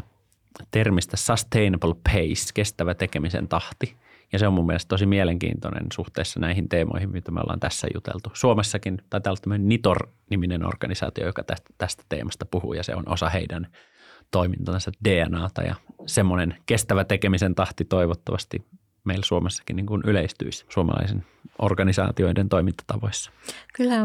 termistä 0.72 1.18
sustainable 1.18 1.94
pace, 2.04 2.52
kestävä 2.54 2.94
tekemisen 2.94 3.48
tahti. 3.48 3.96
Ja 4.34 4.40
se 4.40 4.48
on 4.48 4.54
mun 4.54 4.66
mielestä 4.66 4.90
tosi 4.90 5.06
mielenkiintoinen 5.06 5.86
suhteessa 5.94 6.40
näihin 6.40 6.70
teemoihin, 6.70 7.12
mitä 7.12 7.32
me 7.32 7.40
ollaan 7.40 7.60
tässä 7.60 7.88
juteltu. 7.94 8.32
Suomessakin 8.34 8.98
taitaa 9.10 9.32
olla 9.32 9.40
tämmöinen 9.42 9.70
NITOR-niminen 9.70 10.68
organisaatio, 10.68 11.26
joka 11.26 11.44
tästä, 11.44 11.70
tästä 11.78 12.04
teemasta 12.10 12.46
puhuu 12.46 12.74
ja 12.74 12.84
se 12.84 12.96
on 12.96 13.04
osa 13.06 13.30
heidän 13.30 13.68
toimintansa 14.32 14.92
DNAta 15.06 15.62
ja 15.62 15.76
semmoinen 16.06 16.56
kestävä 16.66 17.04
tekemisen 17.04 17.56
tahti 17.56 17.86
toivottavasti 17.86 18.66
meillä 19.04 19.26
Suomessakin 19.26 19.76
niin 19.76 19.86
kuin 19.86 20.02
yleistyisi 20.06 20.66
suomalaisen 20.70 21.26
organisaatioiden 21.60 22.50
toimintatavoissa? 22.50 23.32
Kyllä 23.74 23.96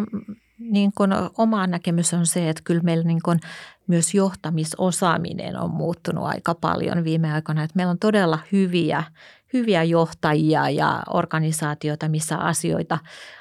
niin 0.59 0.93
kuin 0.95 1.11
oma 1.39 1.67
näkemys 1.67 2.15
on 2.15 2.27
se, 2.27 2.49
että 2.49 2.63
kyllä 2.65 2.83
meillä 2.83 3.05
niin 3.05 3.23
kuin 3.25 3.41
myös 3.87 4.15
johtamisosaaminen 4.15 5.57
on 5.57 5.71
muuttunut 5.71 6.25
aika 6.25 6.55
paljon 6.55 7.05
viime 7.05 7.33
aikoina. 7.33 7.63
Että 7.63 7.77
meillä 7.77 7.91
on 7.91 7.99
todella 7.99 8.39
hyviä 8.53 9.05
hyviä 9.53 9.83
johtajia 9.83 10.71
ja 10.71 11.03
organisaatioita, 11.11 12.09
missä 12.09 12.37
asioita, 12.39 12.99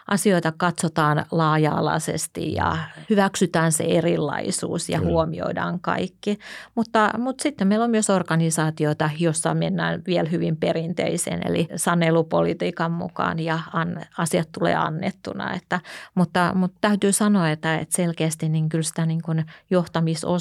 asioita 0.08 0.54
katsotaan 0.58 1.26
laaja-alaisesti 1.32 2.54
ja 2.54 2.78
hyväksytään 3.10 3.72
se 3.72 3.84
erilaisuus 3.84 4.90
ja 4.90 4.98
Kyllä. 4.98 5.12
huomioidaan 5.12 5.80
kaikki. 5.80 6.40
Mutta, 6.76 7.12
mutta 7.18 7.44
sitten 7.44 7.68
meillä 7.68 7.86
on 7.86 7.92
myös 7.92 8.10
organisaatioita, 8.10 9.10
jossa 9.20 9.54
mennään 9.54 10.02
vielä 10.08 10.30
hyvin 10.30 10.58
perinteisen 10.58 11.48
eli 11.48 11.68
sanelupolitiikan 11.76 12.92
mukaan 12.92 13.40
ja 13.40 13.60
an, 13.74 14.02
asiat 14.18 14.50
tulee 14.52 14.76
annettuna. 14.76 15.54
Että, 15.54 15.80
mutta, 16.16 16.52
mutta 16.56 16.78
täytyy 16.82 17.12
sanoa, 17.12 17.50
että, 17.50 17.78
että 17.78 17.96
selkeästi 17.96 18.50
niin 18.50 18.70
kyllä 18.70 18.84
sitä 18.84 19.06
niin 19.06 19.22
kuin 19.22 19.46
johtamisosaamista 19.70 20.35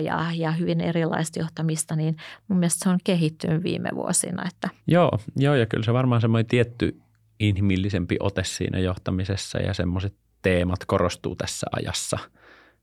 ja, 0.00 0.26
ja 0.34 0.52
hyvin 0.52 0.80
erilaista 0.80 1.38
johtamista, 1.38 1.96
niin 1.96 2.16
mun 2.48 2.58
mielestä 2.58 2.84
se 2.84 2.88
on 2.88 2.98
kehittynyt 3.04 3.62
viime 3.62 3.88
vuosina. 3.94 4.44
Että. 4.48 4.68
Joo, 4.86 5.18
joo, 5.36 5.54
ja 5.54 5.66
kyllä 5.66 5.84
se 5.84 5.92
varmaan 5.92 6.20
semmoinen 6.20 6.46
tietty 6.46 7.00
inhimillisempi 7.40 8.16
ote 8.20 8.44
siinä 8.44 8.78
johtamisessa 8.78 9.58
ja 9.58 9.74
semmoiset 9.74 10.14
teemat 10.42 10.84
korostuu 10.86 11.36
tässä 11.36 11.66
ajassa 11.72 12.18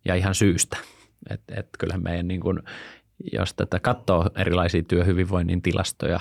ja 0.05 0.15
ihan 0.15 0.35
syystä. 0.35 0.77
Että 1.29 1.53
et 1.57 1.69
kyllähän 1.79 2.03
meidän 2.03 2.27
niin 2.27 2.41
kun, 2.41 2.63
jos 3.33 3.53
tätä 3.53 3.79
katsoo 3.79 4.29
erilaisia 4.35 4.83
työhyvinvoinnin 4.83 5.61
tilastoja, 5.61 6.19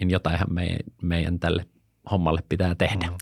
niin 0.00 0.10
jotainhan 0.10 0.54
meidän, 0.54 0.80
meidän 1.02 1.38
tälle 1.38 1.66
hommalle 2.10 2.42
pitää 2.48 2.74
tehdä. 2.74 3.06
Mm. 3.06 3.16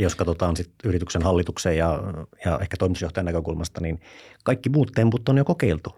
Kyllä 0.00 0.06
jos 0.06 0.16
katsotaan 0.16 0.56
sit 0.56 0.70
yrityksen 0.84 1.22
hallituksen 1.22 1.76
ja, 1.76 2.02
ja 2.44 2.58
ehkä 2.58 2.76
toimitusjohtajan 2.76 3.24
näkökulmasta, 3.24 3.80
niin 3.80 4.00
kaikki 4.44 4.68
muut 4.68 4.92
temput 4.94 5.28
on 5.28 5.36
jo 5.36 5.44
kokeiltu. 5.44 5.96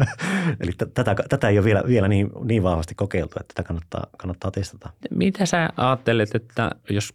Eli 0.60 0.72
tätä, 0.94 1.14
tätä 1.28 1.48
ei 1.48 1.58
ole 1.58 1.64
vielä, 1.64 1.82
vielä 1.86 2.08
niin, 2.08 2.30
niin 2.44 2.62
vahvasti 2.62 2.94
kokeiltu, 2.94 3.34
että 3.40 3.54
tätä 3.54 3.66
kannattaa, 3.66 4.06
kannattaa 4.18 4.50
testata. 4.50 4.90
Mitä 5.10 5.46
sä 5.46 5.68
ajattelet, 5.76 6.34
että 6.34 6.70
jos 6.90 7.14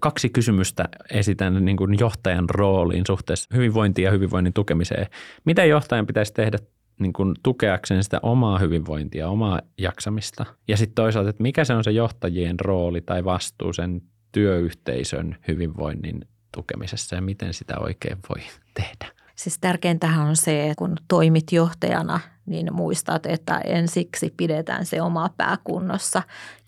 kaksi 0.00 0.28
kysymystä 0.28 0.88
esitän 1.10 1.64
niin 1.64 1.76
kuin 1.76 1.98
johtajan 2.00 2.50
rooliin 2.50 3.06
suhteessa 3.06 3.48
hyvinvointiin 3.54 4.04
ja 4.04 4.10
hyvinvoinnin 4.10 4.52
tukemiseen. 4.52 5.06
Mitä 5.44 5.64
johtajan 5.64 6.06
pitäisi 6.06 6.34
tehdä 6.34 6.58
niin 7.00 7.12
kuin 7.12 7.34
tukeakseen 7.42 8.04
sitä 8.04 8.20
omaa 8.22 8.58
hyvinvointia, 8.58 9.28
omaa 9.28 9.60
jaksamista? 9.78 10.44
Ja 10.68 10.76
sitten 10.76 10.94
toisaalta, 10.94 11.30
että 11.30 11.42
mikä 11.42 11.64
se 11.64 11.74
on 11.74 11.84
se 11.84 11.90
johtajien 11.90 12.60
rooli 12.60 13.00
tai 13.00 13.24
vastuu 13.24 13.72
sen 13.72 14.02
työyhteisön 14.32 15.36
hyvinvoinnin 15.48 16.28
tukemisessa 16.54 17.16
ja 17.16 17.22
miten 17.22 17.54
sitä 17.54 17.78
oikein 17.78 18.18
voi 18.28 18.44
tehdä? 18.74 19.18
Siis 19.34 19.58
tärkeintähän 19.58 20.26
on 20.26 20.36
se, 20.36 20.64
että 20.64 20.74
kun 20.78 20.96
toimit 21.08 21.52
johtajana, 21.52 22.20
niin 22.46 22.74
muistat, 22.74 23.26
että 23.26 23.58
ensiksi 23.58 24.34
pidetään 24.36 24.86
se 24.86 25.02
oma 25.02 25.30
pää 25.36 25.56
kunnossa, 25.64 26.22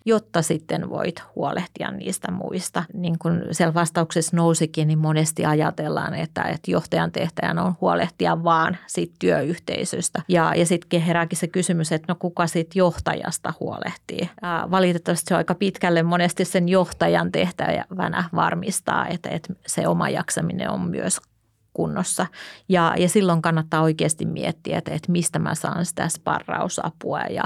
jotta 0.05 0.41
sitten 0.41 0.89
voit 0.89 1.23
huolehtia 1.35 1.91
niistä 1.91 2.31
muista. 2.31 2.83
Niin 2.93 3.19
kuin 3.19 3.41
siellä 3.51 3.73
vastauksessa 3.73 4.37
nousikin, 4.37 4.87
niin 4.87 4.99
monesti 4.99 5.45
ajatellaan, 5.45 6.13
että, 6.13 6.43
että 6.43 6.71
johtajan 6.71 7.11
tehtäjän 7.11 7.59
on 7.59 7.73
huolehtia 7.81 8.43
vaan 8.43 8.77
siitä 8.87 9.15
työyhteisöstä. 9.19 10.21
Ja, 10.27 10.55
ja 10.55 10.65
sitten 10.65 11.01
herääkin 11.01 11.37
se 11.37 11.47
kysymys, 11.47 11.91
että 11.91 12.13
no 12.13 12.15
kuka 12.19 12.47
sitten 12.47 12.79
johtajasta 12.79 13.53
huolehtii. 13.59 14.29
Ää, 14.41 14.71
valitettavasti 14.71 15.27
se 15.27 15.33
on 15.33 15.37
aika 15.37 15.55
pitkälle 15.55 16.03
monesti 16.03 16.45
sen 16.45 16.69
johtajan 16.69 17.31
tehtävänä 17.31 18.23
varmistaa, 18.35 19.07
että, 19.07 19.29
että 19.29 19.53
se 19.67 19.87
oma 19.87 20.09
jaksaminen 20.09 20.69
on 20.69 20.81
myös 20.81 21.21
kunnossa. 21.73 22.25
Ja, 22.69 22.93
ja 22.97 23.09
silloin 23.09 23.41
kannattaa 23.41 23.81
oikeasti 23.81 24.25
miettiä, 24.25 24.77
että, 24.77 24.91
että 24.91 25.11
mistä 25.11 25.39
mä 25.39 25.55
saan 25.55 25.85
sitä 25.85 26.09
sparrausapua 26.09 27.19
ja, 27.19 27.43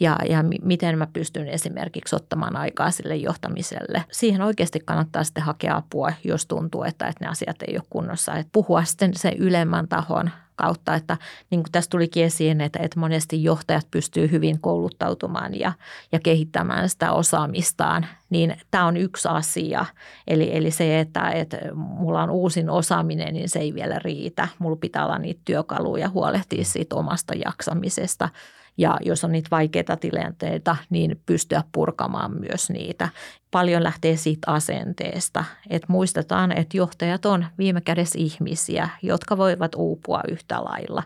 ja, 0.00 0.18
ja 0.28 0.44
miten 0.62 0.98
mä 0.98 1.06
pystyn 1.12 1.48
esimerkiksi 1.48 2.16
ottamaan 2.16 2.56
aikaa 2.56 2.90
sille 2.90 3.16
johtamiselle. 3.16 4.04
Siihen 4.12 4.42
oikeasti 4.42 4.80
kannattaa 4.84 5.24
sitten 5.24 5.44
hakea 5.44 5.76
apua, 5.76 6.12
jos 6.24 6.46
tuntuu, 6.46 6.84
että, 6.84 7.06
että 7.06 7.24
ne 7.24 7.30
asiat 7.30 7.62
ei 7.68 7.76
ole 7.76 7.86
kunnossa. 7.90 8.34
Että 8.34 8.50
puhua 8.52 8.84
sitten 8.84 9.14
sen 9.14 9.34
ylemmän 9.38 9.88
tahon 9.88 10.30
kautta, 10.56 10.94
että 10.94 11.16
niin 11.50 11.62
kuin 11.62 11.72
tässä 11.72 11.90
tulikin 11.90 12.24
esiin, 12.24 12.60
että, 12.60 12.78
että 12.82 13.00
monesti 13.00 13.44
johtajat 13.44 13.86
pystyy 13.90 14.30
hyvin 14.30 14.60
kouluttautumaan 14.60 15.60
ja, 15.60 15.72
ja 16.12 16.20
kehittämään 16.20 16.88
sitä 16.88 17.12
osaamistaan, 17.12 18.06
niin 18.30 18.56
tämä 18.70 18.86
on 18.86 18.96
yksi 18.96 19.28
asia. 19.28 19.86
Eli, 20.26 20.56
eli 20.56 20.70
se, 20.70 21.00
että, 21.00 21.30
että 21.30 21.58
mulla 21.74 22.22
on 22.22 22.30
uusin 22.30 22.70
osaaminen, 22.70 23.34
niin 23.34 23.48
se 23.48 23.58
ei 23.58 23.74
vielä 23.74 23.98
riitä. 23.98 24.48
Mulla 24.58 24.76
pitää 24.76 25.06
olla 25.06 25.18
niitä 25.18 25.40
työkaluja 25.44 26.08
huolehtia 26.08 26.64
siitä 26.64 26.96
omasta 26.96 27.34
jaksamisesta 27.34 28.28
ja 28.76 28.98
jos 29.04 29.24
on 29.24 29.32
niitä 29.32 29.48
vaikeita 29.50 29.96
tilanteita, 29.96 30.76
niin 30.90 31.20
pystyä 31.26 31.62
purkamaan 31.72 32.40
myös 32.40 32.70
niitä. 32.70 33.08
Paljon 33.50 33.82
lähtee 33.82 34.16
siitä 34.16 34.52
asenteesta, 34.52 35.44
että 35.70 35.86
muistetaan, 35.90 36.52
että 36.52 36.76
johtajat 36.76 37.26
on 37.26 37.46
viime 37.58 37.80
kädessä 37.80 38.18
ihmisiä, 38.18 38.88
jotka 39.02 39.36
voivat 39.36 39.74
uupua 39.74 40.20
yhtä 40.28 40.64
lailla. 40.64 41.02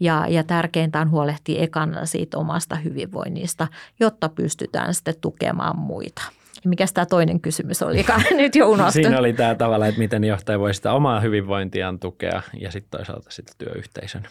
Ja, 0.00 0.26
ja 0.28 0.44
tärkeintä 0.44 1.00
on 1.00 1.10
huolehtia 1.10 1.62
ekana 1.62 2.06
siitä 2.06 2.38
omasta 2.38 2.76
hyvinvoinnista, 2.76 3.68
jotta 4.00 4.28
pystytään 4.28 4.94
sitten 4.94 5.14
tukemaan 5.20 5.78
muita. 5.78 6.22
Mikä 6.64 6.86
tämä 6.94 7.06
toinen 7.06 7.40
kysymys 7.40 7.82
oli, 7.82 8.06
nyt 8.36 8.54
jo 8.54 8.66
unohtunut. 8.66 8.92
Siinä 8.92 9.18
oli 9.18 9.32
tämä 9.32 9.54
tavalla, 9.54 9.86
että 9.86 9.98
miten 9.98 10.24
johtaja 10.24 10.58
voi 10.58 10.74
sitä 10.74 10.92
omaa 10.92 11.20
hyvinvointiaan 11.20 11.98
tukea 11.98 12.42
ja 12.60 12.70
sitten 12.70 12.98
toisaalta 12.98 13.30
sitä 13.30 13.52
työyhteisön 13.58 14.22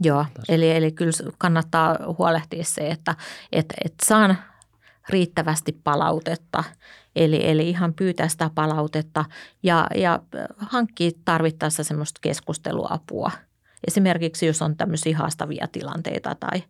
Joo, 0.00 0.26
eli, 0.48 0.70
eli 0.70 0.92
kyllä 0.92 1.12
kannattaa 1.38 1.98
huolehtia 2.18 2.64
se, 2.64 2.90
että 2.90 3.14
et, 3.52 3.74
et 3.84 3.94
saan 4.04 4.38
riittävästi 5.08 5.80
palautetta, 5.84 6.64
eli, 7.16 7.50
eli 7.50 7.70
ihan 7.70 7.94
pyytää 7.94 8.28
sitä 8.28 8.50
palautetta 8.54 9.24
ja, 9.62 9.86
ja 9.94 10.20
hankkia 10.56 11.10
tarvittaessa 11.24 11.84
semmoista 11.84 12.18
keskusteluapua. 12.22 13.30
Esimerkiksi 13.86 14.46
jos 14.46 14.62
on 14.62 14.76
tämmöisiä 14.76 15.18
haastavia 15.18 15.68
tilanteita 15.72 16.34
tai 16.34 16.62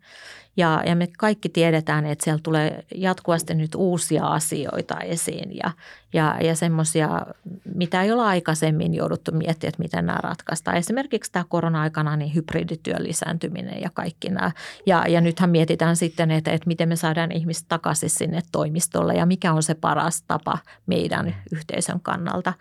Ja, 0.57 0.83
ja 0.87 0.97
me 0.97 1.09
kaikki 1.19 1.49
tiedetään, 1.49 2.07
että 2.07 2.25
siellä 2.25 2.41
tulee 2.43 2.85
jatkuvasti 2.95 3.55
nyt 3.55 3.75
uusia 3.75 4.27
asioita 4.27 5.01
esiin 5.01 5.57
ja, 5.57 5.71
ja, 6.13 6.37
ja 6.41 6.55
semmoisia, 6.55 7.27
mitä 7.75 8.03
ei 8.03 8.13
ole 8.13 8.23
aikaisemmin 8.23 8.95
jouduttu 8.95 9.33
miettimään, 9.33 9.69
että 9.69 9.83
miten 9.83 10.07
nämä 10.07 10.19
ratkaistaan. 10.23 10.77
Esimerkiksi 10.77 11.33
tämä 11.33 11.45
korona-aikana 11.49 12.17
niin 12.17 12.35
hybridityön 12.35 13.05
lisääntyminen 13.05 13.81
ja 13.81 13.91
kaikki 13.95 14.29
nämä. 14.29 14.51
Ja, 14.87 15.05
ja 15.09 15.21
nythän 15.21 15.51
mietitään 15.51 15.97
sitten, 15.97 16.31
että, 16.31 16.51
että 16.51 16.67
miten 16.67 16.89
me 16.89 16.97
saadaan 16.97 17.33
ihmiset 17.33 17.65
takaisin 17.69 18.11
sinne 18.11 18.41
toimistolle 18.53 19.15
ja 19.15 19.27
mikä 19.27 19.53
on 19.53 19.63
se 19.63 19.75
paras 19.75 20.23
tapa 20.23 20.59
meidän 20.87 21.37
yhteisön 21.53 22.01
kannalta. 22.01 22.53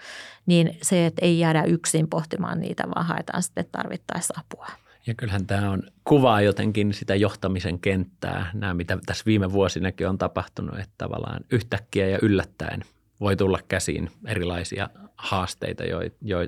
Niin 0.46 0.78
se, 0.82 1.06
että 1.06 1.26
ei 1.26 1.40
jäädä 1.40 1.64
yksin 1.64 2.08
pohtimaan 2.08 2.60
niitä, 2.60 2.84
vaan 2.96 3.06
haetaan 3.06 3.44
sitten 3.44 3.66
tarvittaessa 3.72 4.34
apua. 4.38 4.85
Ja 5.08 5.14
kyllähän 5.14 5.48
tämä 5.48 5.72
on 5.72 5.84
kuvaa 6.04 6.42
jotenkin 6.42 6.94
sitä 6.94 7.16
johtamisen 7.16 7.80
kenttää, 7.80 8.52
nämä 8.54 8.74
mitä 8.74 8.98
tässä 9.06 9.24
viime 9.26 9.52
vuosinakin 9.52 10.08
on 10.08 10.18
tapahtunut, 10.18 10.80
että 10.80 10.96
tavallaan 10.98 11.42
yhtäkkiä 11.52 12.08
ja 12.08 12.20
yllättäen 12.22 12.82
voi 13.20 13.36
tulla 13.36 13.60
käsiin 13.68 14.12
erilaisia 14.28 14.90
haasteita, 15.18 15.84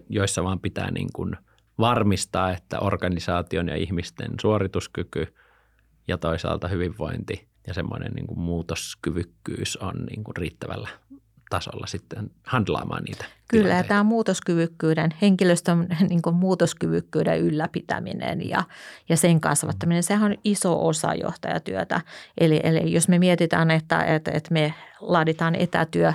joissa 0.10 0.43
vaan 0.43 0.60
pitää 0.60 0.91
niin 0.91 1.10
kuin 1.14 1.36
varmistaa, 1.80 2.51
että 2.51 2.80
organisaation 2.80 3.68
ja 3.68 3.76
ihmisten 3.76 4.32
suorituskyky 4.41 5.36
ja 6.08 6.18
toisaalta 6.18 6.68
hyvinvointi 6.68 7.47
ja 7.68 7.74
semmoinen 7.74 8.12
niin 8.12 8.28
kuin 8.28 8.39
muutoskyvykkyys 8.39 9.78
on 9.78 9.95
niin 10.10 10.24
kuin 10.24 10.38
riittävällä 10.38 10.89
tasolla 11.50 11.88
sitten 11.88 12.32
handlaamaan 12.43 13.04
niitä 13.04 13.26
Kyllä, 13.48 13.64
tilanteita. 13.64 13.88
tämä 13.88 14.04
muutoskyvykkyyden, 14.04 15.14
henkilöstön 15.22 15.88
niin 16.10 16.22
kuin 16.22 16.36
muutoskyvykkyyden 16.36 17.39
ylläpitäminen 17.39 18.50
ja, 18.50 18.64
ja 19.10 19.18
sen 19.18 19.41
kasvattaminen, 19.41 20.04
sehän 20.04 20.32
on 20.32 20.38
iso 20.43 20.88
osa 20.88 21.14
johtajatyötä. 21.14 22.02
Eli, 22.38 22.60
eli 22.64 22.93
jos 22.93 23.08
me 23.08 23.20
mietitään, 23.20 23.72
että, 23.72 24.04
että, 24.04 24.32
että 24.32 24.54
me 24.54 24.74
laaditaan 25.00 25.56
etätyö 25.56 26.14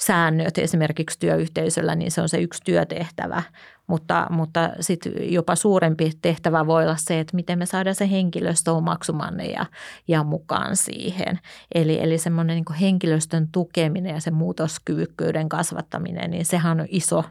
säännöt 0.00 0.58
esimerkiksi 0.58 1.18
työyhteisöllä, 1.18 1.94
niin 1.94 2.10
se 2.10 2.20
on 2.20 2.28
se 2.28 2.38
yksi 2.38 2.62
työtehtävä. 2.64 3.42
Mutta, 3.88 4.26
mutta 4.30 4.70
sitten 4.80 5.32
jopa 5.32 5.56
suurempi 5.56 6.12
tehtävä 6.22 6.66
voi 6.66 6.82
olla 6.82 6.96
se, 6.96 7.20
että 7.20 7.36
miten 7.36 7.58
me 7.58 7.66
saadaan 7.66 7.94
se 7.94 8.10
henkilöstö 8.10 8.72
omaksumaan 8.72 9.36
ne 9.36 9.46
ja, 9.46 9.66
ja 10.08 10.24
mukaan 10.24 10.76
siihen. 10.76 11.38
Eli, 11.74 12.02
eli 12.02 12.18
semmoinen 12.18 12.54
niin 12.54 12.78
henkilöstön 12.80 13.48
tukeminen 13.52 14.14
ja 14.14 14.20
se 14.20 14.30
muutoskyvykkyyden 14.30 15.48
kasvattaminen, 15.48 16.30
niin 16.30 16.44
sehän 16.44 16.80
on 16.80 16.86
iso, 16.90 17.24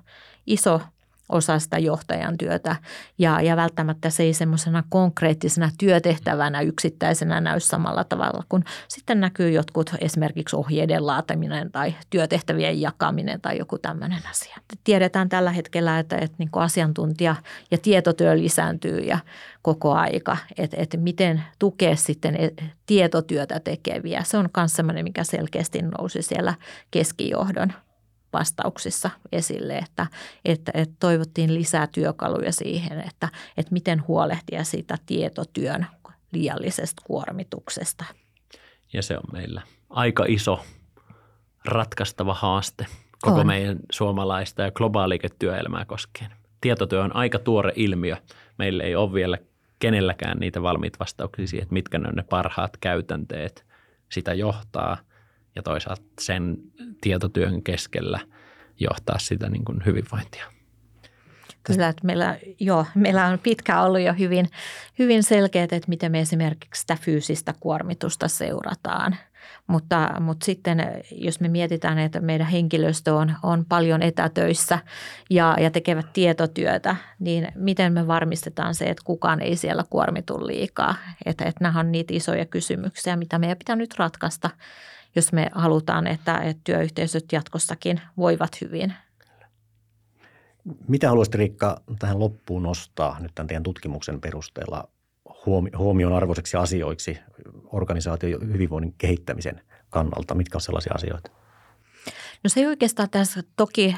iso 0.48 0.82
osa 1.30 1.60
sitä 1.60 1.78
johtajan 1.78 2.38
työtä 2.38 2.76
ja, 3.18 3.42
ja 3.42 3.56
välttämättä 3.56 4.10
se 4.10 4.24
ei 4.24 4.34
semmoisena 4.34 4.84
konkreettisena 4.90 5.72
työtehtävänä 5.78 6.62
yksittäisenä 6.62 7.42
näy 7.42 7.60
samalla 7.60 8.04
tavalla, 8.04 8.44
kun 8.50 8.64
sitten 8.88 9.20
näkyy 9.20 9.52
jotkut 9.52 9.92
esimerkiksi 10.02 10.56
ohjeiden 10.56 11.08
laataminen 11.08 11.72
tai 11.72 11.96
työtehtävien 12.10 12.82
jakaminen 12.82 13.42
tai 13.42 13.58
joku 13.58 13.78
tämmöinen 13.78 14.22
asia. 14.30 14.58
Tiedetään 14.84 15.30
tällä 15.30 15.52
hetkellä, 15.52 16.00
että, 16.00 16.18
että 16.18 16.36
niin 16.38 16.50
asiantuntija 16.54 17.36
ja 17.72 17.78
tietotyö 17.78 18.38
lisääntyy 18.38 19.00
ja 19.00 19.20
koko 19.62 19.94
aika, 19.94 20.38
että, 20.58 20.78
että 20.80 20.98
miten 20.98 21.44
tukea 21.60 21.96
sitten 21.96 22.36
e, 22.36 22.50
tietotyötä 22.86 23.60
tekeviä. 23.60 24.24
Se 24.24 24.38
on 24.38 24.50
myös 24.58 24.74
semmoinen, 24.74 25.04
mikä 25.04 25.24
selkeästi 25.24 25.82
nousi 25.82 26.22
siellä 26.22 26.54
keskijohdon– 26.92 27.74
vastauksissa 28.34 29.10
esille, 29.32 29.78
että, 29.78 30.08
että, 30.46 30.72
että 30.76 30.96
toivottiin 31.00 31.54
lisää 31.54 31.88
työkaluja 31.88 32.52
siihen, 32.52 33.00
että, 33.00 33.30
että 33.58 33.74
miten 33.74 34.08
huolehtia 34.08 34.64
siitä 34.64 34.98
tietotyön 35.06 35.88
liiallisesta 36.32 37.04
kuormituksesta. 37.06 38.06
Ja 38.94 39.02
se 39.02 39.18
on 39.18 39.24
meillä 39.32 39.62
aika 39.90 40.26
iso 40.28 40.66
ratkaistava 41.66 42.34
haaste 42.34 42.86
koko 43.22 43.40
on. 43.40 43.48
meidän 43.48 43.80
suomalaista 43.92 44.62
ja 44.62 44.72
globaalikin 44.72 45.30
työelämää 45.40 45.86
koskien. 45.86 46.32
Tietotyö 46.62 47.04
on 47.04 47.16
aika 47.16 47.40
tuore 47.40 47.74
ilmiö. 47.76 48.18
Meillä 48.58 48.84
ei 48.84 48.96
ole 48.96 49.14
vielä 49.14 49.38
kenelläkään 49.80 50.38
niitä 50.38 50.62
valmiita 50.62 51.00
vastauksia 51.00 51.48
siihen, 51.48 51.64
että 51.64 51.74
mitkä 51.74 52.00
ne 52.00 52.08
on 52.08 52.16
ne 52.16 52.24
parhaat 52.24 52.78
käytänteet 52.78 53.66
sitä 54.10 54.34
johtaa– 54.34 54.98
ja 55.58 55.64
toisaalta 55.64 56.04
sen 56.22 56.58
tietotyön 57.02 57.64
keskellä 57.64 58.20
johtaa 58.80 59.20
sitä 59.20 59.50
niin 59.50 59.66
kuin 59.66 59.86
hyvinvointia. 59.86 60.46
Kyllä, 61.64 61.88
että 61.88 62.06
meillä, 62.06 62.38
joo, 62.60 62.86
meillä 62.96 63.26
on 63.26 63.40
pitkään 63.40 63.84
ollut 63.84 64.02
jo 64.02 64.14
hyvin, 64.14 64.50
hyvin 65.00 65.24
selkeät, 65.24 65.74
että 65.74 65.90
miten 65.90 66.12
me 66.12 66.20
esimerkiksi 66.20 66.82
sitä 66.82 66.98
fyysistä 67.02 67.54
kuormitusta 67.60 68.28
seurataan. 68.28 69.16
Mutta, 69.68 70.12
mutta 70.20 70.46
sitten 70.46 71.04
jos 71.12 71.40
me 71.40 71.48
mietitään, 71.48 72.00
että 72.00 72.22
meidän 72.22 72.48
henkilöstö 72.48 73.16
on, 73.16 73.36
on 73.44 73.66
paljon 73.66 74.02
etätöissä 74.02 74.80
ja, 75.30 75.56
ja 75.60 75.72
tekevät 75.72 76.14
tietotyötä, 76.14 76.96
niin 77.20 77.48
miten 77.56 77.94
me 77.94 78.08
varmistetaan 78.08 78.76
se, 78.76 78.86
että 78.86 79.04
kukaan 79.06 79.42
ei 79.42 79.56
siellä 79.56 79.84
kuormitu 79.90 80.48
liikaa? 80.48 80.96
Että, 81.26 81.46
että 81.46 81.64
nämä 81.64 81.80
on 81.80 81.92
niitä 81.92 82.14
isoja 82.14 82.46
kysymyksiä, 82.46 83.16
mitä 83.16 83.40
meidän 83.40 83.58
pitää 83.58 83.76
nyt 83.76 84.00
ratkaista 84.00 84.50
jos 85.18 85.34
me 85.34 85.50
halutaan, 85.52 86.08
että, 86.08 86.38
että 86.38 86.62
työyhteisöt 86.64 87.26
jatkossakin 87.32 88.02
voivat 88.18 88.62
hyvin. 88.62 88.94
Mitä 90.88 91.10
haluaisit 91.10 91.36
Riikka 91.36 91.82
tähän 92.00 92.20
loppuun 92.20 92.64
nostaa 92.64 93.20
nyt 93.20 93.32
tämän 93.36 93.48
teidän 93.48 93.64
tutkimuksen 93.64 94.22
perusteella 94.22 94.90
huomion 95.78 96.14
arvoiseksi 96.14 96.58
asioiksi 96.58 97.20
organisaation 97.66 98.54
hyvinvoinnin 98.54 98.96
kehittämisen 98.98 99.62
kannalta? 99.90 100.36
Mitkä 100.36 100.56
ovat 100.56 100.64
sellaisia 100.64 100.94
asioita? 100.96 101.32
No 102.44 102.50
se 102.50 102.60
ei 102.60 102.66
oikeastaan 102.68 103.10
tässä, 103.10 103.44
toki 103.56 103.96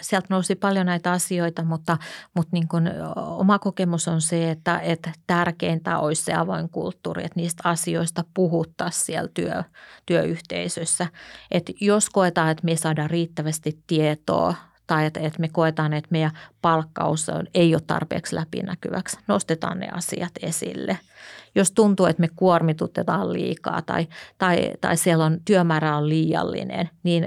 sieltä 0.00 0.26
nousi 0.30 0.54
paljon 0.54 0.86
näitä 0.86 1.12
asioita, 1.12 1.64
mutta, 1.64 1.98
mutta 2.34 2.50
niin 2.52 2.68
kuin 2.68 2.90
oma 3.16 3.58
kokemus 3.58 4.08
on 4.08 4.20
se, 4.20 4.50
että, 4.50 4.80
että 4.80 5.12
tärkeintä 5.26 5.98
olisi 5.98 6.22
se 6.22 6.34
avoin 6.34 6.68
kulttuuri, 6.68 7.24
että 7.24 7.40
niistä 7.40 7.68
asioista 7.68 8.24
puhuttaisiin 8.34 9.04
siellä 9.04 9.30
työ, 9.34 9.62
työyhteisössä. 10.06 11.06
Että 11.50 11.72
jos 11.80 12.10
koetaan, 12.10 12.50
että 12.50 12.64
me 12.64 12.76
saadaan 12.76 13.10
riittävästi 13.10 13.82
tietoa 13.86 14.54
tai 14.88 15.06
että, 15.06 15.20
että 15.20 15.40
me 15.40 15.48
koetaan, 15.48 15.92
että 15.92 16.08
meidän 16.10 16.30
palkkaus 16.62 17.26
ei 17.54 17.74
ole 17.74 17.82
tarpeeksi 17.86 18.34
läpinäkyväksi, 18.34 19.18
nostetaan 19.28 19.78
ne 19.78 19.88
asiat 19.88 20.32
esille– 20.42 20.98
jos 21.54 21.70
tuntuu, 21.70 22.06
että 22.06 22.20
me 22.20 22.28
kuormitutetaan 22.36 23.32
liikaa 23.32 23.82
tai, 23.82 24.08
tai, 24.38 24.72
tai 24.80 24.96
siellä 24.96 25.24
on 25.24 25.40
työmäärä 25.44 25.96
on 25.96 26.08
liiallinen, 26.08 26.90
niin 27.02 27.26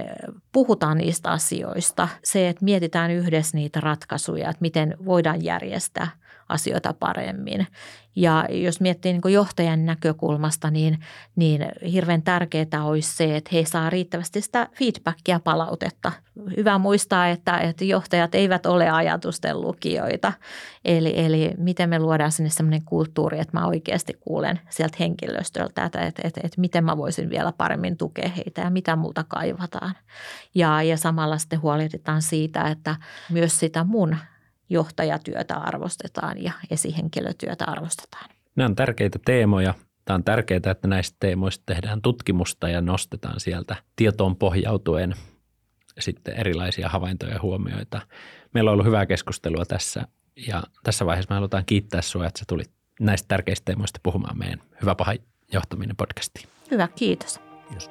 puhutaan 0.52 0.98
niistä 0.98 1.30
asioista. 1.30 2.08
Se, 2.24 2.48
että 2.48 2.64
mietitään 2.64 3.10
yhdessä 3.10 3.56
niitä 3.56 3.80
ratkaisuja, 3.80 4.50
että 4.50 4.60
miten 4.60 4.96
voidaan 5.04 5.44
järjestää 5.44 6.08
asioita 6.52 6.92
paremmin. 6.92 7.66
Ja 8.16 8.46
jos 8.50 8.80
miettii 8.80 9.12
niin 9.12 9.32
johtajan 9.32 9.86
näkökulmasta, 9.86 10.70
niin, 10.70 10.98
niin 11.36 11.66
hirveän 11.92 12.22
tärkeää 12.22 12.84
olisi 12.84 13.16
se, 13.16 13.36
että 13.36 13.50
he 13.52 13.64
saa 13.64 13.90
riittävästi 13.90 14.40
sitä 14.40 14.68
feedbackia 14.78 15.40
palautetta. 15.40 16.12
Hyvä 16.56 16.78
muistaa, 16.78 17.28
että, 17.28 17.58
että 17.58 17.84
johtajat 17.84 18.34
eivät 18.34 18.66
ole 18.66 18.90
ajatusten 18.90 19.60
lukijoita. 19.60 20.32
Eli, 20.84 21.20
eli 21.20 21.54
miten 21.58 21.88
me 21.88 21.98
luodaan 21.98 22.32
sinne 22.32 22.50
sellainen 22.50 22.84
kulttuuri, 22.84 23.38
että 23.38 23.58
mä 23.58 23.66
oikeasti 23.66 24.16
kuulen 24.20 24.60
sieltä 24.70 24.96
henkilöstöltä, 25.00 25.84
että, 25.84 26.00
että, 26.00 26.22
että, 26.24 26.40
että 26.44 26.60
miten 26.60 26.84
mä 26.84 26.96
voisin 26.96 27.30
vielä 27.30 27.52
paremmin 27.52 27.96
tukea 27.96 28.28
heitä 28.28 28.60
ja 28.60 28.70
mitä 28.70 28.96
multa 28.96 29.24
kaivataan. 29.28 29.94
Ja, 30.54 30.82
ja 30.82 30.96
samalla 30.96 31.38
sitten 31.38 31.62
huolehditaan 31.62 32.22
siitä, 32.22 32.62
että 32.62 32.96
myös 33.30 33.58
sitä 33.58 33.84
mun 33.84 34.16
johtajatyötä 34.72 35.56
arvostetaan 35.56 36.42
ja 36.42 36.52
esihenkilötyötä 36.70 37.64
arvostetaan. 37.64 38.30
Nämä 38.56 38.66
on 38.66 38.76
tärkeitä 38.76 39.18
teemoja. 39.24 39.74
Tämä 40.04 40.14
on 40.14 40.24
tärkeää, 40.24 40.60
että 40.70 40.88
näistä 40.88 41.16
teemoista 41.20 41.62
tehdään 41.66 42.02
tutkimusta 42.02 42.68
ja 42.68 42.80
nostetaan 42.80 43.40
sieltä 43.40 43.76
tietoon 43.96 44.36
pohjautuen 44.36 45.14
sitten 46.00 46.34
erilaisia 46.34 46.88
havaintoja 46.88 47.32
ja 47.32 47.42
huomioita. 47.42 48.00
Meillä 48.54 48.70
on 48.70 48.72
ollut 48.72 48.86
hyvää 48.86 49.06
keskustelua 49.06 49.64
tässä 49.64 50.06
ja 50.46 50.62
tässä 50.82 51.06
vaiheessa 51.06 51.34
me 51.34 51.34
halutaan 51.34 51.64
kiittää 51.66 52.02
sinua, 52.02 52.26
että 52.26 52.38
sä 52.38 52.44
tulit 52.48 52.70
näistä 53.00 53.28
tärkeistä 53.28 53.64
teemoista 53.64 54.00
puhumaan 54.02 54.38
meidän 54.38 54.58
Hyvä 54.82 54.94
paha 54.94 55.14
johtaminen 55.52 55.96
podcastiin. 55.96 56.48
Hyvä, 56.70 56.88
kiitos. 56.88 57.40
Kiitos. 57.68 57.90